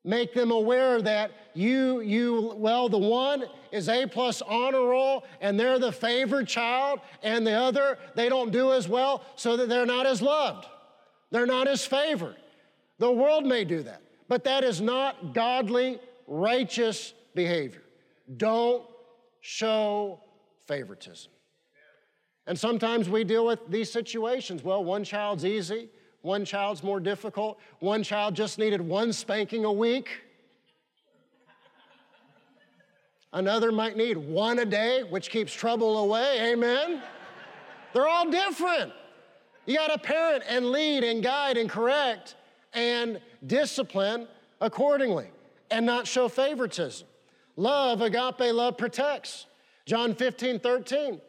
make 0.03 0.33
them 0.33 0.51
aware 0.51 1.01
that 1.01 1.31
you, 1.53 2.01
you, 2.01 2.53
well, 2.55 2.89
the 2.89 2.97
one 2.97 3.45
is 3.71 3.87
A 3.89 4.05
plus 4.07 4.41
honor 4.41 4.85
roll 4.85 5.25
and 5.41 5.59
they're 5.59 5.79
the 5.79 5.91
favored 5.91 6.47
child, 6.47 7.01
and 7.23 7.45
the 7.45 7.53
other, 7.53 7.97
they 8.15 8.29
don't 8.29 8.51
do 8.51 8.71
as 8.71 8.87
well, 8.87 9.23
so 9.35 9.57
that 9.57 9.69
they're 9.69 9.85
not 9.85 10.05
as 10.05 10.21
loved. 10.21 10.65
They're 11.29 11.45
not 11.45 11.67
as 11.67 11.85
favored. 11.85 12.37
The 12.99 13.11
world 13.11 13.45
may 13.45 13.63
do 13.63 13.83
that, 13.83 14.01
but 14.31 14.45
that 14.45 14.63
is 14.63 14.79
not 14.79 15.33
godly, 15.33 15.99
righteous 16.25 17.13
behavior. 17.35 17.83
Don't 18.37 18.81
show 19.41 20.21
favoritism. 20.65 21.29
And 22.47 22.57
sometimes 22.57 23.09
we 23.09 23.25
deal 23.25 23.45
with 23.45 23.59
these 23.67 23.91
situations. 23.91 24.63
Well, 24.63 24.85
one 24.85 25.03
child's 25.03 25.43
easy, 25.43 25.89
one 26.21 26.45
child's 26.45 26.81
more 26.81 27.01
difficult, 27.01 27.59
one 27.81 28.03
child 28.03 28.33
just 28.33 28.57
needed 28.57 28.79
one 28.79 29.11
spanking 29.11 29.65
a 29.65 29.71
week. 29.71 30.21
Another 33.33 33.73
might 33.73 33.97
need 33.97 34.15
one 34.15 34.59
a 34.59 34.65
day, 34.65 35.03
which 35.03 35.29
keeps 35.29 35.53
trouble 35.53 35.97
away. 35.97 36.53
Amen. 36.53 37.01
They're 37.91 38.07
all 38.07 38.31
different. 38.31 38.93
You 39.65 39.75
got 39.75 39.87
to 39.87 39.97
parent 39.97 40.45
and 40.47 40.71
lead 40.71 41.03
and 41.03 41.21
guide 41.21 41.57
and 41.57 41.69
correct 41.69 42.35
and 42.73 43.19
discipline 43.45 44.27
accordingly 44.59 45.27
and 45.69 45.85
not 45.85 46.07
show 46.07 46.27
favoritism. 46.27 47.07
Love, 47.55 48.01
agape 48.01 48.53
love 48.53 48.77
protects. 48.77 49.45
John 49.85 50.15
15, 50.15 50.59
13. 50.59 51.21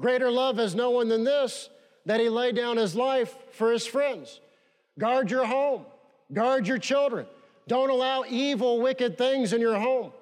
Greater 0.00 0.30
love 0.30 0.56
has 0.56 0.74
no 0.74 0.90
one 0.90 1.08
than 1.08 1.24
this, 1.24 1.68
that 2.06 2.20
he 2.20 2.28
lay 2.28 2.52
down 2.52 2.76
his 2.76 2.94
life 2.94 3.36
for 3.52 3.70
his 3.72 3.86
friends. 3.86 4.40
Guard 4.98 5.30
your 5.30 5.44
home, 5.44 5.84
guard 6.32 6.66
your 6.66 6.78
children. 6.78 7.26
Don't 7.68 7.90
allow 7.90 8.24
evil, 8.28 8.80
wicked 8.80 9.16
things 9.16 9.52
in 9.52 9.60
your 9.60 9.78
home. 9.78 10.12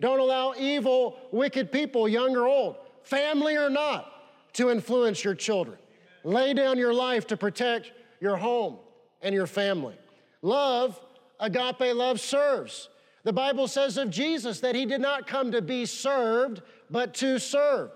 Don't 0.00 0.20
allow 0.20 0.54
evil, 0.56 1.16
wicked 1.32 1.70
people, 1.70 2.08
young 2.08 2.36
or 2.36 2.46
old, 2.46 2.76
family 3.02 3.56
or 3.56 3.68
not, 3.68 4.10
to 4.54 4.70
influence 4.70 5.24
your 5.24 5.34
children. 5.34 5.76
Lay 6.22 6.54
down 6.54 6.78
your 6.78 6.94
life 6.94 7.26
to 7.26 7.36
protect 7.36 7.92
your 8.20 8.36
home 8.36 8.78
and 9.20 9.34
your 9.34 9.46
family. 9.46 9.94
Love, 10.44 11.00
agape 11.40 11.94
love, 11.94 12.20
serves. 12.20 12.90
The 13.22 13.32
Bible 13.32 13.66
says 13.66 13.96
of 13.96 14.10
Jesus 14.10 14.60
that 14.60 14.74
he 14.74 14.84
did 14.84 15.00
not 15.00 15.26
come 15.26 15.50
to 15.52 15.62
be 15.62 15.86
served, 15.86 16.60
but 16.90 17.14
to 17.14 17.38
serve. 17.38 17.90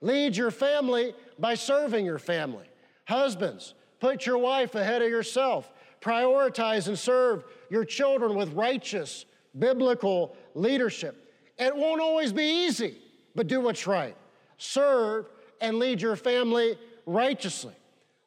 Lead 0.00 0.34
your 0.34 0.50
family 0.50 1.12
by 1.38 1.54
serving 1.54 2.06
your 2.06 2.18
family. 2.18 2.64
Husbands, 3.04 3.74
put 4.00 4.24
your 4.24 4.38
wife 4.38 4.74
ahead 4.74 5.02
of 5.02 5.10
yourself. 5.10 5.70
Prioritize 6.00 6.88
and 6.88 6.98
serve 6.98 7.44
your 7.68 7.84
children 7.84 8.34
with 8.34 8.54
righteous, 8.54 9.26
biblical 9.58 10.34
leadership. 10.54 11.34
It 11.58 11.76
won't 11.76 12.00
always 12.00 12.32
be 12.32 12.64
easy, 12.66 12.96
but 13.34 13.46
do 13.46 13.60
what's 13.60 13.86
right. 13.86 14.16
Serve 14.56 15.28
and 15.60 15.78
lead 15.78 16.00
your 16.00 16.16
family 16.16 16.78
righteously. 17.04 17.74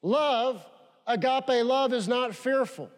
Love, 0.04 0.64
agape 1.08 1.66
love, 1.66 1.92
is 1.92 2.08
not 2.08 2.36
fearful. 2.36 2.92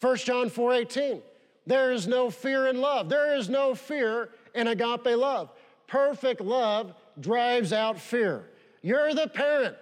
1 0.00 0.16
John 0.18 0.48
4 0.50 0.72
18. 0.74 1.22
There 1.66 1.92
is 1.92 2.06
no 2.06 2.30
fear 2.30 2.66
in 2.66 2.80
love. 2.80 3.08
There 3.08 3.36
is 3.36 3.48
no 3.48 3.74
fear 3.74 4.30
in 4.54 4.68
agape 4.68 5.04
love. 5.04 5.50
Perfect 5.86 6.40
love 6.40 6.94
drives 7.20 7.72
out 7.72 7.98
fear. 7.98 8.44
You're 8.82 9.14
the 9.14 9.28
parent, 9.28 9.76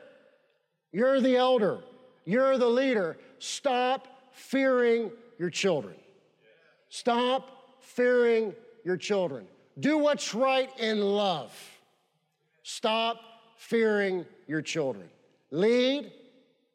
you're 0.92 1.20
the 1.20 1.36
elder, 1.36 1.80
you're 2.24 2.58
the 2.58 2.68
leader. 2.68 3.18
Stop 3.38 4.08
fearing 4.32 5.10
your 5.38 5.50
children. 5.50 5.94
Stop 6.88 7.80
fearing 7.80 8.54
your 8.84 8.96
children. 8.96 9.46
Do 9.78 9.98
what's 9.98 10.34
right 10.34 10.70
in 10.78 11.00
love. 11.00 11.52
Stop 12.62 13.20
fearing 13.56 14.24
your 14.46 14.62
children. 14.62 15.08
Lead, 15.50 16.10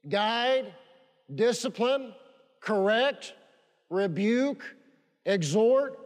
guide, 0.08 0.74
discipline, 1.34 2.14
correct, 2.62 3.34
rebuke, 3.89 4.63
exhort, 5.26 6.00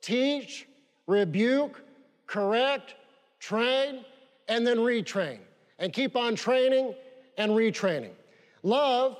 teach, 0.00 0.68
rebuke, 1.06 1.82
correct, 2.26 2.94
train, 3.40 4.04
and 4.48 4.66
then 4.66 4.78
retrain. 4.78 5.38
And 5.78 5.92
keep 5.92 6.14
on 6.14 6.36
training 6.36 6.94
and 7.36 7.52
retraining. 7.52 8.12
Love, 8.62 9.16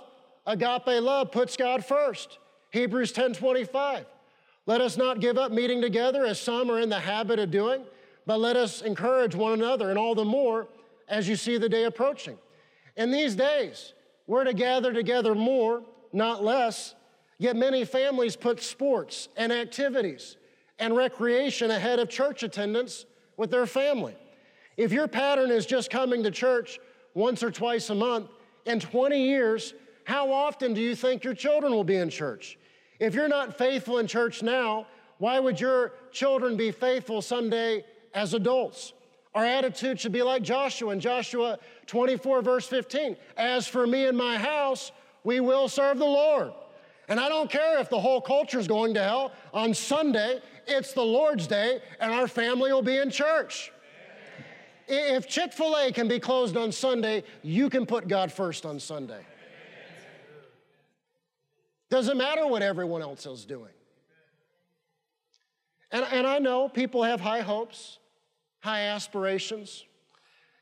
agape 0.46 1.02
love, 1.02 1.32
puts 1.32 1.56
God 1.56 1.84
first. 1.84 2.38
Hebrews 2.70 3.12
10 3.12 3.34
25. 3.34 4.06
Let 4.66 4.80
us 4.80 4.96
not 4.96 5.20
give 5.20 5.36
up 5.36 5.52
meeting 5.52 5.80
together 5.80 6.24
as 6.24 6.40
some 6.40 6.70
are 6.70 6.80
in 6.80 6.88
the 6.88 6.98
habit 6.98 7.38
of 7.38 7.50
doing, 7.50 7.84
but 8.24 8.40
let 8.40 8.56
us 8.56 8.80
encourage 8.80 9.34
one 9.34 9.52
another, 9.52 9.90
and 9.90 9.98
all 9.98 10.14
the 10.14 10.24
more 10.24 10.68
as 11.08 11.28
you 11.28 11.36
see 11.36 11.58
the 11.58 11.68
day 11.68 11.84
approaching. 11.84 12.38
In 12.96 13.10
these 13.10 13.34
days, 13.34 13.92
we're 14.26 14.44
to 14.44 14.54
gather 14.54 14.92
together 14.92 15.34
more, 15.34 15.82
not 16.14 16.44
less, 16.44 16.94
yet 17.38 17.56
many 17.56 17.84
families 17.84 18.36
put 18.36 18.62
sports 18.62 19.28
and 19.36 19.52
activities 19.52 20.36
and 20.78 20.96
recreation 20.96 21.70
ahead 21.70 21.98
of 21.98 22.08
church 22.08 22.42
attendance 22.42 23.04
with 23.36 23.50
their 23.50 23.66
family. 23.66 24.14
If 24.76 24.92
your 24.92 25.08
pattern 25.08 25.50
is 25.50 25.66
just 25.66 25.90
coming 25.90 26.22
to 26.22 26.30
church 26.30 26.78
once 27.14 27.42
or 27.42 27.50
twice 27.50 27.90
a 27.90 27.94
month, 27.94 28.28
in 28.66 28.80
20 28.80 29.22
years, 29.22 29.74
how 30.04 30.32
often 30.32 30.74
do 30.74 30.80
you 30.80 30.94
think 30.96 31.24
your 31.24 31.34
children 31.34 31.72
will 31.72 31.84
be 31.84 31.96
in 31.96 32.10
church? 32.10 32.58
If 32.98 33.14
you're 33.14 33.28
not 33.28 33.58
faithful 33.58 33.98
in 33.98 34.06
church 34.06 34.42
now, 34.42 34.86
why 35.18 35.38
would 35.38 35.60
your 35.60 35.92
children 36.12 36.56
be 36.56 36.70
faithful 36.70 37.22
someday 37.22 37.84
as 38.14 38.34
adults? 38.34 38.92
Our 39.34 39.44
attitude 39.44 40.00
should 40.00 40.12
be 40.12 40.22
like 40.22 40.42
Joshua 40.42 40.92
in 40.92 41.00
Joshua 41.00 41.58
24, 41.86 42.42
verse 42.42 42.66
15. 42.66 43.16
As 43.36 43.66
for 43.66 43.86
me 43.86 44.06
and 44.06 44.16
my 44.16 44.38
house, 44.38 44.92
we 45.24 45.40
will 45.40 45.68
serve 45.68 45.98
the 45.98 46.04
Lord. 46.04 46.52
And 47.08 47.18
I 47.18 47.28
don't 47.28 47.50
care 47.50 47.80
if 47.80 47.90
the 47.90 48.00
whole 48.00 48.20
culture 48.20 48.58
is 48.58 48.68
going 48.68 48.94
to 48.94 49.02
hell. 49.02 49.32
On 49.52 49.74
Sunday, 49.74 50.40
it's 50.66 50.92
the 50.92 51.02
Lord's 51.02 51.46
day, 51.46 51.80
and 52.00 52.12
our 52.12 52.28
family 52.28 52.72
will 52.72 52.82
be 52.82 52.96
in 52.96 53.10
church. 53.10 53.72
If 54.86 55.26
Chick 55.26 55.52
fil 55.52 55.76
A 55.76 55.92
can 55.92 56.08
be 56.08 56.20
closed 56.20 56.56
on 56.56 56.70
Sunday, 56.70 57.24
you 57.42 57.70
can 57.70 57.86
put 57.86 58.06
God 58.06 58.30
first 58.30 58.66
on 58.66 58.78
Sunday. 58.78 59.20
Doesn't 61.90 62.16
matter 62.18 62.46
what 62.46 62.62
everyone 62.62 63.02
else 63.02 63.26
is 63.26 63.44
doing. 63.44 63.70
And, 65.90 66.04
and 66.10 66.26
I 66.26 66.38
know 66.38 66.68
people 66.68 67.02
have 67.02 67.20
high 67.20 67.40
hopes, 67.40 67.98
high 68.60 68.80
aspirations. 68.88 69.84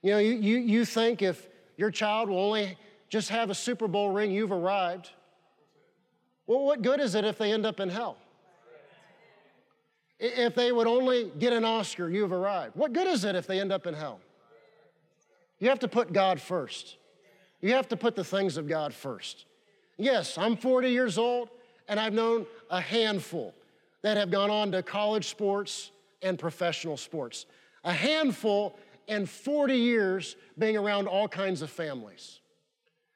You 0.02 0.10
know, 0.10 0.18
you, 0.18 0.34
you, 0.34 0.58
you 0.58 0.84
think 0.84 1.22
if 1.22 1.48
your 1.76 1.90
child 1.90 2.28
will 2.28 2.38
only 2.38 2.76
just 3.12 3.28
have 3.28 3.50
a 3.50 3.54
Super 3.54 3.86
Bowl 3.88 4.10
ring, 4.10 4.30
you've 4.30 4.52
arrived. 4.52 5.10
Well, 6.46 6.64
what 6.64 6.80
good 6.80 6.98
is 6.98 7.14
it 7.14 7.26
if 7.26 7.36
they 7.36 7.52
end 7.52 7.66
up 7.66 7.78
in 7.78 7.90
hell? 7.90 8.16
If 10.18 10.54
they 10.54 10.72
would 10.72 10.86
only 10.86 11.30
get 11.38 11.52
an 11.52 11.62
Oscar, 11.62 12.08
you've 12.08 12.32
arrived. 12.32 12.74
What 12.74 12.94
good 12.94 13.06
is 13.06 13.26
it 13.26 13.36
if 13.36 13.46
they 13.46 13.60
end 13.60 13.70
up 13.70 13.86
in 13.86 13.92
hell? 13.92 14.18
You 15.58 15.68
have 15.68 15.78
to 15.80 15.88
put 15.88 16.14
God 16.14 16.40
first. 16.40 16.96
You 17.60 17.74
have 17.74 17.86
to 17.88 17.98
put 17.98 18.16
the 18.16 18.24
things 18.24 18.56
of 18.56 18.66
God 18.66 18.94
first. 18.94 19.44
Yes, 19.98 20.38
I'm 20.38 20.56
40 20.56 20.88
years 20.88 21.18
old, 21.18 21.50
and 21.88 22.00
I've 22.00 22.14
known 22.14 22.46
a 22.70 22.80
handful 22.80 23.54
that 24.00 24.16
have 24.16 24.30
gone 24.30 24.50
on 24.50 24.72
to 24.72 24.82
college 24.82 25.28
sports 25.28 25.90
and 26.22 26.38
professional 26.38 26.96
sports. 26.96 27.44
A 27.84 27.92
handful 27.92 28.78
in 29.06 29.26
40 29.26 29.74
years 29.74 30.36
being 30.58 30.78
around 30.78 31.08
all 31.08 31.28
kinds 31.28 31.60
of 31.60 31.68
families. 31.68 32.38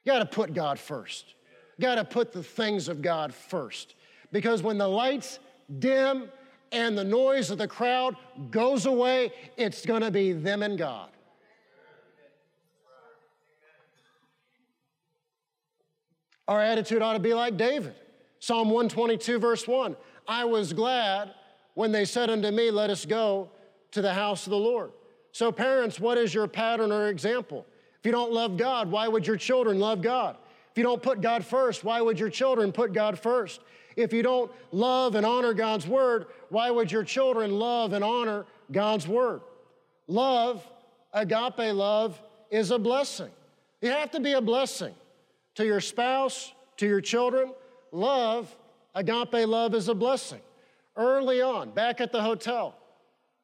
You 0.06 0.12
gotta 0.12 0.26
put 0.26 0.54
God 0.54 0.78
first. 0.78 1.34
You 1.76 1.82
gotta 1.82 2.04
put 2.04 2.32
the 2.32 2.42
things 2.42 2.88
of 2.88 3.02
God 3.02 3.34
first. 3.34 3.96
Because 4.30 4.62
when 4.62 4.78
the 4.78 4.86
lights 4.86 5.40
dim 5.80 6.28
and 6.70 6.96
the 6.96 7.02
noise 7.02 7.50
of 7.50 7.58
the 7.58 7.66
crowd 7.66 8.16
goes 8.52 8.86
away, 8.86 9.32
it's 9.56 9.84
gonna 9.84 10.12
be 10.12 10.30
them 10.32 10.62
and 10.62 10.78
God. 10.78 11.10
Our 16.46 16.62
attitude 16.62 17.02
ought 17.02 17.14
to 17.14 17.18
be 17.18 17.34
like 17.34 17.56
David. 17.56 17.96
Psalm 18.38 18.70
122, 18.70 19.40
verse 19.40 19.66
1 19.66 19.96
I 20.28 20.44
was 20.44 20.72
glad 20.72 21.34
when 21.74 21.90
they 21.90 22.04
said 22.04 22.30
unto 22.30 22.52
me, 22.52 22.70
Let 22.70 22.90
us 22.90 23.04
go 23.04 23.50
to 23.90 24.00
the 24.00 24.14
house 24.14 24.46
of 24.46 24.50
the 24.50 24.56
Lord. 24.56 24.92
So, 25.32 25.50
parents, 25.50 25.98
what 25.98 26.16
is 26.16 26.32
your 26.32 26.46
pattern 26.46 26.92
or 26.92 27.08
example? 27.08 27.66
If 28.06 28.10
you 28.10 28.12
don't 28.12 28.30
love 28.30 28.56
God, 28.56 28.88
why 28.88 29.08
would 29.08 29.26
your 29.26 29.36
children 29.36 29.80
love 29.80 30.00
God? 30.00 30.36
If 30.70 30.78
you 30.78 30.84
don't 30.84 31.02
put 31.02 31.20
God 31.20 31.44
first, 31.44 31.82
why 31.82 32.00
would 32.00 32.20
your 32.20 32.30
children 32.30 32.70
put 32.70 32.92
God 32.92 33.18
first? 33.18 33.60
If 33.96 34.12
you 34.12 34.22
don't 34.22 34.48
love 34.70 35.16
and 35.16 35.26
honor 35.26 35.52
God's 35.52 35.88
word, 35.88 36.26
why 36.48 36.70
would 36.70 36.92
your 36.92 37.02
children 37.02 37.58
love 37.58 37.94
and 37.94 38.04
honor 38.04 38.46
God's 38.70 39.08
word? 39.08 39.40
Love, 40.06 40.64
agape 41.12 41.74
love, 41.74 42.16
is 42.48 42.70
a 42.70 42.78
blessing. 42.78 43.30
You 43.80 43.90
have 43.90 44.12
to 44.12 44.20
be 44.20 44.34
a 44.34 44.40
blessing 44.40 44.94
to 45.56 45.66
your 45.66 45.80
spouse, 45.80 46.52
to 46.76 46.86
your 46.86 47.00
children. 47.00 47.52
Love, 47.90 48.54
agape 48.94 49.48
love, 49.48 49.74
is 49.74 49.88
a 49.88 49.94
blessing. 49.96 50.42
Early 50.94 51.42
on, 51.42 51.72
back 51.72 52.00
at 52.00 52.12
the 52.12 52.22
hotel, 52.22 52.76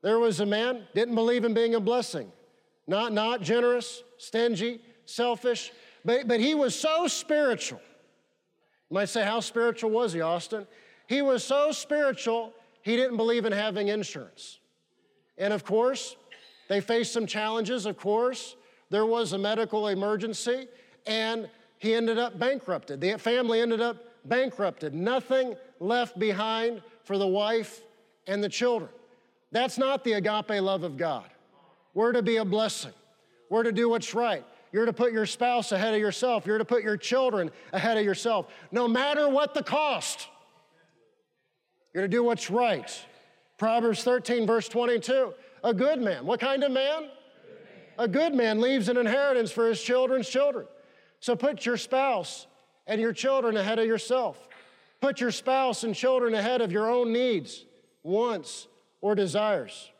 there 0.02 0.20
was 0.20 0.38
a 0.38 0.46
man, 0.46 0.84
didn't 0.94 1.16
believe 1.16 1.44
in 1.44 1.52
being 1.52 1.74
a 1.74 1.80
blessing. 1.80 2.30
Not, 2.86 3.12
not 3.12 3.42
generous, 3.42 4.02
stingy, 4.18 4.80
selfish, 5.06 5.72
but, 6.04 6.26
but 6.26 6.40
he 6.40 6.54
was 6.54 6.74
so 6.74 7.06
spiritual. 7.06 7.80
You 8.90 8.94
might 8.94 9.08
say, 9.08 9.24
How 9.24 9.40
spiritual 9.40 9.90
was 9.90 10.12
he, 10.12 10.20
Austin? 10.20 10.66
He 11.06 11.22
was 11.22 11.44
so 11.44 11.72
spiritual, 11.72 12.52
he 12.82 12.96
didn't 12.96 13.16
believe 13.16 13.44
in 13.44 13.52
having 13.52 13.88
insurance. 13.88 14.58
And 15.38 15.52
of 15.52 15.64
course, 15.64 16.16
they 16.68 16.80
faced 16.80 17.12
some 17.12 17.26
challenges, 17.26 17.86
of 17.86 17.96
course. 17.96 18.56
There 18.90 19.06
was 19.06 19.32
a 19.32 19.38
medical 19.38 19.88
emergency, 19.88 20.68
and 21.06 21.48
he 21.78 21.94
ended 21.94 22.18
up 22.18 22.38
bankrupted. 22.38 23.00
The 23.00 23.18
family 23.18 23.60
ended 23.60 23.80
up 23.80 23.96
bankrupted. 24.24 24.94
Nothing 24.94 25.56
left 25.80 26.18
behind 26.18 26.82
for 27.04 27.18
the 27.18 27.26
wife 27.26 27.82
and 28.26 28.42
the 28.42 28.48
children. 28.48 28.90
That's 29.50 29.78
not 29.78 30.04
the 30.04 30.12
agape 30.12 30.62
love 30.62 30.82
of 30.82 30.96
God. 30.96 31.24
We're 31.94 32.12
to 32.12 32.22
be 32.22 32.36
a 32.36 32.44
blessing. 32.44 32.92
We're 33.50 33.64
to 33.64 33.72
do 33.72 33.88
what's 33.88 34.14
right. 34.14 34.44
You're 34.72 34.86
to 34.86 34.92
put 34.92 35.12
your 35.12 35.26
spouse 35.26 35.72
ahead 35.72 35.94
of 35.94 36.00
yourself. 36.00 36.46
You're 36.46 36.58
to 36.58 36.64
put 36.64 36.82
your 36.82 36.96
children 36.96 37.50
ahead 37.72 37.98
of 37.98 38.04
yourself, 38.04 38.46
no 38.70 38.88
matter 38.88 39.28
what 39.28 39.52
the 39.52 39.62
cost. 39.62 40.28
You're 41.92 42.04
to 42.04 42.08
do 42.08 42.24
what's 42.24 42.50
right. 42.50 42.90
Proverbs 43.58 44.02
13, 44.02 44.46
verse 44.46 44.68
22. 44.68 45.34
A 45.62 45.74
good 45.74 46.00
man. 46.00 46.24
What 46.24 46.40
kind 46.40 46.64
of 46.64 46.72
man? 46.72 47.10
A 47.98 48.08
good 48.08 48.34
man 48.34 48.60
leaves 48.60 48.88
an 48.88 48.96
inheritance 48.96 49.52
for 49.52 49.68
his 49.68 49.80
children's 49.80 50.28
children. 50.28 50.66
So 51.20 51.36
put 51.36 51.66
your 51.66 51.76
spouse 51.76 52.46
and 52.86 53.00
your 53.00 53.12
children 53.12 53.56
ahead 53.56 53.78
of 53.78 53.86
yourself. 53.86 54.48
Put 55.00 55.20
your 55.20 55.30
spouse 55.30 55.84
and 55.84 55.94
children 55.94 56.34
ahead 56.34 56.62
of 56.62 56.72
your 56.72 56.90
own 56.90 57.12
needs, 57.12 57.64
wants, 58.02 58.66
or 59.00 59.14
desires. 59.14 59.90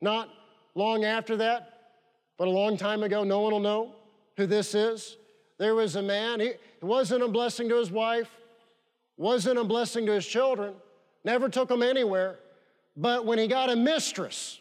Not 0.00 0.28
long 0.74 1.04
after 1.04 1.36
that, 1.38 1.72
but 2.38 2.48
a 2.48 2.50
long 2.50 2.76
time 2.76 3.02
ago, 3.02 3.24
no 3.24 3.40
one 3.40 3.52
will 3.52 3.60
know 3.60 3.94
who 4.36 4.46
this 4.46 4.74
is. 4.74 5.16
There 5.58 5.74
was 5.74 5.96
a 5.96 6.02
man, 6.02 6.40
he 6.40 6.52
wasn't 6.80 7.22
a 7.22 7.28
blessing 7.28 7.68
to 7.68 7.76
his 7.76 7.90
wife, 7.90 8.30
wasn't 9.16 9.58
a 9.58 9.64
blessing 9.64 10.06
to 10.06 10.12
his 10.12 10.26
children, 10.26 10.74
never 11.24 11.48
took 11.48 11.68
them 11.68 11.82
anywhere. 11.82 12.38
But 12.96 13.26
when 13.26 13.38
he 13.38 13.46
got 13.46 13.70
a 13.70 13.76
mistress, 13.76 14.58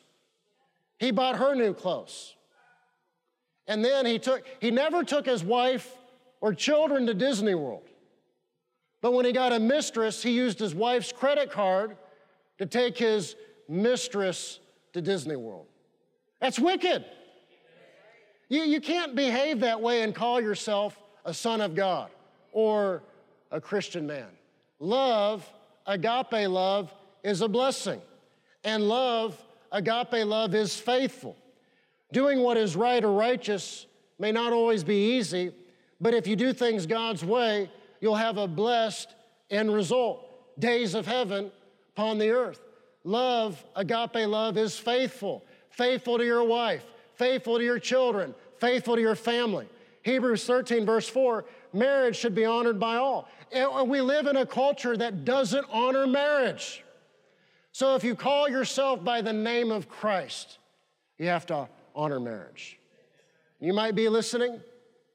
he 0.97 1.11
bought 1.11 1.37
her 1.37 1.55
new 1.55 1.73
clothes. 1.73 2.35
And 3.67 3.85
then 3.85 4.05
he 4.05 4.19
took, 4.19 4.43
he 4.59 4.71
never 4.71 5.03
took 5.03 5.25
his 5.25 5.43
wife 5.43 5.95
or 6.41 6.53
children 6.53 7.05
to 7.05 7.13
Disney 7.13 7.55
World. 7.55 7.83
But 9.01 9.13
when 9.13 9.25
he 9.25 9.31
got 9.31 9.53
a 9.53 9.59
mistress, 9.59 10.21
he 10.21 10.31
used 10.31 10.59
his 10.59 10.75
wife's 10.75 11.11
credit 11.11 11.51
card 11.51 11.95
to 12.57 12.65
take 12.65 12.97
his 12.97 13.35
mistress 13.69 14.59
to 14.93 15.01
Disney 15.01 15.35
World. 15.35 15.67
That's 16.39 16.59
wicked. 16.59 17.05
You, 18.47 18.63
you 18.63 18.81
can't 18.81 19.15
behave 19.15 19.59
that 19.59 19.79
way 19.79 20.01
and 20.01 20.13
call 20.13 20.41
yourself 20.41 20.97
a 21.25 21.33
son 21.33 21.61
of 21.61 21.75
God 21.75 22.09
or 22.51 23.03
a 23.51 23.61
Christian 23.61 24.07
man. 24.07 24.27
Love, 24.79 25.47
agape 25.85 26.49
love, 26.49 26.93
is 27.23 27.41
a 27.41 27.47
blessing. 27.47 28.01
And 28.63 28.87
love, 28.87 29.37
agape 29.71 30.25
love, 30.25 30.55
is 30.55 30.75
faithful. 30.75 31.35
Doing 32.11 32.39
what 32.39 32.57
is 32.57 32.75
right 32.75 33.03
or 33.03 33.11
righteous 33.11 33.85
may 34.17 34.31
not 34.31 34.51
always 34.51 34.83
be 34.83 35.17
easy, 35.17 35.53
but 36.01 36.13
if 36.13 36.25
you 36.25 36.35
do 36.35 36.53
things 36.53 36.85
God's 36.85 37.23
way, 37.23 37.69
you'll 38.01 38.15
have 38.15 38.37
a 38.37 38.47
blessed 38.47 39.13
end 39.51 39.73
result 39.73 40.25
days 40.59 40.95
of 40.95 41.05
heaven 41.05 41.51
upon 41.95 42.17
the 42.17 42.29
earth. 42.29 42.61
Love, 43.03 43.63
agape 43.75 44.27
love, 44.27 44.57
is 44.57 44.77
faithful. 44.77 45.43
Faithful 45.79 46.17
to 46.17 46.25
your 46.25 46.43
wife, 46.43 46.83
faithful 47.15 47.57
to 47.57 47.63
your 47.63 47.79
children, 47.79 48.35
faithful 48.57 48.95
to 48.95 49.01
your 49.01 49.15
family. 49.15 49.65
Hebrews 50.01 50.43
13, 50.43 50.85
verse 50.85 51.07
4 51.07 51.45
marriage 51.71 52.17
should 52.17 52.35
be 52.35 52.43
honored 52.43 52.81
by 52.81 52.97
all. 52.97 53.29
And 53.53 53.89
we 53.89 54.01
live 54.01 54.27
in 54.27 54.35
a 54.35 54.45
culture 54.45 54.97
that 54.97 55.23
doesn't 55.23 55.65
honor 55.71 56.05
marriage. 56.05 56.83
So 57.71 57.95
if 57.95 58.03
you 58.03 58.13
call 58.13 58.49
yourself 58.49 59.05
by 59.05 59.21
the 59.21 59.31
name 59.31 59.71
of 59.71 59.87
Christ, 59.87 60.57
you 61.17 61.27
have 61.27 61.45
to 61.45 61.69
honor 61.95 62.19
marriage. 62.19 62.77
You 63.61 63.71
might 63.71 63.95
be 63.95 64.09
listening 64.09 64.59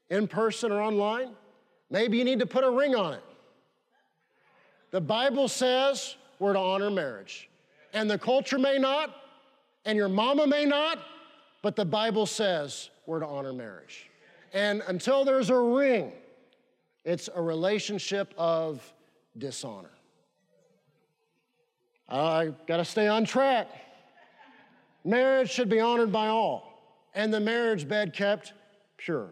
in 0.09 0.27
person 0.27 0.71
or 0.71 0.81
online. 0.81 1.29
Maybe 1.91 2.17
you 2.17 2.23
need 2.23 2.39
to 2.39 2.47
put 2.47 2.63
a 2.63 2.71
ring 2.71 2.95
on 2.95 3.13
it. 3.13 3.23
The 4.89 5.01
Bible 5.01 5.47
says 5.47 6.15
we're 6.39 6.53
to 6.53 6.59
honor 6.59 6.89
marriage. 6.89 7.51
And 7.93 8.09
the 8.09 8.17
culture 8.17 8.57
may 8.57 8.79
not, 8.79 9.15
and 9.85 9.97
your 9.97 10.09
mama 10.09 10.47
may 10.47 10.65
not, 10.65 10.99
but 11.61 11.75
the 11.75 11.85
Bible 11.85 12.25
says 12.25 12.89
we're 13.05 13.19
to 13.19 13.25
honor 13.25 13.53
marriage. 13.53 14.09
And 14.53 14.81
until 14.87 15.25
there's 15.25 15.49
a 15.49 15.59
ring, 15.59 16.11
it's 17.03 17.29
a 17.33 17.41
relationship 17.41 18.33
of 18.37 18.81
dishonor. 19.37 19.91
I 22.07 22.53
got 22.67 22.77
to 22.77 22.85
stay 22.85 23.07
on 23.07 23.25
track. 23.25 23.67
Marriage 25.03 25.51
should 25.51 25.69
be 25.69 25.79
honored 25.79 26.11
by 26.11 26.27
all, 26.27 27.07
and 27.13 27.33
the 27.33 27.39
marriage 27.39 27.87
bed 27.87 28.13
kept 28.13 28.53
pure. 28.97 29.29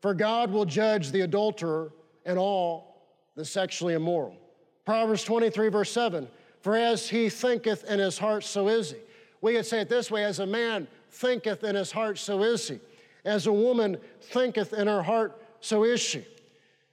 For 0.00 0.12
God 0.12 0.50
will 0.50 0.66
judge 0.66 1.12
the 1.12 1.22
adulterer 1.22 1.92
and 2.26 2.38
all 2.38 3.06
the 3.36 3.44
sexually 3.44 3.94
immoral. 3.94 4.36
Proverbs 4.84 5.24
23, 5.24 5.68
verse 5.68 5.90
7 5.90 6.28
For 6.60 6.76
as 6.76 7.08
he 7.08 7.30
thinketh 7.30 7.84
in 7.84 7.98
his 7.98 8.18
heart, 8.18 8.44
so 8.44 8.68
is 8.68 8.92
he. 8.92 8.98
We 9.44 9.52
could 9.52 9.66
say 9.66 9.80
it 9.80 9.90
this 9.90 10.10
way 10.10 10.24
as 10.24 10.38
a 10.38 10.46
man 10.46 10.88
thinketh 11.10 11.64
in 11.64 11.74
his 11.74 11.92
heart, 11.92 12.16
so 12.16 12.42
is 12.42 12.66
he. 12.66 12.80
As 13.26 13.46
a 13.46 13.52
woman 13.52 13.98
thinketh 14.22 14.72
in 14.72 14.86
her 14.86 15.02
heart, 15.02 15.38
so 15.60 15.84
is 15.84 16.00
she. 16.00 16.24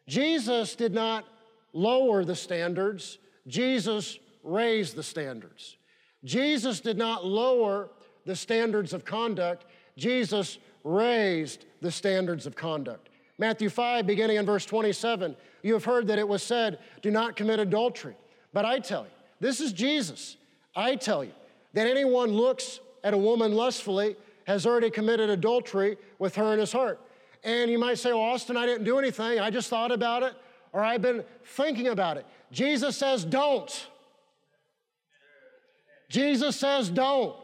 Jesus 0.06 0.76
did 0.76 0.94
not 0.94 1.24
lower 1.72 2.26
the 2.26 2.36
standards, 2.36 3.20
Jesus 3.48 4.20
raised 4.44 4.98
the 4.98 5.02
standards. 5.02 5.78
Jesus 6.26 6.82
did 6.82 6.98
not 6.98 7.26
lower 7.26 7.90
the 8.26 8.36
standards 8.36 8.92
of 8.92 9.06
conduct, 9.06 9.64
Jesus 9.96 10.58
raised 10.84 11.64
the 11.80 11.90
standards 11.90 12.46
of 12.46 12.58
conduct. 12.58 13.08
Matthew 13.38 13.70
5, 13.70 14.06
beginning 14.06 14.36
in 14.36 14.46
verse 14.46 14.66
27, 14.66 15.38
you 15.64 15.72
have 15.72 15.86
heard 15.86 16.06
that 16.08 16.20
it 16.20 16.28
was 16.28 16.44
said, 16.44 16.80
Do 17.02 17.12
not 17.12 17.38
commit 17.38 17.62
adultery. 17.62 18.18
But 18.52 18.66
I 18.66 18.80
tell 18.80 19.04
you, 19.04 19.12
this 19.40 19.62
is 19.62 19.72
Jesus. 19.72 20.36
I 20.76 20.98
tell 20.98 21.24
you 21.24 21.32
that 21.74 21.88
anyone 21.88 22.32
looks 22.32 22.80
at 23.04 23.14
a 23.14 23.18
woman 23.18 23.54
lustfully 23.54 24.16
has 24.46 24.66
already 24.66 24.90
committed 24.90 25.30
adultery 25.30 25.98
with 26.20 26.36
her 26.36 26.54
in 26.54 26.60
his 26.60 26.72
heart. 26.72 27.00
And 27.44 27.72
you 27.72 27.80
might 27.80 27.98
say, 27.98 28.12
Well, 28.12 28.22
Austin, 28.22 28.58
I 28.58 28.66
didn't 28.66 28.84
do 28.84 29.00
anything. 29.00 29.40
I 29.40 29.50
just 29.50 29.70
thought 29.70 29.92
about 29.92 30.24
it, 30.24 30.34
or 30.74 30.84
I've 30.84 31.02
been 31.02 31.24
thinking 31.44 31.88
about 31.88 32.18
it. 32.18 32.26
Jesus 32.52 32.98
says, 32.98 33.26
Don't. 33.26 33.88
Jesus 36.10 36.56
says, 36.56 36.90
Don't. 36.90 37.36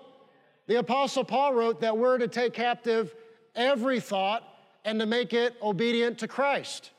The 0.67 0.79
Apostle 0.79 1.23
Paul 1.23 1.53
wrote 1.53 1.81
that 1.81 1.97
we're 1.97 2.17
to 2.17 2.27
take 2.27 2.53
captive 2.53 3.15
every 3.55 3.99
thought 3.99 4.43
and 4.83 4.99
to 4.99 5.05
make 5.05 5.33
it 5.33 5.55
obedient 5.61 6.19
to 6.19 6.27
Christ. 6.27 6.91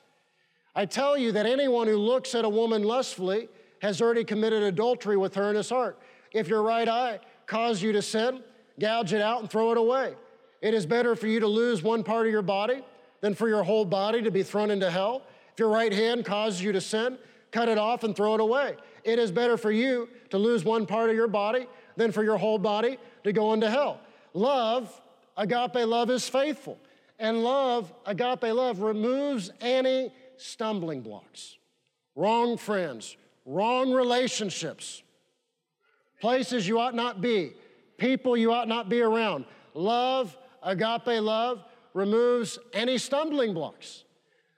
I 0.74 0.86
tell 0.86 1.16
you 1.18 1.32
that 1.32 1.46
anyone 1.46 1.86
who 1.86 1.96
looks 1.96 2.34
at 2.34 2.44
a 2.44 2.48
woman 2.48 2.82
lustfully 2.82 3.48
has 3.80 4.00
already 4.00 4.24
committed 4.24 4.62
adultery 4.62 5.16
with 5.16 5.34
her 5.34 5.50
in 5.50 5.56
his 5.56 5.70
heart. 5.70 5.98
If 6.38 6.46
your 6.46 6.62
right 6.62 6.88
eye 6.88 7.18
caused 7.46 7.82
you 7.82 7.90
to 7.92 8.00
sin, 8.00 8.40
gouge 8.78 9.12
it 9.12 9.20
out 9.20 9.40
and 9.40 9.50
throw 9.50 9.72
it 9.72 9.76
away. 9.76 10.14
It 10.62 10.72
is 10.72 10.86
better 10.86 11.16
for 11.16 11.26
you 11.26 11.40
to 11.40 11.48
lose 11.48 11.82
one 11.82 12.04
part 12.04 12.26
of 12.26 12.32
your 12.32 12.42
body 12.42 12.82
than 13.20 13.34
for 13.34 13.48
your 13.48 13.64
whole 13.64 13.84
body 13.84 14.22
to 14.22 14.30
be 14.30 14.44
thrown 14.44 14.70
into 14.70 14.88
hell. 14.88 15.22
If 15.52 15.58
your 15.58 15.68
right 15.68 15.92
hand 15.92 16.24
causes 16.24 16.62
you 16.62 16.70
to 16.70 16.80
sin, 16.80 17.18
cut 17.50 17.68
it 17.68 17.76
off 17.76 18.04
and 18.04 18.14
throw 18.14 18.34
it 18.34 18.40
away. 18.40 18.76
It 19.02 19.18
is 19.18 19.32
better 19.32 19.56
for 19.56 19.72
you 19.72 20.08
to 20.30 20.38
lose 20.38 20.64
one 20.64 20.86
part 20.86 21.10
of 21.10 21.16
your 21.16 21.26
body 21.26 21.66
than 21.96 22.12
for 22.12 22.22
your 22.22 22.36
whole 22.36 22.58
body 22.58 22.98
to 23.24 23.32
go 23.32 23.52
into 23.52 23.68
hell. 23.68 24.00
Love, 24.32 25.00
agape 25.36 25.74
love, 25.74 26.08
is 26.08 26.28
faithful. 26.28 26.78
And 27.18 27.42
love, 27.42 27.92
agape 28.06 28.42
love, 28.42 28.80
removes 28.80 29.50
any 29.60 30.12
stumbling 30.36 31.00
blocks. 31.00 31.56
Wrong 32.14 32.56
friends, 32.56 33.16
wrong 33.44 33.92
relationships, 33.92 35.02
places 36.20 36.66
you 36.66 36.78
ought 36.78 36.94
not 36.94 37.20
be, 37.20 37.52
people 37.96 38.36
you 38.36 38.52
ought 38.52 38.68
not 38.68 38.88
be 38.88 39.00
around. 39.00 39.44
Love, 39.74 40.36
agape 40.62 41.22
love, 41.22 41.64
removes 41.94 42.58
any 42.72 42.98
stumbling 42.98 43.54
blocks. 43.54 44.04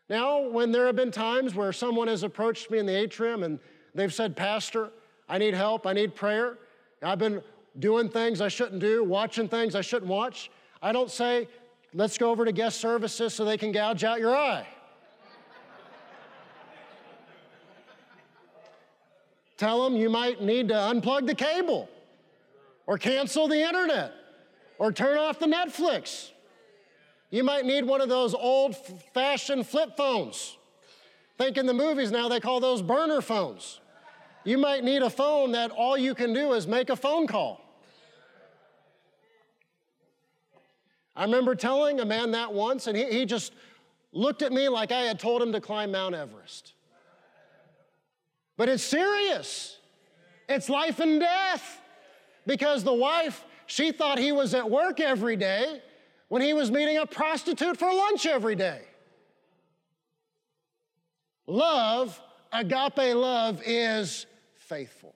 Now, 0.08 0.48
when 0.48 0.72
there 0.72 0.86
have 0.86 0.96
been 0.96 1.12
times 1.12 1.54
where 1.54 1.72
someone 1.72 2.08
has 2.08 2.22
approached 2.22 2.70
me 2.70 2.78
in 2.78 2.86
the 2.86 2.96
atrium 2.96 3.42
and 3.44 3.58
they've 3.94 4.12
said, 4.12 4.36
Pastor, 4.36 4.90
I 5.28 5.38
need 5.38 5.54
help, 5.54 5.86
I 5.86 5.92
need 5.92 6.14
prayer, 6.14 6.58
I've 7.02 7.18
been 7.18 7.42
doing 7.78 8.08
things 8.08 8.40
I 8.40 8.48
shouldn't 8.48 8.80
do, 8.80 9.04
watching 9.04 9.48
things 9.48 9.74
I 9.74 9.80
shouldn't 9.80 10.10
watch, 10.10 10.50
I 10.82 10.92
don't 10.92 11.10
say, 11.10 11.46
let's 11.94 12.18
go 12.18 12.30
over 12.30 12.44
to 12.44 12.52
guest 12.52 12.80
services 12.80 13.34
so 13.34 13.44
they 13.44 13.56
can 13.56 13.70
gouge 13.70 14.02
out 14.02 14.18
your 14.18 14.34
eye. 14.34 14.66
Tell 19.60 19.84
them 19.84 19.94
you 19.94 20.08
might 20.08 20.40
need 20.40 20.68
to 20.68 20.74
unplug 20.74 21.26
the 21.26 21.34
cable 21.34 21.86
or 22.86 22.96
cancel 22.96 23.46
the 23.46 23.60
internet 23.60 24.14
or 24.78 24.90
turn 24.90 25.18
off 25.18 25.38
the 25.38 25.44
Netflix. 25.44 26.30
You 27.28 27.44
might 27.44 27.66
need 27.66 27.84
one 27.84 28.00
of 28.00 28.08
those 28.08 28.32
old 28.32 28.74
fashioned 29.12 29.66
flip 29.66 29.98
phones. 29.98 30.56
Think 31.36 31.58
in 31.58 31.66
the 31.66 31.74
movies 31.74 32.10
now, 32.10 32.26
they 32.26 32.40
call 32.40 32.60
those 32.60 32.80
burner 32.80 33.20
phones. 33.20 33.80
You 34.44 34.56
might 34.56 34.82
need 34.82 35.02
a 35.02 35.10
phone 35.10 35.52
that 35.52 35.70
all 35.72 35.98
you 35.98 36.14
can 36.14 36.32
do 36.32 36.54
is 36.54 36.66
make 36.66 36.88
a 36.88 36.96
phone 36.96 37.26
call. 37.26 37.60
I 41.14 41.24
remember 41.24 41.54
telling 41.54 42.00
a 42.00 42.06
man 42.06 42.30
that 42.30 42.50
once, 42.50 42.86
and 42.86 42.96
he, 42.96 43.04
he 43.04 43.26
just 43.26 43.52
looked 44.12 44.40
at 44.40 44.52
me 44.52 44.70
like 44.70 44.90
I 44.90 45.02
had 45.02 45.20
told 45.20 45.42
him 45.42 45.52
to 45.52 45.60
climb 45.60 45.92
Mount 45.92 46.14
Everest. 46.14 46.72
But 48.60 48.68
it's 48.68 48.84
serious, 48.84 49.78
it's 50.46 50.68
life 50.68 51.00
and 51.00 51.18
death. 51.18 51.80
Because 52.46 52.84
the 52.84 52.92
wife, 52.92 53.42
she 53.64 53.90
thought 53.90 54.18
he 54.18 54.32
was 54.32 54.52
at 54.52 54.70
work 54.70 55.00
every 55.00 55.34
day 55.34 55.80
when 56.28 56.42
he 56.42 56.52
was 56.52 56.70
meeting 56.70 56.98
a 56.98 57.06
prostitute 57.06 57.78
for 57.78 57.90
lunch 57.90 58.26
every 58.26 58.54
day. 58.54 58.82
Love, 61.46 62.20
agape 62.52 63.14
love, 63.14 63.62
is 63.64 64.26
faithful. 64.56 65.14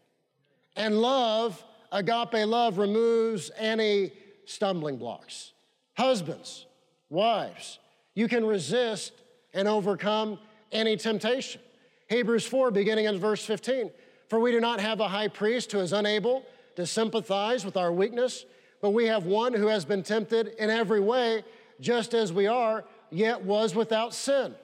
And 0.75 1.03
love, 1.03 1.63
agape 1.93 2.47
love, 2.47 2.79
removes 2.79 3.51
any 3.59 4.13
stumbling 4.47 4.97
blocks. 4.97 5.53
Husbands, 5.99 6.65
wives, 7.11 7.79
you 8.15 8.27
can 8.27 8.47
resist 8.47 9.13
and 9.53 9.69
overcome 9.69 10.39
any 10.73 10.97
temptation. 10.97 11.61
Hebrews 12.09 12.47
4, 12.47 12.71
beginning 12.71 13.07
in 13.07 13.19
verse 13.19 13.45
15. 13.45 13.91
For 14.29 14.39
we 14.39 14.51
do 14.51 14.61
not 14.61 14.81
have 14.81 15.01
a 15.01 15.09
high 15.09 15.29
priest 15.29 15.73
who 15.73 15.81
is 15.81 15.93
unable 15.93 16.45
to 16.77 16.87
sympathize 16.87 17.65
with 17.65 17.77
our 17.77 17.93
weakness, 17.93 18.45
but 18.81 18.91
we 18.91 19.07
have 19.07 19.27
one 19.27 19.53
who 19.53 19.69
has 19.69 19.85
been 19.85 20.03
tempted 20.03 20.49
in 20.59 20.71
every 20.71 21.01
way, 21.01 21.45
just 21.81 22.15
as 22.15 22.33
we 22.33 22.47
are, 22.47 22.85
yet 23.11 23.43
was 23.43 23.75
without 23.75 24.13
sin. 24.13 24.55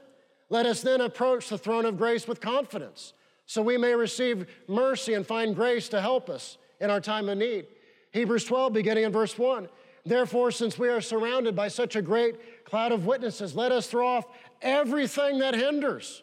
Let 0.49 0.67
us 0.67 0.83
then 0.83 1.01
approach 1.01 1.49
the 1.49 1.59
throne 1.59 1.85
of 1.85 1.97
grace 1.97 2.27
with 2.27 2.41
confidence, 2.41 3.13
so 3.47 3.63
we 3.63 3.79
may 3.79 3.95
receive 3.95 4.47
mercy 4.67 5.15
and 5.15 5.27
find 5.27 5.55
grace 5.55 5.89
to 5.91 6.01
help 6.01 6.29
us 6.29 6.59
in 6.81 6.91
our 6.91 7.01
time 7.01 7.29
of 7.29 7.39
need. 7.39 7.67
Hebrews 8.13 8.45
12, 8.45 8.73
beginning 8.73 9.05
in 9.05 9.13
verse 9.13 9.39
1. 9.39 9.69
Therefore, 10.05 10.51
since 10.51 10.79
we 10.79 10.89
are 10.89 11.01
surrounded 11.01 11.55
by 11.55 11.69
such 11.69 11.95
a 11.95 12.03
great 12.03 12.65
cloud 12.65 12.91
of 12.91 13.07
witnesses, 13.07 13.55
let 13.55 13.71
us 13.71 13.87
throw 13.87 14.07
off 14.07 14.25
everything 14.63 15.39
that 15.39 15.55
hinders 15.55 16.23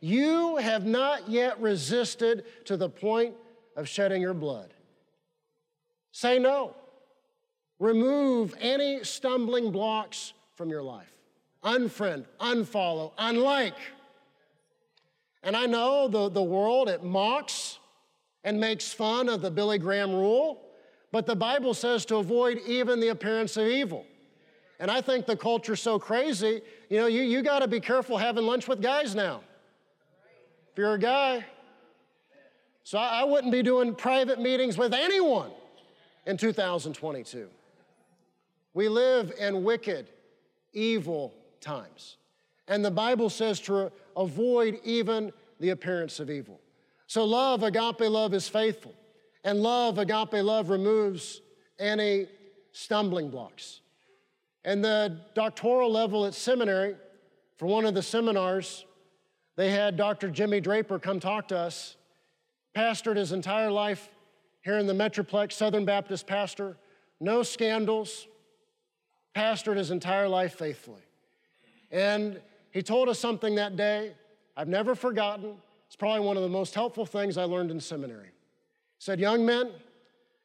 You 0.00 0.56
have 0.56 0.86
not 0.86 1.28
yet 1.28 1.60
resisted 1.60 2.44
to 2.64 2.76
the 2.76 2.88
point 2.88 3.34
of 3.76 3.88
shedding 3.88 4.22
your 4.22 4.34
blood. 4.34 4.72
Say 6.12 6.38
no. 6.38 6.74
Remove 7.78 8.54
any 8.60 9.04
stumbling 9.04 9.70
blocks 9.70 10.32
from 10.54 10.70
your 10.70 10.82
life. 10.82 11.12
Unfriend, 11.64 12.24
unfollow, 12.40 13.12
unlike. 13.18 13.76
And 15.42 15.56
I 15.56 15.66
know 15.66 16.08
the, 16.08 16.28
the 16.28 16.42
world, 16.42 16.88
it 16.88 17.02
mocks 17.02 17.78
and 18.44 18.58
makes 18.58 18.92
fun 18.92 19.28
of 19.28 19.42
the 19.42 19.50
Billy 19.50 19.78
Graham 19.78 20.14
rule, 20.14 20.62
but 21.12 21.26
the 21.26 21.36
Bible 21.36 21.74
says 21.74 22.04
to 22.06 22.16
avoid 22.16 22.60
even 22.66 23.00
the 23.00 23.08
appearance 23.08 23.56
of 23.56 23.66
evil. 23.66 24.06
And 24.78 24.90
I 24.90 25.00
think 25.02 25.26
the 25.26 25.36
culture's 25.36 25.80
so 25.82 25.98
crazy, 25.98 26.62
you 26.88 26.98
know, 26.98 27.06
you, 27.06 27.22
you 27.22 27.42
got 27.42 27.58
to 27.60 27.68
be 27.68 27.80
careful 27.80 28.16
having 28.16 28.44
lunch 28.44 28.66
with 28.66 28.80
guys 28.80 29.14
now. 29.14 29.42
You're 30.80 30.94
a 30.94 30.98
guy. 30.98 31.44
So 32.84 32.96
I, 32.96 33.20
I 33.20 33.24
wouldn't 33.24 33.52
be 33.52 33.62
doing 33.62 33.94
private 33.94 34.40
meetings 34.40 34.78
with 34.78 34.94
anyone 34.94 35.50
in 36.24 36.38
2022. 36.38 37.48
We 38.72 38.88
live 38.88 39.30
in 39.38 39.62
wicked, 39.62 40.08
evil 40.72 41.34
times. 41.60 42.16
And 42.66 42.82
the 42.82 42.90
Bible 42.90 43.28
says 43.28 43.60
to 43.60 43.92
avoid 44.16 44.80
even 44.82 45.34
the 45.58 45.68
appearance 45.68 46.18
of 46.18 46.30
evil. 46.30 46.58
So, 47.08 47.26
love, 47.26 47.62
agape 47.62 48.00
love, 48.00 48.32
is 48.32 48.48
faithful. 48.48 48.94
And 49.44 49.60
love, 49.60 49.98
agape 49.98 50.32
love, 50.32 50.70
removes 50.70 51.42
any 51.78 52.26
stumbling 52.72 53.28
blocks. 53.28 53.82
And 54.64 54.82
the 54.82 55.18
doctoral 55.34 55.92
level 55.92 56.24
at 56.24 56.32
seminary, 56.32 56.94
for 57.58 57.66
one 57.66 57.84
of 57.84 57.92
the 57.92 58.02
seminars, 58.02 58.86
they 59.60 59.68
had 59.68 59.94
Dr. 59.98 60.30
Jimmy 60.30 60.58
Draper 60.58 60.98
come 60.98 61.20
talk 61.20 61.48
to 61.48 61.58
us. 61.58 61.96
Pastored 62.74 63.16
his 63.16 63.32
entire 63.32 63.70
life 63.70 64.08
here 64.62 64.78
in 64.78 64.86
the 64.86 64.94
Metroplex, 64.94 65.52
Southern 65.52 65.84
Baptist 65.84 66.26
pastor, 66.26 66.78
no 67.20 67.42
scandals, 67.42 68.26
pastored 69.36 69.76
his 69.76 69.90
entire 69.90 70.28
life 70.28 70.54
faithfully. 70.54 71.02
And 71.90 72.40
he 72.70 72.82
told 72.82 73.10
us 73.10 73.18
something 73.18 73.56
that 73.56 73.76
day 73.76 74.14
I've 74.56 74.66
never 74.66 74.94
forgotten. 74.94 75.56
It's 75.88 75.96
probably 75.96 76.26
one 76.26 76.38
of 76.38 76.42
the 76.42 76.48
most 76.48 76.74
helpful 76.74 77.04
things 77.04 77.36
I 77.36 77.44
learned 77.44 77.70
in 77.70 77.80
seminary. 77.80 78.28
He 78.28 78.30
said, 79.00 79.20
Young 79.20 79.44
men, 79.44 79.72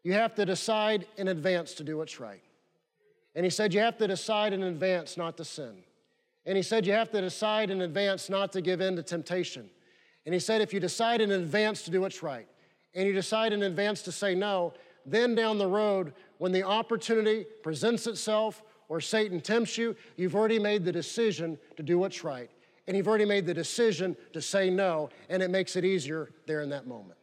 you 0.03 0.11
have 0.11 0.35
to 0.35 0.45
decide 0.45 1.07
in 1.15 1.29
advance 1.29 1.73
to 1.75 1.85
do 1.85 1.95
what's 1.95 2.19
right. 2.19 2.41
And 3.33 3.45
he 3.45 3.49
said, 3.49 3.73
You 3.73 3.79
have 3.79 3.97
to 3.99 4.07
decide 4.07 4.51
in 4.51 4.63
advance 4.63 5.15
not 5.15 5.37
to 5.37 5.45
sin. 5.45 5.85
And 6.45 6.55
he 6.55 6.63
said, 6.63 6.85
You 6.85 6.93
have 6.93 7.11
to 7.11 7.21
decide 7.21 7.69
in 7.69 7.81
advance 7.81 8.29
not 8.29 8.51
to 8.53 8.61
give 8.61 8.81
in 8.81 8.95
to 8.95 9.03
temptation. 9.03 9.69
And 10.25 10.33
he 10.33 10.39
said, 10.39 10.61
If 10.61 10.73
you 10.73 10.79
decide 10.79 11.21
in 11.21 11.31
advance 11.31 11.83
to 11.83 11.91
do 11.91 12.01
what's 12.01 12.21
right, 12.23 12.47
and 12.93 13.05
you 13.07 13.13
decide 13.13 13.53
in 13.53 13.63
advance 13.63 14.01
to 14.03 14.11
say 14.11 14.35
no, 14.35 14.73
then 15.05 15.35
down 15.35 15.57
the 15.57 15.67
road, 15.67 16.13
when 16.37 16.51
the 16.51 16.63
opportunity 16.63 17.45
presents 17.63 18.07
itself 18.07 18.63
or 18.87 19.01
Satan 19.01 19.41
tempts 19.41 19.77
you, 19.77 19.95
you've 20.15 20.35
already 20.35 20.59
made 20.59 20.85
the 20.85 20.91
decision 20.91 21.57
to 21.77 21.83
do 21.83 21.97
what's 21.97 22.23
right. 22.23 22.49
And 22.87 22.95
you've 22.95 23.07
already 23.07 23.25
made 23.25 23.45
the 23.45 23.53
decision 23.53 24.15
to 24.33 24.41
say 24.41 24.69
no, 24.69 25.09
and 25.29 25.41
it 25.41 25.49
makes 25.49 25.75
it 25.75 25.83
easier 25.83 26.31
there 26.45 26.61
in 26.61 26.69
that 26.69 26.87
moment. 26.87 27.17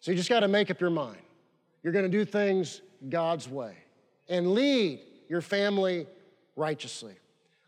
So 0.00 0.10
you 0.10 0.16
just 0.16 0.28
got 0.28 0.40
to 0.40 0.48
make 0.48 0.70
up 0.70 0.80
your 0.80 0.90
mind. 0.90 1.18
You're 1.82 1.92
going 1.92 2.04
to 2.04 2.10
do 2.10 2.24
things 2.24 2.82
God's 3.08 3.48
way 3.48 3.76
and 4.28 4.52
lead 4.52 5.00
your 5.28 5.40
family 5.40 6.06
righteously. 6.54 7.14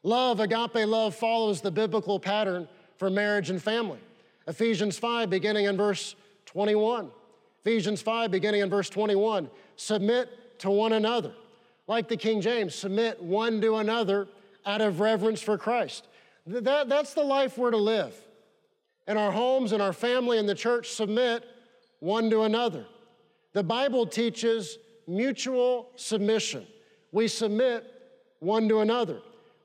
Love, 0.02 0.40
agape 0.40 0.86
love, 0.86 1.14
follows 1.14 1.60
the 1.60 1.70
biblical 1.70 2.18
pattern 2.18 2.68
for 2.96 3.10
marriage 3.10 3.50
and 3.50 3.62
family. 3.62 3.98
Ephesians 4.46 4.98
5, 4.98 5.28
beginning 5.28 5.66
in 5.66 5.76
verse 5.76 6.16
21. 6.46 7.10
Ephesians 7.60 8.00
5, 8.00 8.30
beginning 8.30 8.62
in 8.62 8.70
verse 8.70 8.88
21. 8.88 9.50
Submit 9.76 10.58
to 10.60 10.70
one 10.70 10.94
another 10.94 11.32
like 11.90 12.06
the 12.06 12.16
King 12.16 12.40
James, 12.40 12.72
submit 12.72 13.20
one 13.20 13.60
to 13.60 13.78
another 13.78 14.28
out 14.64 14.80
of 14.80 15.00
reverence 15.00 15.42
for 15.42 15.58
Christ. 15.58 16.06
That, 16.46 16.88
that's 16.88 17.14
the 17.14 17.24
life 17.24 17.58
we're 17.58 17.72
to 17.72 17.76
live. 17.76 18.14
In 19.08 19.16
our 19.16 19.32
homes, 19.32 19.72
in 19.72 19.80
our 19.80 19.92
family, 19.92 20.38
in 20.38 20.46
the 20.46 20.54
church, 20.54 20.90
submit 20.90 21.44
one 21.98 22.30
to 22.30 22.42
another. 22.42 22.86
The 23.54 23.64
Bible 23.64 24.06
teaches 24.06 24.78
mutual 25.08 25.90
submission. 25.96 26.64
We 27.10 27.26
submit 27.26 27.84
one 28.38 28.68
to 28.68 28.78
another. 28.78 29.20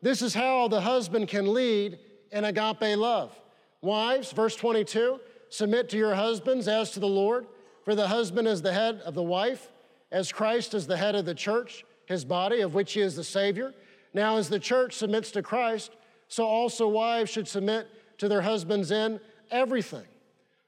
This 0.06 0.22
is 0.22 0.36
how 0.36 0.68
the 0.68 0.82
husband 0.82 1.30
can 1.30 1.52
lead 1.52 1.98
in 2.32 2.46
agape 2.46 2.96
love. 2.96 3.36
Wives, 3.82 4.32
verse 4.34 4.56
22, 4.56 5.20
submit 5.50 5.90
to 5.90 5.98
your 5.98 6.14
husbands 6.14 6.68
as 6.68 6.92
to 6.92 7.00
the 7.00 7.08
Lord, 7.08 7.48
for 7.84 7.96
the 7.96 8.08
husband 8.08 8.48
is 8.48 8.62
the 8.62 8.72
head 8.72 9.02
of 9.04 9.16
the 9.16 9.24
wife, 9.24 9.72
as 10.12 10.32
Christ 10.32 10.76
is 10.76 10.86
the 10.86 10.96
head 10.96 11.16
of 11.16 11.26
the 11.26 11.34
church 11.34 11.84
his 12.06 12.24
body, 12.24 12.62
of 12.62 12.76
which 12.76 12.94
he 12.94 13.02
is 13.02 13.16
the 13.16 13.24
Savior. 13.24 13.74
Now, 14.14 14.38
as 14.38 14.48
the 14.48 14.60
church 14.60 14.94
submits 14.94 15.32
to 15.32 15.42
Christ, 15.42 15.90
so 16.28 16.46
also 16.46 16.88
wives 16.88 17.32
should 17.32 17.48
submit 17.48 17.88
to 18.20 18.28
their 18.28 18.44
husbands 18.44 18.92
in 18.92 19.20
everything. 19.50 20.06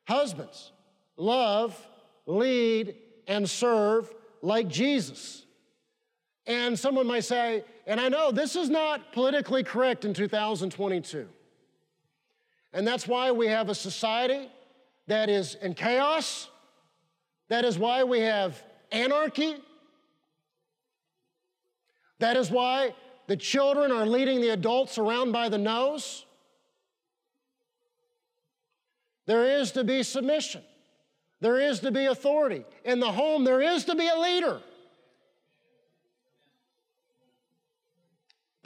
Husbands, 0.06 0.72
love, 1.16 1.80
lead, 2.26 2.96
and 3.28 3.48
serve 3.48 4.12
like 4.42 4.68
Jesus. 4.68 5.46
And 6.48 6.80
someone 6.80 7.06
might 7.06 7.26
say, 7.26 7.66
and 7.86 8.00
I 8.00 8.08
know 8.08 8.32
this 8.32 8.56
is 8.56 8.70
not 8.70 9.12
politically 9.12 9.64
correct 9.64 10.06
in 10.06 10.14
2022. 10.14 11.28
And 12.74 12.88
that's 12.88 13.06
why 13.08 13.32
we 13.32 13.48
have 13.48 13.70
a 13.70 13.76
society 13.76 14.50
that 15.08 15.30
is 15.30 15.56
in 15.56 15.74
chaos, 15.74 16.50
That 17.50 17.64
is 17.64 17.78
why 17.78 18.04
we 18.04 18.20
have 18.20 18.62
anarchy. 18.91 19.56
That 22.20 22.36
is 22.36 22.52
why 22.52 22.93
the 23.28 23.38
children 23.38 23.91
are 23.91 24.06
leading 24.06 24.41
the 24.41 24.50
adults 24.50 24.98
around 24.98 25.32
by 25.32 25.48
the 25.48 25.58
nose. 25.58 26.26
There 29.28 29.60
is 29.60 29.72
to 29.74 29.84
be 29.84 30.04
submission. 30.04 30.62
There 31.39 31.60
is 31.60 31.80
to 31.82 31.91
be 31.91 32.06
authority. 32.06 32.66
In 32.84 33.00
the 33.00 33.12
home, 33.12 33.43
there 33.43 33.62
is 33.62 33.86
to 33.86 33.95
be 33.95 34.08
a 34.08 34.20
leader. 34.20 34.62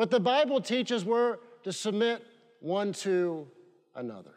But 0.02 0.10
the 0.10 0.20
Bible 0.20 0.62
teaches 0.62 1.06
we're 1.06 1.38
to 1.64 1.72
submit 1.72 2.26
one 2.60 2.92
to 2.94 3.48
another. 3.94 4.34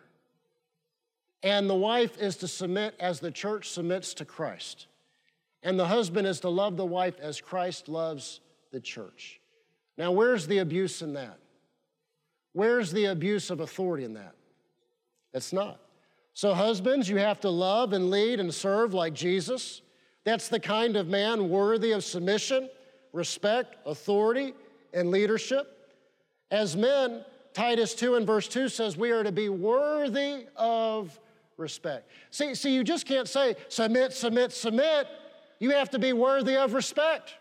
And 1.43 1.71
the 1.71 1.75
wife 1.75 2.19
is 2.19 2.37
to 2.37 2.49
submit 2.49 2.95
as 3.01 3.19
the 3.19 3.31
church 3.31 3.71
submits 3.71 4.13
to 4.13 4.27
Christ. 4.27 4.89
And 5.63 5.81
the 5.81 5.87
husband 5.87 6.27
is 6.27 6.41
to 6.41 6.51
love 6.51 6.77
the 6.77 6.85
wife 6.85 7.19
as 7.19 7.41
Christ 7.41 7.89
loves 7.89 8.41
the 8.73 8.81
church. 8.81 9.41
Now, 9.97 10.13
where's 10.13 10.47
the 10.47 10.59
abuse 10.59 11.01
in 11.01 11.15
that? 11.15 11.39
Where's 12.53 12.93
the 12.93 13.07
abuse 13.07 13.49
of 13.49 13.61
authority 13.61 14.05
in 14.05 14.13
that? 14.13 14.35
It's 15.33 15.55
not. 15.55 15.81
So, 16.35 16.53
husbands, 16.53 17.09
you 17.09 17.17
have 17.17 17.41
to 17.41 17.49
love 17.49 17.95
and 17.95 18.11
lead 18.11 18.39
and 18.39 18.53
serve 18.53 18.93
like 18.93 19.15
Jesus. 19.15 19.81
That's 20.25 20.49
the 20.49 20.61
kind 20.61 20.97
of 20.97 21.09
man 21.09 21.49
worthy 21.49 21.93
of 21.93 22.05
submission, 22.05 22.69
respect, 23.15 23.77
authority, 23.87 24.53
and 24.95 25.11
leadership. 25.11 25.93
As 26.51 26.77
men, 26.77 27.25
Titus 27.53 27.95
2 27.95 28.15
and 28.15 28.27
verse 28.27 28.49
2 28.49 28.69
says 28.69 28.97
we 28.97 29.11
are 29.11 29.23
to 29.23 29.33
be 29.33 29.49
worthy 29.49 30.47
of 30.57 31.19
respect. 31.57 32.11
See, 32.31 32.55
see, 32.55 32.75
you 32.75 32.85
just 32.85 33.07
can't 33.07 33.29
say 33.29 33.57
submit, 33.69 34.13
submit, 34.13 34.53
submit. 34.53 35.07
You 35.59 35.71
have 35.71 35.91
to 35.91 35.99
be 35.99 36.13
worthy 36.13 36.57
of 36.57 36.75
respect. 36.75 37.35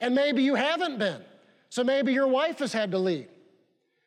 And 0.00 0.14
maybe 0.14 0.42
you 0.42 0.54
haven't 0.54 0.98
been. 0.98 1.22
So 1.68 1.84
maybe 1.84 2.12
your 2.12 2.26
wife 2.26 2.58
has 2.58 2.72
had 2.72 2.90
to 2.92 2.98
lead. 2.98 3.28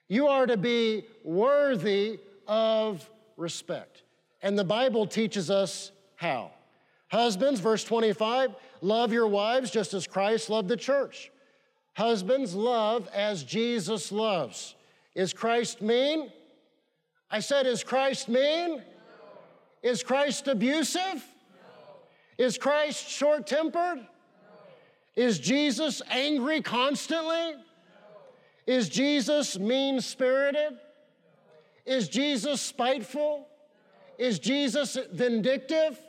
You 0.08 0.28
are 0.28 0.46
to 0.46 0.58
be 0.58 1.06
worthy 1.24 2.20
of 2.48 3.10
respect. 3.38 4.04
And 4.42 4.60
the 4.60 4.64
Bible 4.64 5.08
teaches 5.08 5.50
us 5.50 5.92
how. 6.16 6.52
Husbands, 7.10 7.60
verse 7.60 7.84
25, 7.84 8.56
love 8.82 9.14
your 9.14 9.28
wives 9.28 9.70
just 9.70 9.94
as 9.94 10.08
Christ 10.08 10.50
loved 10.50 10.68
the 10.68 10.76
church. 10.76 11.32
Husbands, 11.94 12.56
love 12.56 13.08
as 13.14 13.44
Jesus 13.44 14.12
loves. 14.12 14.76
Is 15.16 15.32
Christ 15.34 15.82
mean? 15.82 16.32
I 17.30 17.40
said, 17.40 17.68
is 17.68 17.84
Christ 17.84 18.30
mean? 18.30 18.78
No. 18.78 18.82
Is 19.84 20.02
Christ 20.02 20.48
abusive? 20.48 21.02
No. 21.04 22.46
Is 22.46 22.58
Christ 22.58 23.08
short 23.08 23.46
tempered? 23.46 23.98
No. 23.98 24.06
Is 25.16 25.40
Jesus 25.40 26.02
angry 26.10 26.62
constantly? 26.62 27.56
Is 28.66 28.90
Jesus 28.90 29.60
mean 29.60 30.00
spirited? 30.02 30.80
Is 31.86 32.08
Jesus 32.08 32.62
spiteful? 32.62 33.48
Is 34.18 34.40
Jesus 34.40 34.98
vindictive? 35.12 36.00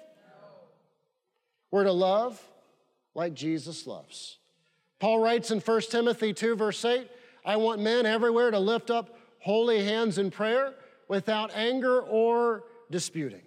We're 1.70 1.84
to 1.84 1.92
love 1.92 2.40
like 3.14 3.34
Jesus 3.34 3.86
loves. 3.86 4.38
Paul 5.04 5.18
writes 5.18 5.50
in 5.50 5.60
1 5.60 5.80
Timothy 5.90 6.32
2, 6.32 6.56
verse 6.56 6.82
8 6.82 7.10
I 7.44 7.56
want 7.56 7.78
men 7.78 8.06
everywhere 8.06 8.50
to 8.50 8.58
lift 8.58 8.90
up 8.90 9.18
holy 9.38 9.84
hands 9.84 10.16
in 10.16 10.30
prayer 10.30 10.72
without 11.08 11.54
anger 11.54 12.00
or 12.00 12.64
disputing. 12.90 13.42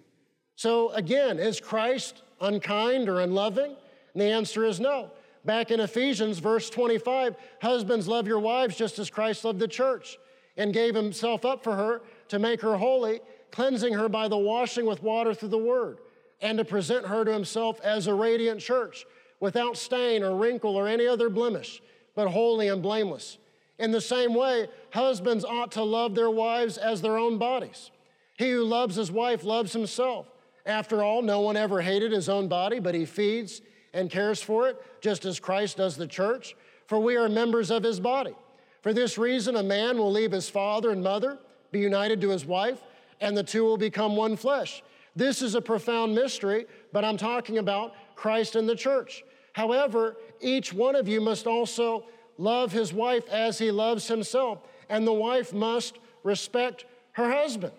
So, 0.54 0.90
again, 0.90 1.40
is 1.40 1.58
Christ 1.58 2.22
unkind 2.40 3.08
or 3.08 3.22
unloving? 3.22 3.74
And 4.14 4.22
the 4.22 4.26
answer 4.26 4.66
is 4.66 4.78
no. 4.78 5.10
Back 5.44 5.72
in 5.72 5.80
Ephesians, 5.80 6.38
verse 6.38 6.70
25, 6.70 7.34
husbands, 7.60 8.06
love 8.06 8.28
your 8.28 8.38
wives 8.38 8.76
just 8.76 9.00
as 9.00 9.10
Christ 9.10 9.44
loved 9.44 9.58
the 9.58 9.66
church 9.66 10.16
and 10.56 10.72
gave 10.72 10.94
himself 10.94 11.44
up 11.44 11.64
for 11.64 11.74
her 11.74 12.02
to 12.28 12.38
make 12.38 12.60
her 12.60 12.76
holy, 12.76 13.18
cleansing 13.50 13.94
her 13.94 14.08
by 14.08 14.28
the 14.28 14.38
washing 14.38 14.86
with 14.86 15.02
water 15.02 15.34
through 15.34 15.48
the 15.48 15.58
word, 15.58 15.98
and 16.40 16.56
to 16.58 16.64
present 16.64 17.08
her 17.08 17.24
to 17.24 17.32
himself 17.32 17.80
as 17.80 18.06
a 18.06 18.14
radiant 18.14 18.60
church, 18.60 19.04
without 19.40 19.76
stain 19.76 20.22
or 20.22 20.36
wrinkle 20.36 20.76
or 20.76 20.88
any 20.88 21.06
other 21.06 21.28
blemish, 21.28 21.82
but 22.14 22.28
holy 22.28 22.68
and 22.68 22.82
blameless. 22.82 23.38
In 23.78 23.92
the 23.92 24.00
same 24.00 24.34
way, 24.34 24.68
husbands 24.90 25.44
ought 25.44 25.72
to 25.72 25.82
love 25.82 26.14
their 26.14 26.30
wives 26.30 26.76
as 26.76 27.00
their 27.00 27.16
own 27.16 27.38
bodies. 27.38 27.90
He 28.36 28.50
who 28.50 28.64
loves 28.64 28.96
his 28.96 29.10
wife 29.10 29.44
loves 29.44 29.72
himself. 29.72 30.26
After 30.66 31.02
all, 31.02 31.22
no 31.22 31.40
one 31.40 31.56
ever 31.56 31.80
hated 31.80 32.12
his 32.12 32.28
own 32.28 32.48
body, 32.48 32.80
but 32.80 32.94
he 32.94 33.04
feeds 33.04 33.62
and 33.94 34.10
cares 34.10 34.42
for 34.42 34.68
it, 34.68 34.82
just 35.00 35.24
as 35.24 35.40
Christ 35.40 35.76
does 35.76 35.96
the 35.96 36.06
church, 36.06 36.56
for 36.86 36.98
we 36.98 37.16
are 37.16 37.28
members 37.28 37.70
of 37.70 37.82
his 37.82 38.00
body. 38.00 38.34
For 38.82 38.92
this 38.92 39.18
reason, 39.18 39.56
a 39.56 39.62
man 39.62 39.98
will 39.98 40.12
leave 40.12 40.32
his 40.32 40.48
father 40.48 40.90
and 40.90 41.02
mother 41.02 41.38
be 41.70 41.80
united 41.80 42.20
to 42.20 42.30
his 42.30 42.44
wife, 42.44 42.82
and 43.20 43.36
the 43.36 43.42
two 43.42 43.64
will 43.64 43.76
become 43.76 44.16
one 44.16 44.36
flesh. 44.36 44.82
This 45.16 45.42
is 45.42 45.54
a 45.54 45.60
profound 45.60 46.14
mystery, 46.14 46.66
but 46.92 47.04
I'm 47.04 47.16
talking 47.16 47.58
about 47.58 47.94
Christ 48.18 48.56
and 48.56 48.68
the 48.68 48.76
church. 48.76 49.24
However, 49.52 50.16
each 50.40 50.72
one 50.72 50.96
of 50.96 51.08
you 51.08 51.20
must 51.20 51.46
also 51.46 52.04
love 52.36 52.72
his 52.72 52.92
wife 52.92 53.28
as 53.28 53.58
he 53.58 53.70
loves 53.70 54.08
himself, 54.08 54.58
and 54.88 55.06
the 55.06 55.12
wife 55.12 55.52
must 55.52 55.98
respect 56.22 56.84
her 57.12 57.30
husband. 57.30 57.72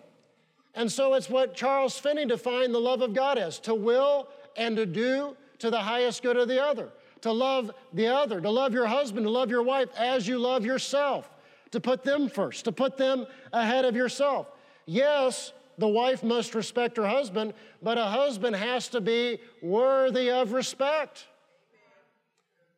And 0.73 0.91
so 0.91 1.13
it's 1.13 1.29
what 1.29 1.55
Charles 1.55 1.97
Finney 1.99 2.25
defined 2.25 2.73
the 2.73 2.79
love 2.79 3.01
of 3.01 3.13
God 3.13 3.37
as 3.37 3.59
to 3.59 3.75
will 3.75 4.29
and 4.55 4.75
to 4.77 4.85
do 4.85 5.35
to 5.59 5.69
the 5.69 5.79
highest 5.79 6.23
good 6.23 6.37
of 6.37 6.47
the 6.47 6.63
other, 6.63 6.89
to 7.21 7.31
love 7.31 7.71
the 7.93 8.07
other, 8.07 8.39
to 8.39 8.49
love 8.49 8.73
your 8.73 8.87
husband, 8.87 9.25
to 9.25 9.29
love 9.29 9.49
your 9.49 9.63
wife 9.63 9.89
as 9.97 10.27
you 10.27 10.39
love 10.39 10.65
yourself 10.65 11.29
to 11.71 11.79
put 11.79 12.03
them 12.03 12.29
first, 12.29 12.65
to 12.65 12.71
put 12.71 12.97
them 12.97 13.27
ahead 13.53 13.85
of 13.85 13.95
yourself. 13.95 14.47
Yes, 14.85 15.53
the 15.79 15.87
wife 15.87 16.23
must 16.23 16.53
respect 16.53 16.97
her 16.97 17.07
husband, 17.07 17.53
but 17.81 17.97
a 17.97 18.05
husband 18.05 18.55
has 18.55 18.89
to 18.89 19.01
be 19.01 19.39
worthy 19.61 20.29
of 20.29 20.51
respect. 20.51 21.25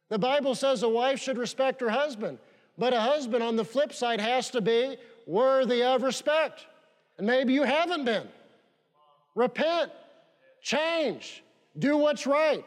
The 0.10 0.20
Bible 0.20 0.56
says 0.56 0.84
a 0.84 0.90
wife 0.90 1.20
should 1.20 1.38
respect 1.38 1.82
her 1.82 1.90
husband, 1.90 2.38
but 2.78 2.94
a 2.94 3.00
husband 3.00 3.44
on 3.44 3.56
the 3.56 3.66
flip 3.66 3.92
side 3.92 4.22
has 4.22 4.52
to 4.52 4.62
be 4.62 4.98
worthy 5.26 5.82
of 5.84 6.04
respect. 6.04 6.68
And 7.18 7.26
maybe 7.26 7.54
you 7.54 7.64
haven't 7.64 8.06
been. 8.06 8.28
Repent, 9.34 9.92
change, 10.62 11.44
do 11.80 11.98
what's 11.98 12.28
right. 12.28 12.64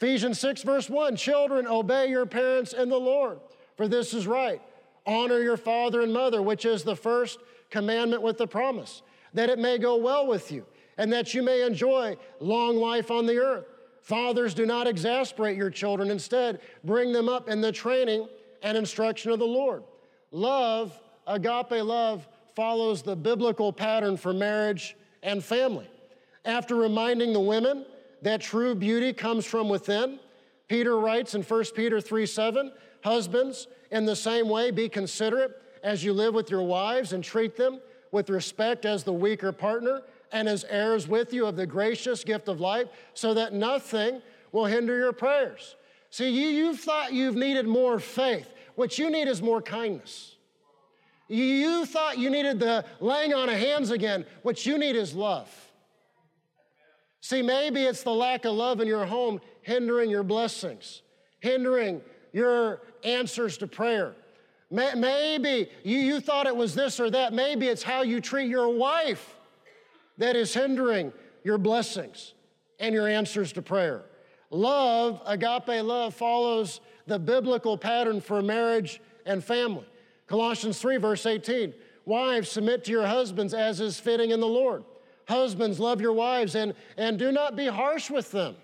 Ephesians 0.00 0.38
6, 0.40 0.62
verse 0.62 0.88
1 0.88 1.16
Children, 1.16 1.66
obey 1.66 2.08
your 2.08 2.24
parents 2.24 2.72
in 2.72 2.88
the 2.88 2.98
Lord, 2.98 3.40
for 3.76 3.86
this 3.86 4.14
is 4.14 4.26
right. 4.26 4.62
Honor 5.04 5.40
your 5.40 5.56
father 5.56 6.00
and 6.00 6.12
mother, 6.12 6.40
which 6.40 6.64
is 6.64 6.84
the 6.84 6.96
first 6.96 7.38
commandment 7.70 8.22
with 8.22 8.38
the 8.38 8.46
promise, 8.46 9.02
that 9.34 9.50
it 9.50 9.58
may 9.58 9.78
go 9.78 9.96
well 9.96 10.26
with 10.26 10.50
you 10.50 10.64
and 10.96 11.12
that 11.12 11.32
you 11.32 11.42
may 11.42 11.62
enjoy 11.62 12.16
long 12.40 12.76
life 12.76 13.10
on 13.10 13.26
the 13.26 13.38
earth. 13.38 13.66
Fathers, 14.02 14.54
do 14.54 14.66
not 14.66 14.86
exasperate 14.86 15.56
your 15.56 15.70
children. 15.70 16.10
Instead, 16.10 16.60
bring 16.84 17.12
them 17.12 17.28
up 17.28 17.48
in 17.48 17.60
the 17.60 17.72
training 17.72 18.28
and 18.62 18.76
instruction 18.76 19.30
of 19.30 19.38
the 19.38 19.46
Lord. 19.46 19.82
Love, 20.30 20.98
agape 21.26 21.82
love, 21.84 22.26
follows 22.54 23.02
the 23.02 23.14
biblical 23.14 23.72
pattern 23.72 24.16
for 24.16 24.32
marriage 24.32 24.96
and 25.22 25.44
family. 25.44 25.88
After 26.44 26.74
reminding 26.74 27.32
the 27.32 27.40
women 27.40 27.84
that 28.22 28.40
true 28.40 28.74
beauty 28.74 29.12
comes 29.12 29.44
from 29.44 29.68
within, 29.68 30.18
Peter 30.68 30.98
writes 30.98 31.34
in 31.34 31.42
1 31.42 31.64
Peter 31.74 32.00
3 32.00 32.26
7, 32.26 32.72
Husbands, 33.04 33.68
in 33.90 34.04
the 34.04 34.16
same 34.16 34.48
way, 34.48 34.70
be 34.70 34.88
considerate 34.88 35.52
as 35.82 36.02
you 36.02 36.12
live 36.12 36.34
with 36.34 36.50
your 36.50 36.62
wives 36.62 37.12
and 37.12 37.22
treat 37.22 37.56
them 37.56 37.80
with 38.12 38.30
respect 38.30 38.84
as 38.84 39.04
the 39.04 39.12
weaker 39.12 39.52
partner 39.52 40.02
and 40.32 40.48
as 40.48 40.64
heirs 40.68 41.08
with 41.08 41.32
you 41.32 41.46
of 41.46 41.56
the 41.56 41.66
gracious 41.66 42.24
gift 42.24 42.48
of 42.48 42.60
life, 42.60 42.88
so 43.14 43.34
that 43.34 43.52
nothing 43.52 44.20
will 44.52 44.66
hinder 44.66 44.96
your 44.96 45.12
prayers. 45.12 45.76
See, 46.10 46.28
you, 46.30 46.48
you've 46.48 46.80
thought 46.80 47.12
you've 47.12 47.36
needed 47.36 47.66
more 47.66 47.98
faith. 47.98 48.52
What 48.74 48.98
you 48.98 49.10
need 49.10 49.28
is 49.28 49.42
more 49.42 49.60
kindness. 49.60 50.36
You 51.28 51.84
thought 51.84 52.18
you 52.18 52.30
needed 52.30 52.58
the 52.58 52.84
laying 53.00 53.34
on 53.34 53.48
of 53.48 53.56
hands 53.56 53.90
again. 53.90 54.24
What 54.42 54.64
you 54.64 54.78
need 54.78 54.96
is 54.96 55.14
love. 55.14 55.50
See, 57.20 57.42
maybe 57.42 57.82
it's 57.82 58.02
the 58.02 58.14
lack 58.14 58.46
of 58.46 58.54
love 58.54 58.80
in 58.80 58.88
your 58.88 59.04
home 59.04 59.40
hindering 59.62 60.08
your 60.08 60.22
blessings, 60.22 61.02
hindering 61.40 62.00
your 62.32 62.80
answers 63.04 63.58
to 63.58 63.66
prayer. 63.66 64.14
Maybe 64.70 65.70
you, 65.82 65.98
you 65.98 66.20
thought 66.20 66.46
it 66.46 66.54
was 66.54 66.74
this 66.74 67.00
or 67.00 67.10
that. 67.10 67.32
Maybe 67.32 67.68
it's 67.68 67.82
how 67.82 68.02
you 68.02 68.20
treat 68.20 68.48
your 68.48 68.68
wife 68.68 69.36
that 70.18 70.36
is 70.36 70.52
hindering 70.52 71.12
your 71.42 71.58
blessings 71.58 72.34
and 72.78 72.94
your 72.94 73.08
answers 73.08 73.52
to 73.54 73.62
prayer. 73.62 74.04
Love, 74.50 75.22
agape 75.26 75.82
love, 75.84 76.14
follows 76.14 76.80
the 77.06 77.18
biblical 77.18 77.78
pattern 77.78 78.20
for 78.20 78.42
marriage 78.42 79.00
and 79.24 79.42
family. 79.42 79.86
Colossians 80.26 80.78
3, 80.78 80.98
verse 80.98 81.24
18 81.24 81.72
Wives, 82.04 82.50
submit 82.50 82.84
to 82.84 82.90
your 82.90 83.06
husbands 83.06 83.52
as 83.52 83.80
is 83.80 84.00
fitting 84.00 84.30
in 84.30 84.40
the 84.40 84.46
Lord. 84.46 84.84
Husbands, 85.26 85.78
love 85.78 86.00
your 86.00 86.14
wives 86.14 86.54
and, 86.54 86.72
and 86.96 87.18
do 87.18 87.30
not 87.30 87.54
be 87.54 87.66
harsh 87.66 88.08
with 88.10 88.30
them. 88.30 88.56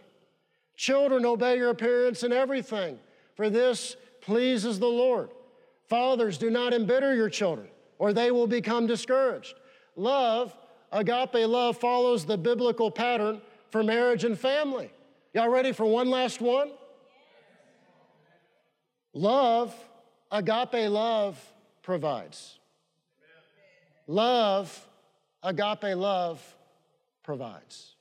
Children, 0.76 1.26
obey 1.26 1.58
your 1.58 1.74
parents 1.74 2.22
in 2.22 2.32
everything, 2.32 2.98
for 3.34 3.50
this 3.50 3.96
pleases 4.22 4.78
the 4.78 4.86
Lord. 4.86 5.28
Fathers, 5.88 6.38
do 6.38 6.50
not 6.50 6.72
embitter 6.72 7.14
your 7.14 7.28
children, 7.28 7.68
or 7.98 8.12
they 8.12 8.30
will 8.30 8.46
become 8.46 8.86
discouraged. 8.86 9.54
Love, 9.96 10.56
agape 10.92 11.46
love, 11.48 11.76
follows 11.78 12.24
the 12.24 12.38
biblical 12.38 12.90
pattern 12.90 13.40
for 13.70 13.82
marriage 13.82 14.24
and 14.24 14.38
family. 14.38 14.90
Y'all 15.34 15.48
ready 15.48 15.72
for 15.72 15.84
one 15.84 16.10
last 16.10 16.40
one? 16.40 16.70
Love, 19.12 19.74
agape 20.30 20.88
love, 20.90 21.40
provides. 21.82 22.58
Love, 24.06 24.86
agape 25.42 25.96
love, 25.96 26.56
provides. 27.22 27.94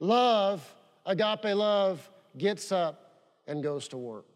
Love, 0.00 0.74
agape 1.06 1.54
love, 1.54 2.10
gets 2.36 2.70
up 2.70 3.22
and 3.46 3.62
goes 3.62 3.88
to 3.88 3.96
work. 3.96 4.26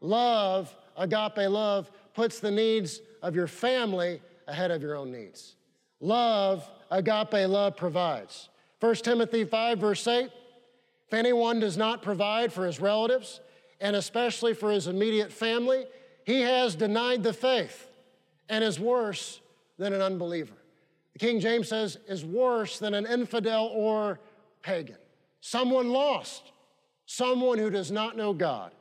Love, 0.00 0.74
agape 0.96 1.48
love, 1.48 1.90
puts 2.14 2.40
the 2.40 2.50
needs 2.50 3.00
of 3.22 3.34
your 3.34 3.46
family 3.46 4.20
ahead 4.46 4.70
of 4.70 4.82
your 4.82 4.96
own 4.96 5.12
needs. 5.12 5.56
Love, 6.00 6.68
agape 6.90 7.48
love 7.48 7.76
provides. 7.76 8.48
1 8.80 8.94
Timothy 8.96 9.44
5, 9.44 9.78
verse 9.78 10.06
8 10.06 10.30
if 11.06 11.12
anyone 11.12 11.60
does 11.60 11.76
not 11.76 12.02
provide 12.02 12.52
for 12.52 12.66
his 12.66 12.80
relatives, 12.80 13.40
and 13.80 13.94
especially 13.94 14.54
for 14.54 14.70
his 14.70 14.86
immediate 14.86 15.32
family, 15.32 15.84
he 16.24 16.40
has 16.40 16.74
denied 16.74 17.22
the 17.22 17.32
faith 17.32 17.88
and 18.48 18.64
is 18.64 18.80
worse 18.80 19.40
than 19.78 19.92
an 19.92 20.00
unbeliever. 20.00 20.54
The 21.12 21.18
King 21.18 21.40
James 21.40 21.68
says, 21.68 21.98
is 22.08 22.24
worse 22.24 22.78
than 22.78 22.94
an 22.94 23.06
infidel 23.06 23.66
or 23.66 24.18
pagan. 24.62 24.96
Someone 25.40 25.90
lost, 25.90 26.52
someone 27.06 27.58
who 27.58 27.70
does 27.70 27.90
not 27.90 28.16
know 28.16 28.32
God. 28.32 28.72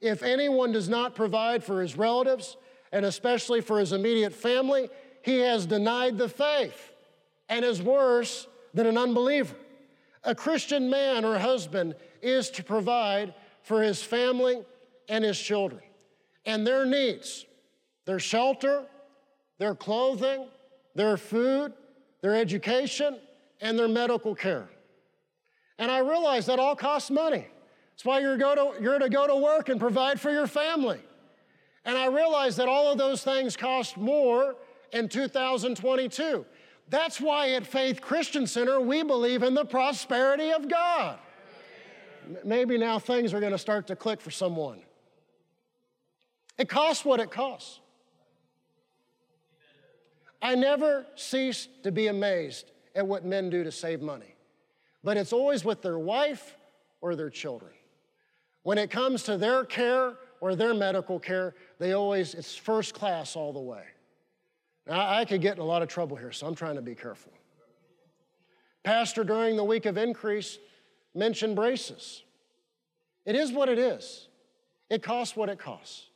If 0.00 0.22
anyone 0.22 0.72
does 0.72 0.88
not 0.88 1.14
provide 1.14 1.62
for 1.64 1.82
his 1.82 1.96
relatives, 1.96 2.56
and 2.92 3.04
especially 3.06 3.60
for 3.60 3.78
his 3.78 3.92
immediate 3.92 4.32
family, 4.32 4.88
he 5.22 5.38
has 5.38 5.66
denied 5.66 6.18
the 6.18 6.28
faith 6.28 6.92
and 7.48 7.64
is 7.64 7.82
worse 7.82 8.46
than 8.74 8.86
an 8.86 8.98
unbeliever. 8.98 9.56
A 10.24 10.34
Christian 10.34 10.88
man 10.88 11.24
or 11.24 11.38
husband 11.38 11.94
is 12.20 12.50
to 12.50 12.62
provide 12.62 13.34
for 13.62 13.82
his 13.82 14.02
family 14.02 14.62
and 15.08 15.24
his 15.24 15.38
children 15.38 15.82
and 16.44 16.66
their 16.66 16.84
needs 16.84 17.46
their 18.04 18.18
shelter, 18.18 18.84
their 19.58 19.76
clothing, 19.76 20.48
their 20.96 21.16
food, 21.16 21.72
their 22.20 22.34
education, 22.34 23.16
and 23.60 23.78
their 23.78 23.86
medical 23.86 24.34
care. 24.34 24.68
And 25.78 25.88
I 25.88 25.98
realize 25.98 26.46
that 26.46 26.58
all 26.58 26.74
costs 26.74 27.12
money. 27.12 27.46
That's 27.92 28.04
why 28.04 28.18
you're, 28.18 28.36
go 28.36 28.56
to, 28.56 28.82
you're 28.82 28.98
to 28.98 29.08
go 29.08 29.28
to 29.28 29.36
work 29.36 29.68
and 29.68 29.78
provide 29.78 30.20
for 30.20 30.32
your 30.32 30.48
family. 30.48 30.98
And 31.84 31.98
I 31.98 32.06
realize 32.06 32.56
that 32.56 32.68
all 32.68 32.90
of 32.90 32.98
those 32.98 33.24
things 33.24 33.56
cost 33.56 33.96
more 33.96 34.54
in 34.92 35.08
2022. 35.08 36.46
That's 36.88 37.20
why 37.20 37.50
at 37.50 37.66
Faith 37.66 38.00
Christian 38.00 38.46
Center 38.46 38.80
we 38.80 39.02
believe 39.02 39.42
in 39.42 39.54
the 39.54 39.64
prosperity 39.64 40.50
of 40.50 40.68
God. 40.68 41.18
Maybe 42.44 42.78
now 42.78 42.98
things 42.98 43.34
are 43.34 43.40
going 43.40 43.52
to 43.52 43.58
start 43.58 43.86
to 43.88 43.96
click 43.96 44.20
for 44.20 44.30
someone. 44.30 44.82
It 46.58 46.68
costs 46.68 47.04
what 47.04 47.18
it 47.18 47.30
costs. 47.30 47.80
I 50.40 50.54
never 50.54 51.06
cease 51.14 51.68
to 51.82 51.92
be 51.92 52.08
amazed 52.08 52.70
at 52.94 53.06
what 53.06 53.24
men 53.24 53.48
do 53.48 53.64
to 53.64 53.72
save 53.72 54.02
money, 54.02 54.34
but 55.02 55.16
it's 55.16 55.32
always 55.32 55.64
with 55.64 55.82
their 55.82 55.98
wife 55.98 56.56
or 57.00 57.16
their 57.16 57.30
children. 57.30 57.72
When 58.64 58.76
it 58.76 58.90
comes 58.90 59.22
to 59.24 59.36
their 59.36 59.64
care 59.64 60.14
or 60.42 60.56
their 60.56 60.74
medical 60.74 61.20
care, 61.20 61.54
they 61.78 61.92
always, 61.92 62.34
it's 62.34 62.56
first 62.56 62.94
class 62.94 63.36
all 63.36 63.52
the 63.52 63.60
way. 63.60 63.84
Now, 64.88 65.08
I 65.08 65.24
could 65.24 65.40
get 65.40 65.54
in 65.54 65.62
a 65.62 65.64
lot 65.64 65.82
of 65.82 65.88
trouble 65.88 66.16
here, 66.16 66.32
so 66.32 66.48
I'm 66.48 66.56
trying 66.56 66.74
to 66.74 66.82
be 66.82 66.96
careful. 66.96 67.32
Pastor, 68.82 69.22
during 69.22 69.54
the 69.54 69.62
week 69.62 69.86
of 69.86 69.96
increase, 69.96 70.58
mentioned 71.14 71.54
braces. 71.54 72.24
It 73.24 73.36
is 73.36 73.52
what 73.52 73.68
it 73.68 73.78
is, 73.78 74.26
it 74.90 75.00
costs 75.00 75.36
what 75.36 75.48
it 75.48 75.60
costs. 75.60 76.06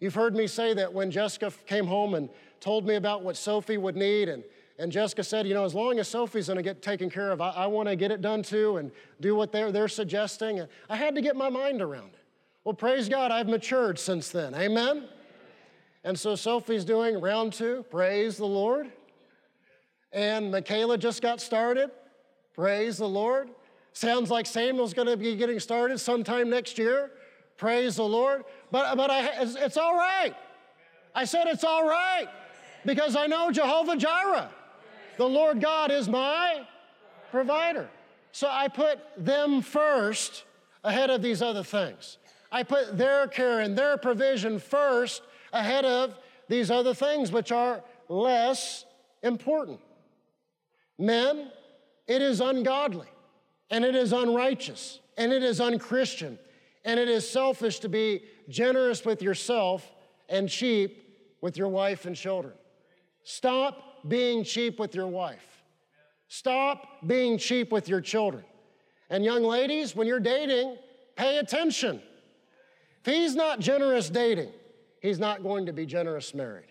You've 0.00 0.14
heard 0.14 0.34
me 0.34 0.48
say 0.48 0.74
that 0.74 0.92
when 0.92 1.12
Jessica 1.12 1.52
came 1.66 1.86
home 1.86 2.14
and 2.14 2.28
told 2.58 2.84
me 2.84 2.96
about 2.96 3.22
what 3.22 3.36
Sophie 3.36 3.78
would 3.78 3.94
need, 3.94 4.28
and, 4.28 4.42
and 4.80 4.90
Jessica 4.90 5.22
said, 5.22 5.46
You 5.46 5.54
know, 5.54 5.64
as 5.64 5.74
long 5.76 6.00
as 6.00 6.08
Sophie's 6.08 6.48
gonna 6.48 6.64
get 6.64 6.82
taken 6.82 7.08
care 7.08 7.30
of, 7.30 7.40
I, 7.40 7.50
I 7.50 7.66
wanna 7.68 7.94
get 7.94 8.10
it 8.10 8.22
done 8.22 8.42
too 8.42 8.78
and 8.78 8.90
do 9.20 9.36
what 9.36 9.52
they're, 9.52 9.70
they're 9.70 9.86
suggesting. 9.86 10.58
And 10.58 10.68
I 10.90 10.96
had 10.96 11.14
to 11.14 11.20
get 11.20 11.36
my 11.36 11.48
mind 11.48 11.80
around 11.80 12.14
it. 12.14 12.17
Well, 12.64 12.74
praise 12.74 13.08
God, 13.08 13.30
I've 13.30 13.48
matured 13.48 13.98
since 13.98 14.30
then. 14.30 14.54
Amen? 14.54 15.08
And 16.04 16.18
so 16.18 16.34
Sophie's 16.34 16.84
doing 16.84 17.20
round 17.20 17.52
two, 17.52 17.84
praise 17.90 18.36
the 18.36 18.46
Lord. 18.46 18.90
And 20.12 20.50
Michaela 20.50 20.98
just 20.98 21.22
got 21.22 21.40
started, 21.40 21.90
praise 22.54 22.98
the 22.98 23.08
Lord. 23.08 23.50
Sounds 23.92 24.30
like 24.30 24.46
Samuel's 24.46 24.94
gonna 24.94 25.16
be 25.16 25.36
getting 25.36 25.60
started 25.60 25.98
sometime 25.98 26.50
next 26.50 26.78
year, 26.78 27.10
praise 27.56 27.96
the 27.96 28.04
Lord. 28.04 28.44
But, 28.70 28.96
but 28.96 29.10
I, 29.10 29.42
it's, 29.42 29.54
it's 29.54 29.76
all 29.76 29.94
right. 29.94 30.34
I 31.14 31.24
said 31.24 31.46
it's 31.46 31.64
all 31.64 31.86
right 31.86 32.28
because 32.84 33.16
I 33.16 33.26
know 33.26 33.50
Jehovah 33.50 33.96
Jireh. 33.96 34.50
The 35.16 35.28
Lord 35.28 35.60
God 35.60 35.90
is 35.90 36.08
my 36.08 36.66
provider. 37.30 37.88
So 38.32 38.48
I 38.48 38.68
put 38.68 39.00
them 39.16 39.62
first 39.62 40.44
ahead 40.84 41.10
of 41.10 41.22
these 41.22 41.42
other 41.42 41.64
things. 41.64 42.18
I 42.50 42.62
put 42.62 42.96
their 42.96 43.28
care 43.28 43.60
and 43.60 43.76
their 43.76 43.96
provision 43.96 44.58
first 44.58 45.22
ahead 45.52 45.84
of 45.84 46.18
these 46.48 46.70
other 46.70 46.94
things, 46.94 47.30
which 47.30 47.52
are 47.52 47.82
less 48.08 48.84
important. 49.22 49.80
Men, 50.98 51.50
it 52.06 52.22
is 52.22 52.40
ungodly, 52.40 53.08
and 53.70 53.84
it 53.84 53.94
is 53.94 54.12
unrighteous, 54.12 55.00
and 55.16 55.32
it 55.32 55.42
is 55.42 55.60
unchristian, 55.60 56.38
and 56.84 56.98
it 56.98 57.08
is 57.08 57.28
selfish 57.28 57.80
to 57.80 57.88
be 57.88 58.22
generous 58.48 59.04
with 59.04 59.20
yourself 59.20 59.90
and 60.28 60.48
cheap 60.48 61.04
with 61.40 61.56
your 61.56 61.68
wife 61.68 62.06
and 62.06 62.16
children. 62.16 62.54
Stop 63.24 64.08
being 64.08 64.42
cheap 64.42 64.78
with 64.78 64.94
your 64.94 65.06
wife. 65.06 65.62
Stop 66.28 67.06
being 67.06 67.38
cheap 67.38 67.70
with 67.70 67.88
your 67.88 68.00
children. 68.00 68.44
And 69.10 69.24
young 69.24 69.42
ladies, 69.42 69.94
when 69.94 70.06
you're 70.06 70.20
dating, 70.20 70.76
pay 71.16 71.38
attention. 71.38 72.02
He's 73.08 73.34
not 73.34 73.58
generous 73.58 74.10
dating, 74.10 74.50
he's 75.00 75.18
not 75.18 75.42
going 75.42 75.64
to 75.64 75.72
be 75.72 75.86
generous 75.86 76.34
married. 76.34 76.66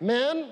Men, 0.00 0.50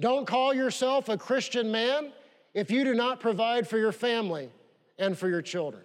don't 0.00 0.26
call 0.26 0.52
yourself 0.52 1.08
a 1.08 1.16
Christian 1.16 1.70
man 1.70 2.12
if 2.52 2.68
you 2.68 2.82
do 2.82 2.92
not 2.92 3.20
provide 3.20 3.68
for 3.68 3.78
your 3.78 3.92
family 3.92 4.50
and 4.98 5.16
for 5.16 5.28
your 5.28 5.40
children. 5.40 5.84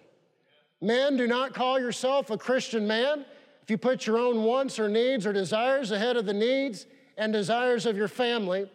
Men, 0.80 1.16
do 1.16 1.28
not 1.28 1.54
call 1.54 1.78
yourself 1.78 2.30
a 2.30 2.36
Christian 2.36 2.84
man 2.84 3.24
if 3.62 3.70
you 3.70 3.78
put 3.78 4.04
your 4.04 4.18
own 4.18 4.42
wants 4.42 4.80
or 4.80 4.88
needs 4.88 5.26
or 5.26 5.32
desires 5.32 5.92
ahead 5.92 6.16
of 6.16 6.26
the 6.26 6.34
needs 6.34 6.86
and 7.16 7.32
desires 7.32 7.86
of 7.86 7.96
your 7.96 8.08
family 8.08 8.68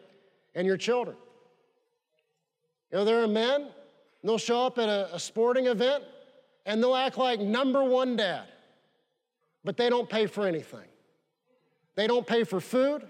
and 0.55 0.66
your 0.66 0.78
children. 0.78 1.18
You 2.93 2.99
know, 2.99 3.03
there 3.03 3.22
are 3.22 3.28
men, 3.28 3.68
they'll 4.24 4.38
show 4.38 4.66
up 4.66 4.78
at 4.78 4.88
a, 4.88 5.14
a 5.16 5.20
sporting 5.20 5.66
event 5.66 6.05
and 6.66 6.82
they'll 6.82 6.95
act 6.95 7.18
like 7.18 7.41
number 7.41 7.84
one 7.84 8.16
dad, 8.16 8.45
but 9.68 9.76
they 9.76 9.89
don't 9.89 10.09
pay 10.09 10.28
for 10.28 10.47
anything. 10.47 10.88
They 11.95 12.07
don't 12.07 12.26
pay 12.26 12.45
for 12.45 12.61
food. 12.61 13.05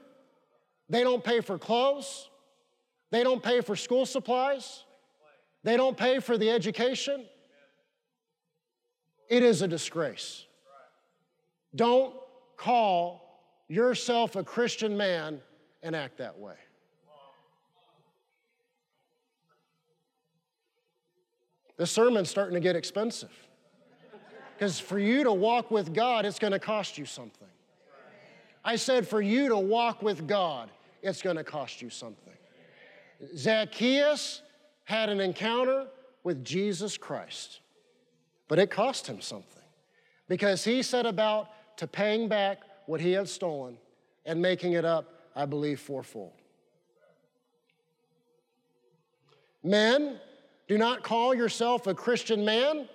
They 0.89 1.03
don't 1.03 1.23
pay 1.23 1.39
for 1.39 1.59
clothes. 1.59 2.31
They 3.11 3.23
don't 3.23 3.43
pay 3.43 3.61
for 3.61 3.75
school 3.75 4.07
supplies. 4.07 4.83
They 5.63 5.77
don't 5.77 5.95
pay 5.95 6.17
for 6.19 6.35
the 6.35 6.49
education. 6.49 7.25
It 9.29 9.43
is 9.43 9.61
a 9.61 9.67
disgrace. 9.67 10.47
Don't 11.75 12.15
call 12.55 13.39
yourself 13.67 14.35
a 14.35 14.43
Christian 14.43 14.97
man 14.97 15.39
and 15.83 15.95
act 15.95 16.17
that 16.17 16.39
way. 16.39 16.55
The 21.75 21.85
sermon's 21.85 22.31
starting 22.31 22.55
to 22.55 22.59
get 22.59 22.75
expensive. 22.75 23.46
Because 24.57 24.79
for 24.79 24.97
you 24.97 25.23
to 25.23 25.31
walk 25.31 25.69
with 25.69 25.93
God, 25.93 26.25
it's 26.25 26.39
going 26.39 26.51
to 26.51 26.57
cost 26.57 26.97
you 26.97 27.05
something. 27.05 27.47
I 28.65 28.75
said, 28.75 29.07
for 29.07 29.21
you 29.21 29.49
to 29.49 29.57
walk 29.57 30.01
with 30.01 30.27
God, 30.27 30.71
it's 31.03 31.21
going 31.21 31.35
to 31.35 31.43
cost 31.43 31.79
you 31.79 31.91
something. 31.91 32.33
Zacchaeus 33.35 34.41
had 34.85 35.09
an 35.09 35.19
encounter 35.19 35.85
with 36.23 36.43
Jesus 36.43 36.97
Christ, 36.97 37.59
but 38.47 38.57
it 38.57 38.71
cost 38.71 39.05
him 39.05 39.21
something 39.21 39.61
because 40.27 40.63
he 40.63 40.81
set 40.81 41.05
about 41.05 41.49
to 41.77 41.85
paying 41.85 42.27
back 42.27 42.61
what 42.87 42.99
he 42.99 43.11
had 43.11 43.29
stolen 43.29 43.77
and 44.25 44.41
making 44.41 44.73
it 44.73 44.85
up, 44.85 45.29
I 45.35 45.45
believe, 45.45 45.79
fourfold. 45.79 46.33
Men, 49.63 50.19
Do 50.67 50.77
not 50.79 51.03
call 51.03 51.33
yourself 51.35 51.85
a 51.85 51.93
Christian 51.93 52.43
man 52.43 52.89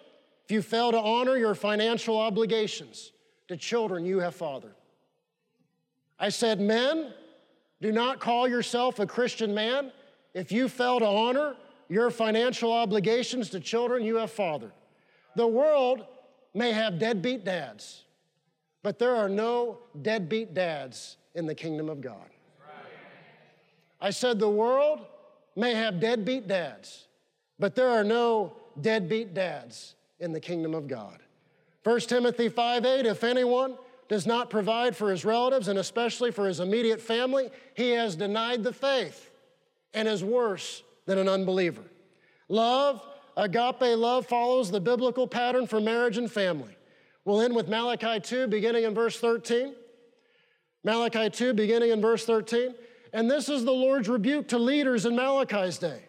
you 0.53 0.63
fail 0.63 0.93
to 0.93 0.99
honor 0.99 1.37
your 1.37 1.55
financial 1.55 2.19
obligations 2.19 3.13
to 3.49 3.57
children 3.57 4.05
you 4.05 4.21
have 4.21 4.35
fathered. 4.35 4.75
I 6.19 6.29
said, 6.29 6.61
Men, 6.61 7.13
do 7.81 7.91
not 7.91 8.21
call 8.21 8.47
yourself 8.47 9.01
a 9.01 9.07
Christian 9.07 9.55
man 9.55 9.91
if 10.35 10.53
you 10.53 10.69
fail 10.69 11.01
to 11.01 11.07
honor 11.07 11.57
your 11.89 12.11
financial 12.11 12.73
obligations 12.73 13.51
to 13.51 13.61
children 13.61 14.05
you 14.05 14.17
have 14.17 14.31
fathered. 14.31 14.73
The 15.35 15.47
world 15.47 16.07
may 16.55 16.73
have 16.73 16.99
deadbeat 16.99 17.45
dads, 17.45 18.05
but 18.83 18.99
there 18.99 19.17
are 19.17 19.29
no 19.29 19.79
deadbeat 20.01 20.55
dads 20.55 21.17
in 21.35 21.47
the 21.47 21.55
kingdom 21.55 21.89
of 21.89 22.01
God. 22.01 22.29
I 24.01 24.11
said 24.11 24.39
the 24.39 24.49
world 24.49 25.07
may 25.57 25.75
have 25.75 26.01
deadbeat 26.01 26.47
dads, 26.47 27.07
but 27.59 27.75
there 27.75 27.89
are 27.89 28.05
no 28.05 28.55
deadbeat 28.81 29.35
dads 29.35 29.95
in 30.23 30.33
the 30.33 30.41
kingdom 30.41 30.73
of 30.73 30.89
God. 30.89 31.19
1 31.85 32.01
Timothy 32.01 32.49
5 32.49 32.87
8, 32.87 33.07
if 33.07 33.25
anyone 33.25 33.77
does 34.09 34.27
not 34.27 34.51
provide 34.51 34.97
for 34.97 35.11
his 35.11 35.25
relatives 35.25 35.69
and 35.69 35.79
especially 35.79 36.31
for 36.31 36.47
his 36.47 36.61
immediate 36.61 37.01
family, 37.01 37.51
he 37.75 37.91
has 37.91 38.15
denied 38.15 38.63
the 38.63 38.73
faith 38.73 39.31
and 39.93 40.07
is 40.07 40.23
worse 40.23 40.83
than 41.07 41.19
an 41.19 41.29
unbeliever. 41.29 41.83
Love, 42.49 43.05
agape 43.37 43.99
love, 43.99 44.27
follows 44.27 44.71
the 44.71 44.81
biblical 44.81 45.27
pattern 45.27 45.67
for 45.67 45.81
marriage 45.81 46.19
and 46.19 46.31
family. 46.31 46.77
We'll 47.25 47.41
end 47.41 47.55
with 47.55 47.69
Malachi 47.69 48.21
2, 48.21 48.47
beginning 48.47 48.85
in 48.85 48.95
verse 48.95 49.19
13. 49.19 49.75
Malachi 50.85 51.31
2, 51.31 51.53
beginning 51.55 51.91
in 51.91 52.01
verse 52.01 52.25
13. 52.25 52.75
And 53.13 53.31
this 53.31 53.49
is 53.49 53.65
the 53.65 53.73
Lord's 53.73 54.09
rebuke 54.09 54.49
to 54.49 54.59
leaders 54.59 55.05
in 55.05 55.15
Malachi's 55.15 55.79
day. 55.79 56.03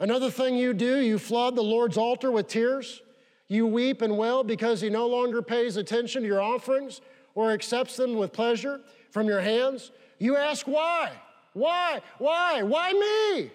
Another 0.00 0.30
thing 0.30 0.56
you 0.56 0.72
do, 0.74 1.00
you 1.00 1.18
flood 1.18 1.56
the 1.56 1.62
Lord's 1.62 1.96
altar 1.96 2.30
with 2.30 2.48
tears. 2.48 3.02
You 3.48 3.66
weep 3.66 4.02
and 4.02 4.16
wail 4.16 4.44
because 4.44 4.80
he 4.80 4.90
no 4.90 5.06
longer 5.06 5.42
pays 5.42 5.76
attention 5.76 6.22
to 6.22 6.28
your 6.28 6.40
offerings 6.40 7.00
or 7.34 7.52
accepts 7.52 7.96
them 7.96 8.16
with 8.16 8.32
pleasure 8.32 8.80
from 9.10 9.26
your 9.26 9.40
hands. 9.40 9.90
You 10.18 10.36
ask 10.36 10.66
why? 10.66 11.12
Why? 11.54 12.00
Why? 12.18 12.62
Why 12.62 12.92
me? 12.92 13.50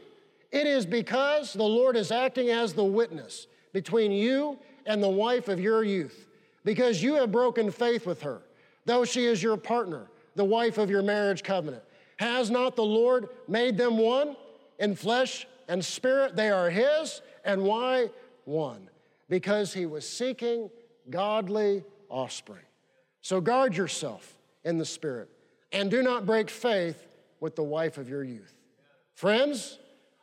It 0.51 0.67
is 0.67 0.85
because 0.85 1.53
the 1.53 1.63
Lord 1.63 1.95
is 1.95 2.11
acting 2.11 2.49
as 2.49 2.73
the 2.73 2.83
witness 2.83 3.47
between 3.71 4.11
you 4.11 4.57
and 4.85 5.01
the 5.01 5.09
wife 5.09 5.47
of 5.47 5.59
your 5.59 5.83
youth, 5.83 6.27
because 6.63 7.01
you 7.01 7.15
have 7.15 7.31
broken 7.31 7.71
faith 7.71 8.05
with 8.05 8.21
her, 8.21 8.41
though 8.85 9.05
she 9.05 9.25
is 9.25 9.41
your 9.41 9.57
partner, 9.57 10.07
the 10.35 10.45
wife 10.45 10.77
of 10.77 10.89
your 10.89 11.01
marriage 11.01 11.43
covenant. 11.43 11.83
Has 12.17 12.51
not 12.51 12.75
the 12.75 12.83
Lord 12.83 13.29
made 13.47 13.77
them 13.77 13.97
one 13.97 14.35
in 14.79 14.95
flesh 14.95 15.47
and 15.67 15.83
spirit? 15.83 16.35
They 16.35 16.49
are 16.49 16.69
His. 16.69 17.21
And 17.45 17.63
why 17.63 18.09
one? 18.45 18.89
Because 19.29 19.73
He 19.73 19.85
was 19.85 20.07
seeking 20.07 20.69
godly 21.09 21.83
offspring. 22.09 22.65
So 23.21 23.41
guard 23.41 23.75
yourself 23.75 24.37
in 24.63 24.77
the 24.77 24.85
Spirit 24.85 25.29
and 25.71 25.89
do 25.89 26.03
not 26.03 26.25
break 26.25 26.49
faith 26.49 27.07
with 27.39 27.55
the 27.55 27.63
wife 27.63 27.97
of 27.97 28.07
your 28.09 28.23
youth. 28.23 28.55
Friends, 29.15 29.79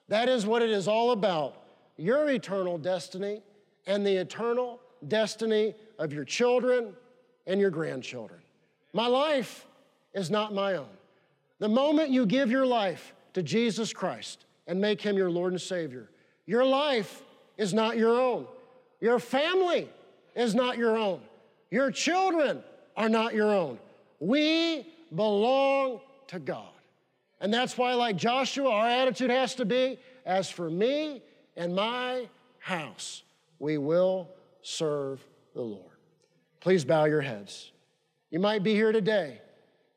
that 0.09 0.29
is 0.29 0.47
what 0.47 0.63
it 0.63 0.71
is 0.71 0.89
all 0.89 1.13
about 1.13 1.63
your 1.97 2.31
eternal 2.31 2.79
destiny 2.79 3.43
and 3.87 4.07
the 4.07 4.17
eternal 4.17 4.81
destiny 5.09 5.75
of 5.99 6.13
your 6.13 6.25
children 6.25 6.95
and 7.47 7.61
your 7.61 7.71
grandchildren. 7.71 8.41
My 8.93 9.07
life 9.07 9.67
is 10.15 10.31
not 10.31 10.55
my 10.55 10.77
own. 10.77 10.89
The 11.59 11.69
moment 11.69 12.11
you 12.11 12.27
give 12.27 12.51
your 12.51 12.67
life 12.67 13.15
to 13.35 13.43
Jesus 13.43 13.93
Christ 13.93 14.47
and 14.67 14.81
make 14.81 15.01
him 15.01 15.17
your 15.17 15.31
Lord 15.31 15.53
and 15.53 15.61
Savior, 15.61 16.11
your 16.47 16.65
life 16.65 17.23
is 17.59 17.75
not 17.75 17.97
your 17.97 18.19
own. 18.21 18.47
Your 19.01 19.19
family 19.19 19.89
is 20.35 20.55
not 20.55 20.79
your 20.79 20.97
own. 20.97 21.21
Your 21.71 21.91
children 21.91 22.63
are 22.97 23.09
not 23.09 23.35
your 23.35 23.53
own. 23.53 23.79
We 24.19 24.87
belong 25.15 26.01
to 26.29 26.39
God. 26.39 26.69
And 27.41 27.53
that's 27.53 27.79
why, 27.79 27.95
like 27.95 28.17
Joshua, 28.17 28.69
our 28.71 28.87
attitude 28.87 29.31
has 29.31 29.55
to 29.57 29.65
be 29.65 29.99
as 30.27 30.51
for 30.51 30.71
me 30.71 31.23
and 31.57 31.75
my 31.75 32.29
house, 32.59 33.23
we 33.59 33.79
will 33.79 34.29
serve 34.63 35.25
the 35.55 35.63
Lord. 35.63 35.85
Please 36.61 36.85
bow 36.85 37.07
your 37.07 37.23
heads. 37.23 37.73
You 38.31 38.39
might 38.39 38.63
be 38.63 38.75
here 38.75 38.93
today 38.93 39.41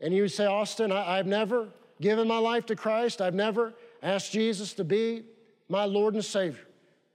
and 0.02 0.14
you 0.14 0.28
say, 0.28 0.46
Austin, 0.46 0.92
I, 0.92 1.18
have 1.18 1.28
never 1.28 1.68
given 2.02 2.28
my 2.28 2.38
life 2.38 2.66
to 2.68 2.76
Christ. 2.76 3.22
I've 3.22 3.36
never 3.36 3.74
asked 4.02 4.32
Jesus 4.32 4.74
to 4.74 4.84
be 4.84 5.24
my 5.70 5.86
Lord 5.86 6.16
and 6.16 6.26
Savior. 6.26 6.66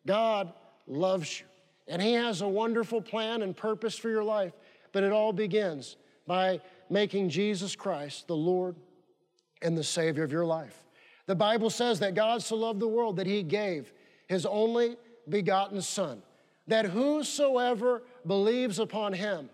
God 0.07 0.53
loves 0.87 1.41
you, 1.41 1.47
and 1.89 2.01
He 2.03 2.13
has 2.15 2.43
a 2.43 2.49
wonderful 2.49 3.01
plan 3.01 3.43
and 3.43 3.57
purpose 3.57 3.97
for 3.97 4.11
your 4.11 4.25
life, 4.25 4.53
but 4.93 5.03
it 5.03 5.13
all 5.13 5.33
begins 5.33 5.97
by 6.27 6.61
making 6.91 7.31
Jesus 7.31 7.75
Christ 7.75 8.27
the 8.27 8.37
Lord 8.37 8.77
and 9.63 9.77
the 9.77 9.85
Savior 9.85 10.23
of 10.23 10.33
your 10.33 10.47
life. 10.47 10.85
The 11.27 11.35
Bible 11.35 11.71
says 11.71 12.01
that 12.01 12.15
God 12.15 12.43
so 12.43 12.57
loved 12.57 12.81
the 12.81 12.89
world 12.89 13.17
that 13.17 13.27
He 13.27 13.43
gave 13.43 13.93
His 14.29 14.47
only 14.47 14.97
begotten 15.29 15.83
Son, 15.83 16.23
that 16.67 16.87
whosoever 16.87 18.03
believes 18.27 18.79
upon 18.79 19.13
Him 19.13 19.51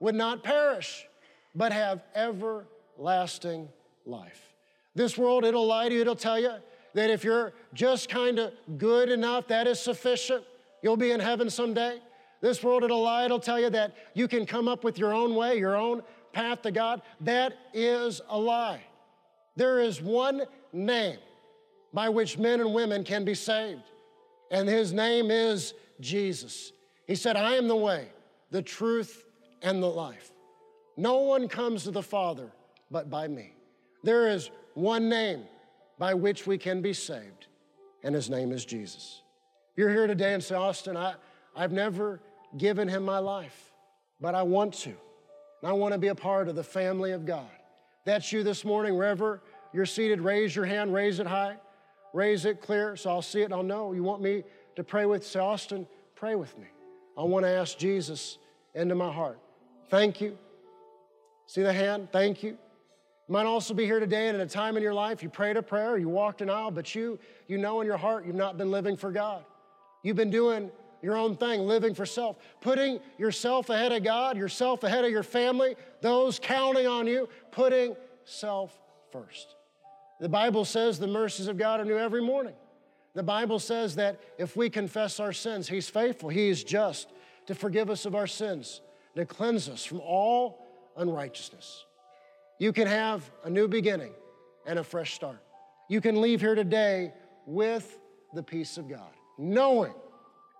would 0.00 0.14
not 0.14 0.42
perish 0.42 1.06
but 1.54 1.72
have 1.72 2.02
everlasting 2.14 3.68
life. 4.04 4.54
This 4.94 5.16
world, 5.16 5.44
it'll 5.44 5.66
lie 5.66 5.88
to 5.88 5.94
you, 5.94 6.00
it'll 6.02 6.14
tell 6.14 6.38
you 6.38 6.52
that 6.94 7.10
if 7.10 7.24
you're 7.24 7.52
just 7.74 8.08
kind 8.08 8.38
of 8.38 8.52
good 8.78 9.10
enough, 9.10 9.48
that 9.48 9.66
is 9.66 9.80
sufficient. 9.80 10.44
You'll 10.82 10.96
be 10.96 11.10
in 11.10 11.20
heaven 11.20 11.50
someday. 11.50 12.00
This 12.40 12.62
world, 12.62 12.84
it'll 12.84 13.02
lie, 13.02 13.24
it'll 13.24 13.40
tell 13.40 13.58
you 13.58 13.70
that 13.70 13.96
you 14.14 14.28
can 14.28 14.46
come 14.46 14.68
up 14.68 14.84
with 14.84 14.98
your 14.98 15.12
own 15.14 15.34
way, 15.34 15.58
your 15.58 15.76
own 15.76 16.02
path 16.32 16.62
to 16.62 16.70
God. 16.70 17.02
That 17.20 17.54
is 17.72 18.20
a 18.28 18.38
lie. 18.38 18.82
There 19.56 19.80
is 19.80 20.02
one 20.02 20.42
name 20.72 21.18
by 21.92 22.10
which 22.10 22.36
men 22.36 22.60
and 22.60 22.74
women 22.74 23.04
can 23.04 23.24
be 23.24 23.34
saved, 23.34 23.82
and 24.50 24.68
his 24.68 24.92
name 24.92 25.30
is 25.30 25.72
Jesus. 25.98 26.72
He 27.06 27.14
said, 27.14 27.36
I 27.36 27.54
am 27.54 27.68
the 27.68 27.76
way, 27.76 28.08
the 28.50 28.60
truth, 28.60 29.24
and 29.62 29.82
the 29.82 29.86
life. 29.86 30.30
No 30.98 31.18
one 31.20 31.48
comes 31.48 31.84
to 31.84 31.90
the 31.90 32.02
Father 32.02 32.50
but 32.90 33.08
by 33.08 33.28
me. 33.28 33.54
There 34.02 34.28
is 34.28 34.50
one 34.74 35.08
name 35.08 35.44
by 35.98 36.14
which 36.14 36.46
we 36.46 36.58
can 36.58 36.82
be 36.82 36.92
saved, 36.92 37.46
and 38.02 38.14
his 38.14 38.28
name 38.28 38.52
is 38.52 38.64
Jesus. 38.64 39.22
You're 39.76 39.90
here 39.90 40.06
today 40.06 40.32
and 40.32 40.42
say, 40.42 40.54
Austin, 40.54 40.96
I, 40.96 41.14
I've 41.54 41.72
never 41.72 42.20
given 42.56 42.88
him 42.88 43.04
my 43.04 43.18
life, 43.18 43.72
but 44.20 44.34
I 44.34 44.42
want 44.42 44.72
to. 44.74 44.90
And 44.90 45.70
I 45.70 45.72
want 45.72 45.92
to 45.92 45.98
be 45.98 46.08
a 46.08 46.14
part 46.14 46.48
of 46.48 46.56
the 46.56 46.64
family 46.64 47.12
of 47.12 47.26
God. 47.26 47.50
That's 48.06 48.32
you 48.32 48.42
this 48.42 48.64
morning, 48.64 48.96
wherever 48.96 49.42
you're 49.74 49.84
seated, 49.84 50.22
raise 50.22 50.56
your 50.56 50.64
hand, 50.64 50.94
raise 50.94 51.20
it 51.20 51.26
high, 51.26 51.56
raise 52.14 52.46
it 52.46 52.62
clear 52.62 52.96
so 52.96 53.10
I'll 53.10 53.22
see 53.22 53.42
it 53.42 53.52
I'll 53.52 53.62
know. 53.62 53.92
You 53.92 54.02
want 54.02 54.22
me 54.22 54.44
to 54.76 54.84
pray 54.84 55.04
with, 55.04 55.26
say, 55.26 55.40
Austin, 55.40 55.86
pray 56.14 56.36
with 56.36 56.56
me. 56.56 56.66
I 57.18 57.24
want 57.24 57.44
to 57.44 57.50
ask 57.50 57.76
Jesus 57.76 58.38
into 58.74 58.94
my 58.94 59.12
heart. 59.12 59.38
Thank 59.90 60.20
you. 60.22 60.38
See 61.46 61.62
the 61.62 61.72
hand? 61.72 62.08
Thank 62.12 62.42
you. 62.42 62.50
You 63.28 63.32
might 63.32 63.46
also 63.46 63.74
be 63.74 63.84
here 63.84 64.00
today 64.00 64.28
and 64.28 64.40
at 64.40 64.46
a 64.46 64.50
time 64.50 64.76
in 64.76 64.82
your 64.82 64.94
life 64.94 65.22
you 65.22 65.28
prayed 65.28 65.56
a 65.56 65.62
prayer, 65.62 65.98
you 65.98 66.08
walked 66.08 66.40
an 66.40 66.48
aisle, 66.48 66.70
but 66.70 66.94
you, 66.94 67.18
you 67.46 67.58
know 67.58 67.80
in 67.82 67.86
your 67.86 67.96
heart 67.96 68.24
you've 68.24 68.36
not 68.36 68.56
been 68.56 68.70
living 68.70 68.96
for 68.96 69.10
God. 69.10 69.44
You've 70.06 70.14
been 70.14 70.30
doing 70.30 70.70
your 71.02 71.16
own 71.16 71.34
thing, 71.34 71.62
living 71.62 71.92
for 71.92 72.06
self, 72.06 72.36
putting 72.60 73.00
yourself 73.18 73.70
ahead 73.70 73.90
of 73.90 74.04
God, 74.04 74.36
yourself 74.36 74.84
ahead 74.84 75.04
of 75.04 75.10
your 75.10 75.24
family, 75.24 75.74
those 76.00 76.38
counting 76.38 76.86
on 76.86 77.08
you, 77.08 77.28
putting 77.50 77.96
self 78.24 78.72
first. 79.10 79.56
The 80.20 80.28
Bible 80.28 80.64
says 80.64 81.00
the 81.00 81.08
mercies 81.08 81.48
of 81.48 81.58
God 81.58 81.80
are 81.80 81.84
new 81.84 81.98
every 81.98 82.22
morning. 82.22 82.54
The 83.14 83.24
Bible 83.24 83.58
says 83.58 83.96
that 83.96 84.20
if 84.38 84.56
we 84.56 84.70
confess 84.70 85.18
our 85.18 85.32
sins, 85.32 85.66
He's 85.66 85.90
faithful, 85.90 86.28
He 86.28 86.50
is 86.50 86.62
just 86.62 87.10
to 87.46 87.56
forgive 87.56 87.90
us 87.90 88.06
of 88.06 88.14
our 88.14 88.28
sins, 88.28 88.82
to 89.16 89.26
cleanse 89.26 89.68
us 89.68 89.84
from 89.84 89.98
all 89.98 90.68
unrighteousness. 90.96 91.84
You 92.60 92.72
can 92.72 92.86
have 92.86 93.28
a 93.42 93.50
new 93.50 93.66
beginning 93.66 94.12
and 94.66 94.78
a 94.78 94.84
fresh 94.84 95.14
start. 95.14 95.42
You 95.88 96.00
can 96.00 96.20
leave 96.20 96.40
here 96.40 96.54
today 96.54 97.12
with 97.44 97.98
the 98.32 98.42
peace 98.44 98.78
of 98.78 98.88
God, 98.88 99.10
knowing 99.38 99.94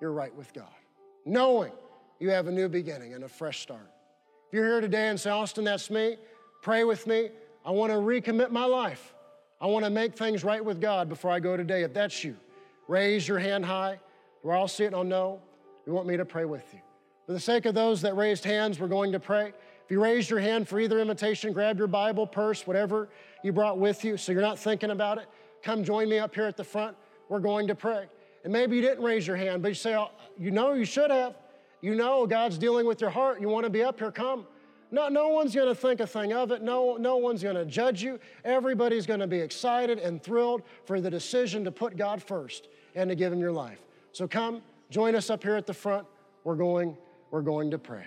you're 0.01 0.13
right 0.13 0.35
with 0.35 0.53
God, 0.53 0.67
knowing 1.25 1.73
you 2.19 2.31
have 2.31 2.47
a 2.47 2.53
new 2.53 2.69
beginning 2.69 3.15
and 3.15 3.25
a 3.25 3.29
fresh 3.29 3.61
start. 3.61 3.91
If 4.49 4.55
you're 4.55 4.67
here 4.67 4.81
today 4.81 5.09
and 5.09 5.19
say, 5.19 5.31
Austin, 5.31 5.65
that's 5.65 5.91
me, 5.91 6.17
pray 6.63 6.85
with 6.85 7.07
me. 7.07 7.31
I 7.65 7.71
want 7.71 7.93
to 7.93 7.99
recommit 7.99 8.51
my 8.51 8.65
life. 8.65 9.15
I 9.61 9.67
want 9.67 9.85
to 9.85 9.91
make 9.91 10.15
things 10.15 10.45
right 10.45 10.65
with 10.65 10.81
God 10.81 11.09
before 11.09 11.31
I 11.31 11.41
go 11.41 11.57
today. 11.57 11.83
If 11.83 11.95
that's 11.95 12.23
you, 12.23 12.37
raise 12.89 13.27
your 13.27 13.39
hand 13.39 13.65
high 13.65 13.99
where 14.43 14.55
I'll 14.55 14.69
see 14.69 14.85
it 14.85 14.89
and 14.89 14.97
I'll 14.97 15.05
know. 15.05 15.41
You 15.87 15.93
want 15.93 16.07
me 16.07 16.17
to 16.17 16.25
pray 16.25 16.45
with 16.45 16.65
you. 16.73 16.81
For 17.27 17.33
the 17.33 17.41
sake 17.41 17.65
of 17.67 17.75
those 17.75 18.03
that 18.03 18.17
raised 18.17 18.45
hands, 18.45 18.79
we're 18.79 18.87
going 18.87 19.13
to 19.13 19.21
pray. 19.21 19.53
If 19.85 19.91
you 19.91 20.03
raised 20.03 20.31
your 20.31 20.41
hand 20.41 20.69
for 20.69 20.79
either 20.79 21.01
invitation, 21.01 21.53
grab 21.53 21.79
your 21.79 21.89
Bible, 21.89 22.27
purse, 22.27 22.67
whatever 22.67 23.09
you 23.43 23.53
brought 23.53 23.79
with 23.79 24.05
you 24.05 24.17
so 24.17 24.33
you're 24.33 24.43
not 24.43 24.59
thinking 24.59 24.91
about 24.91 25.19
it. 25.19 25.27
Come 25.63 25.83
join 25.83 26.09
me 26.09 26.19
up 26.19 26.35
here 26.35 26.47
at 26.47 26.57
the 26.57 26.65
front. 26.65 26.97
We're 27.29 27.41
going 27.41 27.67
to 27.69 27.75
pray. 27.75 28.07
And 28.47 28.53
maybe 28.53 28.77
you 28.77 28.83
didn't 28.83 29.03
raise 29.03 29.27
your 29.27 29.35
hand, 29.35 29.61
but 29.61 29.67
you 29.71 29.75
say, 29.75 29.97
oh, 29.97 30.13
you 30.39 30.53
know 30.53 30.73
you 30.73 30.85
should 30.85 31.11
have. 31.11 31.35
You 31.81 31.97
know 31.97 32.29
God's 32.29 32.59
dealing 32.59 32.87
with 32.87 33.01
your 33.01 33.11
heart. 33.11 33.41
You 33.41 33.49
want 33.49 33.65
to 33.65 33.71
be 33.71 33.83
up 33.83 33.99
here, 33.99 34.13
come. 34.13 34.47
No, 34.93 35.09
no 35.09 35.31
one's 35.31 35.53
going 35.53 35.67
to 35.67 35.75
think 35.75 35.99
a 35.99 36.07
thing 36.07 36.33
of 36.33 36.53
it. 36.53 36.63
No, 36.63 36.97
no 36.97 37.17
one's 37.17 37.43
going 37.43 37.57
to 37.57 37.65
judge 37.65 38.05
you. 38.05 38.21
Everybody's 38.45 39.05
going 39.05 39.19
to 39.19 39.27
be 39.27 39.41
excited 39.41 39.99
and 39.99 40.23
thrilled 40.23 40.63
for 40.85 41.01
the 41.01 41.11
decision 41.11 41.65
to 41.65 41.73
put 41.73 41.97
God 41.97 42.23
first 42.23 42.69
and 42.95 43.11
to 43.11 43.17
give 43.17 43.33
Him 43.33 43.41
your 43.41 43.51
life. 43.51 43.81
So 44.13 44.29
come, 44.29 44.63
join 44.91 45.17
us 45.17 45.29
up 45.29 45.43
here 45.43 45.57
at 45.57 45.67
the 45.67 45.75
front. 45.75 46.07
We're 46.45 46.55
going, 46.55 46.97
we're 47.33 47.43
going 47.43 47.73
to 47.73 47.79
pray. 47.79 48.07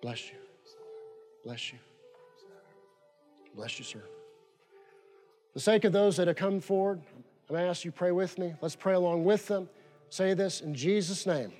Bless 0.00 0.30
you. 0.30 0.36
Bless 1.42 1.72
you. 1.72 1.78
Bless 3.56 3.78
you, 3.78 3.84
sir. 3.86 4.00
For 4.00 5.54
the 5.54 5.60
sake 5.60 5.84
of 5.84 5.92
those 5.92 6.18
that 6.18 6.28
have 6.28 6.36
come 6.36 6.60
forward, 6.60 7.00
I'm 7.48 7.54
going 7.54 7.64
to 7.64 7.70
ask 7.70 7.86
you 7.86 7.90
pray 7.90 8.12
with 8.12 8.38
me. 8.38 8.54
Let's 8.60 8.76
pray 8.76 8.92
along 8.92 9.24
with 9.24 9.46
them. 9.46 9.70
Say 10.10 10.34
this 10.34 10.60
in 10.60 10.74
Jesus' 10.74 11.26
name. 11.26 11.52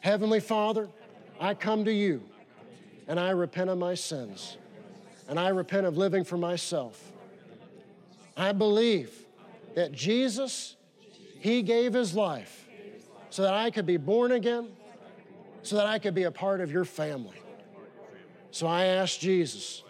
Heavenly 0.00 0.40
Father, 0.40 0.88
I 1.40 1.54
come 1.54 1.86
to 1.86 1.92
you 1.92 2.22
and 3.06 3.18
I 3.18 3.30
repent 3.30 3.70
of 3.70 3.78
my 3.78 3.94
sins 3.94 4.58
and 5.28 5.40
I 5.40 5.48
repent 5.48 5.86
of 5.86 5.96
living 5.96 6.24
for 6.24 6.36
myself. 6.36 7.12
I 8.36 8.52
believe 8.52 9.10
that 9.76 9.92
Jesus, 9.92 10.76
He 11.40 11.62
gave 11.62 11.94
His 11.94 12.14
life 12.14 12.68
so 13.30 13.42
that 13.42 13.54
I 13.54 13.70
could 13.70 13.86
be 13.86 13.96
born 13.96 14.32
again, 14.32 14.68
so 15.62 15.76
that 15.76 15.86
I 15.86 15.98
could 15.98 16.14
be 16.14 16.24
a 16.24 16.30
part 16.30 16.60
of 16.60 16.70
your 16.70 16.84
family. 16.84 17.40
So 18.50 18.66
I 18.66 18.84
ask 18.84 19.18
Jesus 19.18 19.82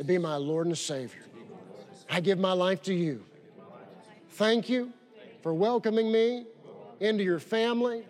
to 0.00 0.04
be 0.04 0.16
my 0.16 0.36
Lord 0.36 0.66
and 0.66 0.78
Savior. 0.78 1.20
I 2.08 2.20
give 2.20 2.38
my 2.38 2.52
life 2.52 2.80
to 2.84 2.94
you. 2.94 3.22
Thank 4.30 4.70
you 4.70 4.94
for 5.42 5.52
welcoming 5.52 6.10
me 6.10 6.46
into 7.00 7.22
your 7.22 7.38
family. 7.38 8.06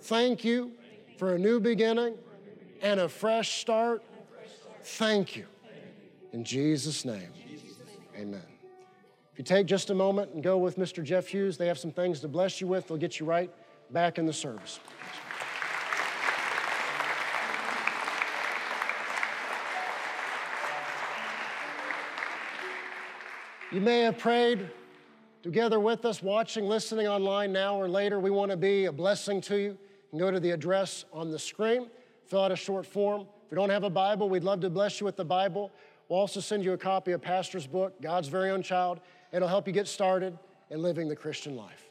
Thank 0.00 0.44
you 0.44 0.72
for 1.18 1.36
a 1.36 1.38
new 1.38 1.60
beginning 1.60 2.16
and 2.82 2.98
a 2.98 3.08
fresh 3.08 3.60
start. 3.60 4.02
Thank 4.82 5.36
you. 5.36 5.46
In 6.32 6.42
Jesus' 6.42 7.04
name, 7.04 7.30
amen. 8.16 8.42
If 9.32 9.38
you 9.38 9.44
take 9.44 9.68
just 9.68 9.90
a 9.90 9.94
moment 9.94 10.34
and 10.34 10.42
go 10.42 10.58
with 10.58 10.78
Mr. 10.78 11.04
Jeff 11.04 11.28
Hughes, 11.28 11.56
they 11.56 11.68
have 11.68 11.78
some 11.78 11.92
things 11.92 12.18
to 12.20 12.28
bless 12.28 12.60
you 12.60 12.66
with. 12.66 12.88
They'll 12.88 12.96
get 12.96 13.20
you 13.20 13.26
right 13.26 13.52
back 13.92 14.18
in 14.18 14.26
the 14.26 14.32
service. 14.32 14.80
You 23.72 23.80
may 23.80 24.00
have 24.00 24.18
prayed 24.18 24.68
together 25.44 25.78
with 25.78 26.04
us, 26.04 26.20
watching, 26.20 26.64
listening 26.66 27.06
online 27.06 27.52
now 27.52 27.76
or 27.76 27.88
later. 27.88 28.18
We 28.18 28.32
want 28.32 28.50
to 28.50 28.56
be 28.56 28.86
a 28.86 28.92
blessing 28.92 29.40
to 29.42 29.56
you. 29.56 29.68
You 29.68 29.78
can 30.10 30.18
go 30.18 30.32
to 30.32 30.40
the 30.40 30.50
address 30.50 31.04
on 31.12 31.30
the 31.30 31.38
screen, 31.38 31.88
fill 32.26 32.42
out 32.42 32.50
a 32.50 32.56
short 32.56 32.84
form. 32.84 33.20
If 33.20 33.52
you 33.52 33.56
don't 33.56 33.70
have 33.70 33.84
a 33.84 33.90
Bible, 33.90 34.28
we'd 34.28 34.42
love 34.42 34.60
to 34.62 34.70
bless 34.70 34.98
you 34.98 35.04
with 35.04 35.14
the 35.14 35.24
Bible. 35.24 35.70
We'll 36.08 36.18
also 36.18 36.40
send 36.40 36.64
you 36.64 36.72
a 36.72 36.76
copy 36.76 37.12
of 37.12 37.22
Pastor's 37.22 37.68
book, 37.68 38.02
God's 38.02 38.26
Very 38.26 38.50
Own 38.50 38.64
Child. 38.64 38.98
It'll 39.30 39.46
help 39.46 39.68
you 39.68 39.72
get 39.72 39.86
started 39.86 40.36
in 40.70 40.82
living 40.82 41.08
the 41.08 41.14
Christian 41.14 41.54
life. 41.54 41.89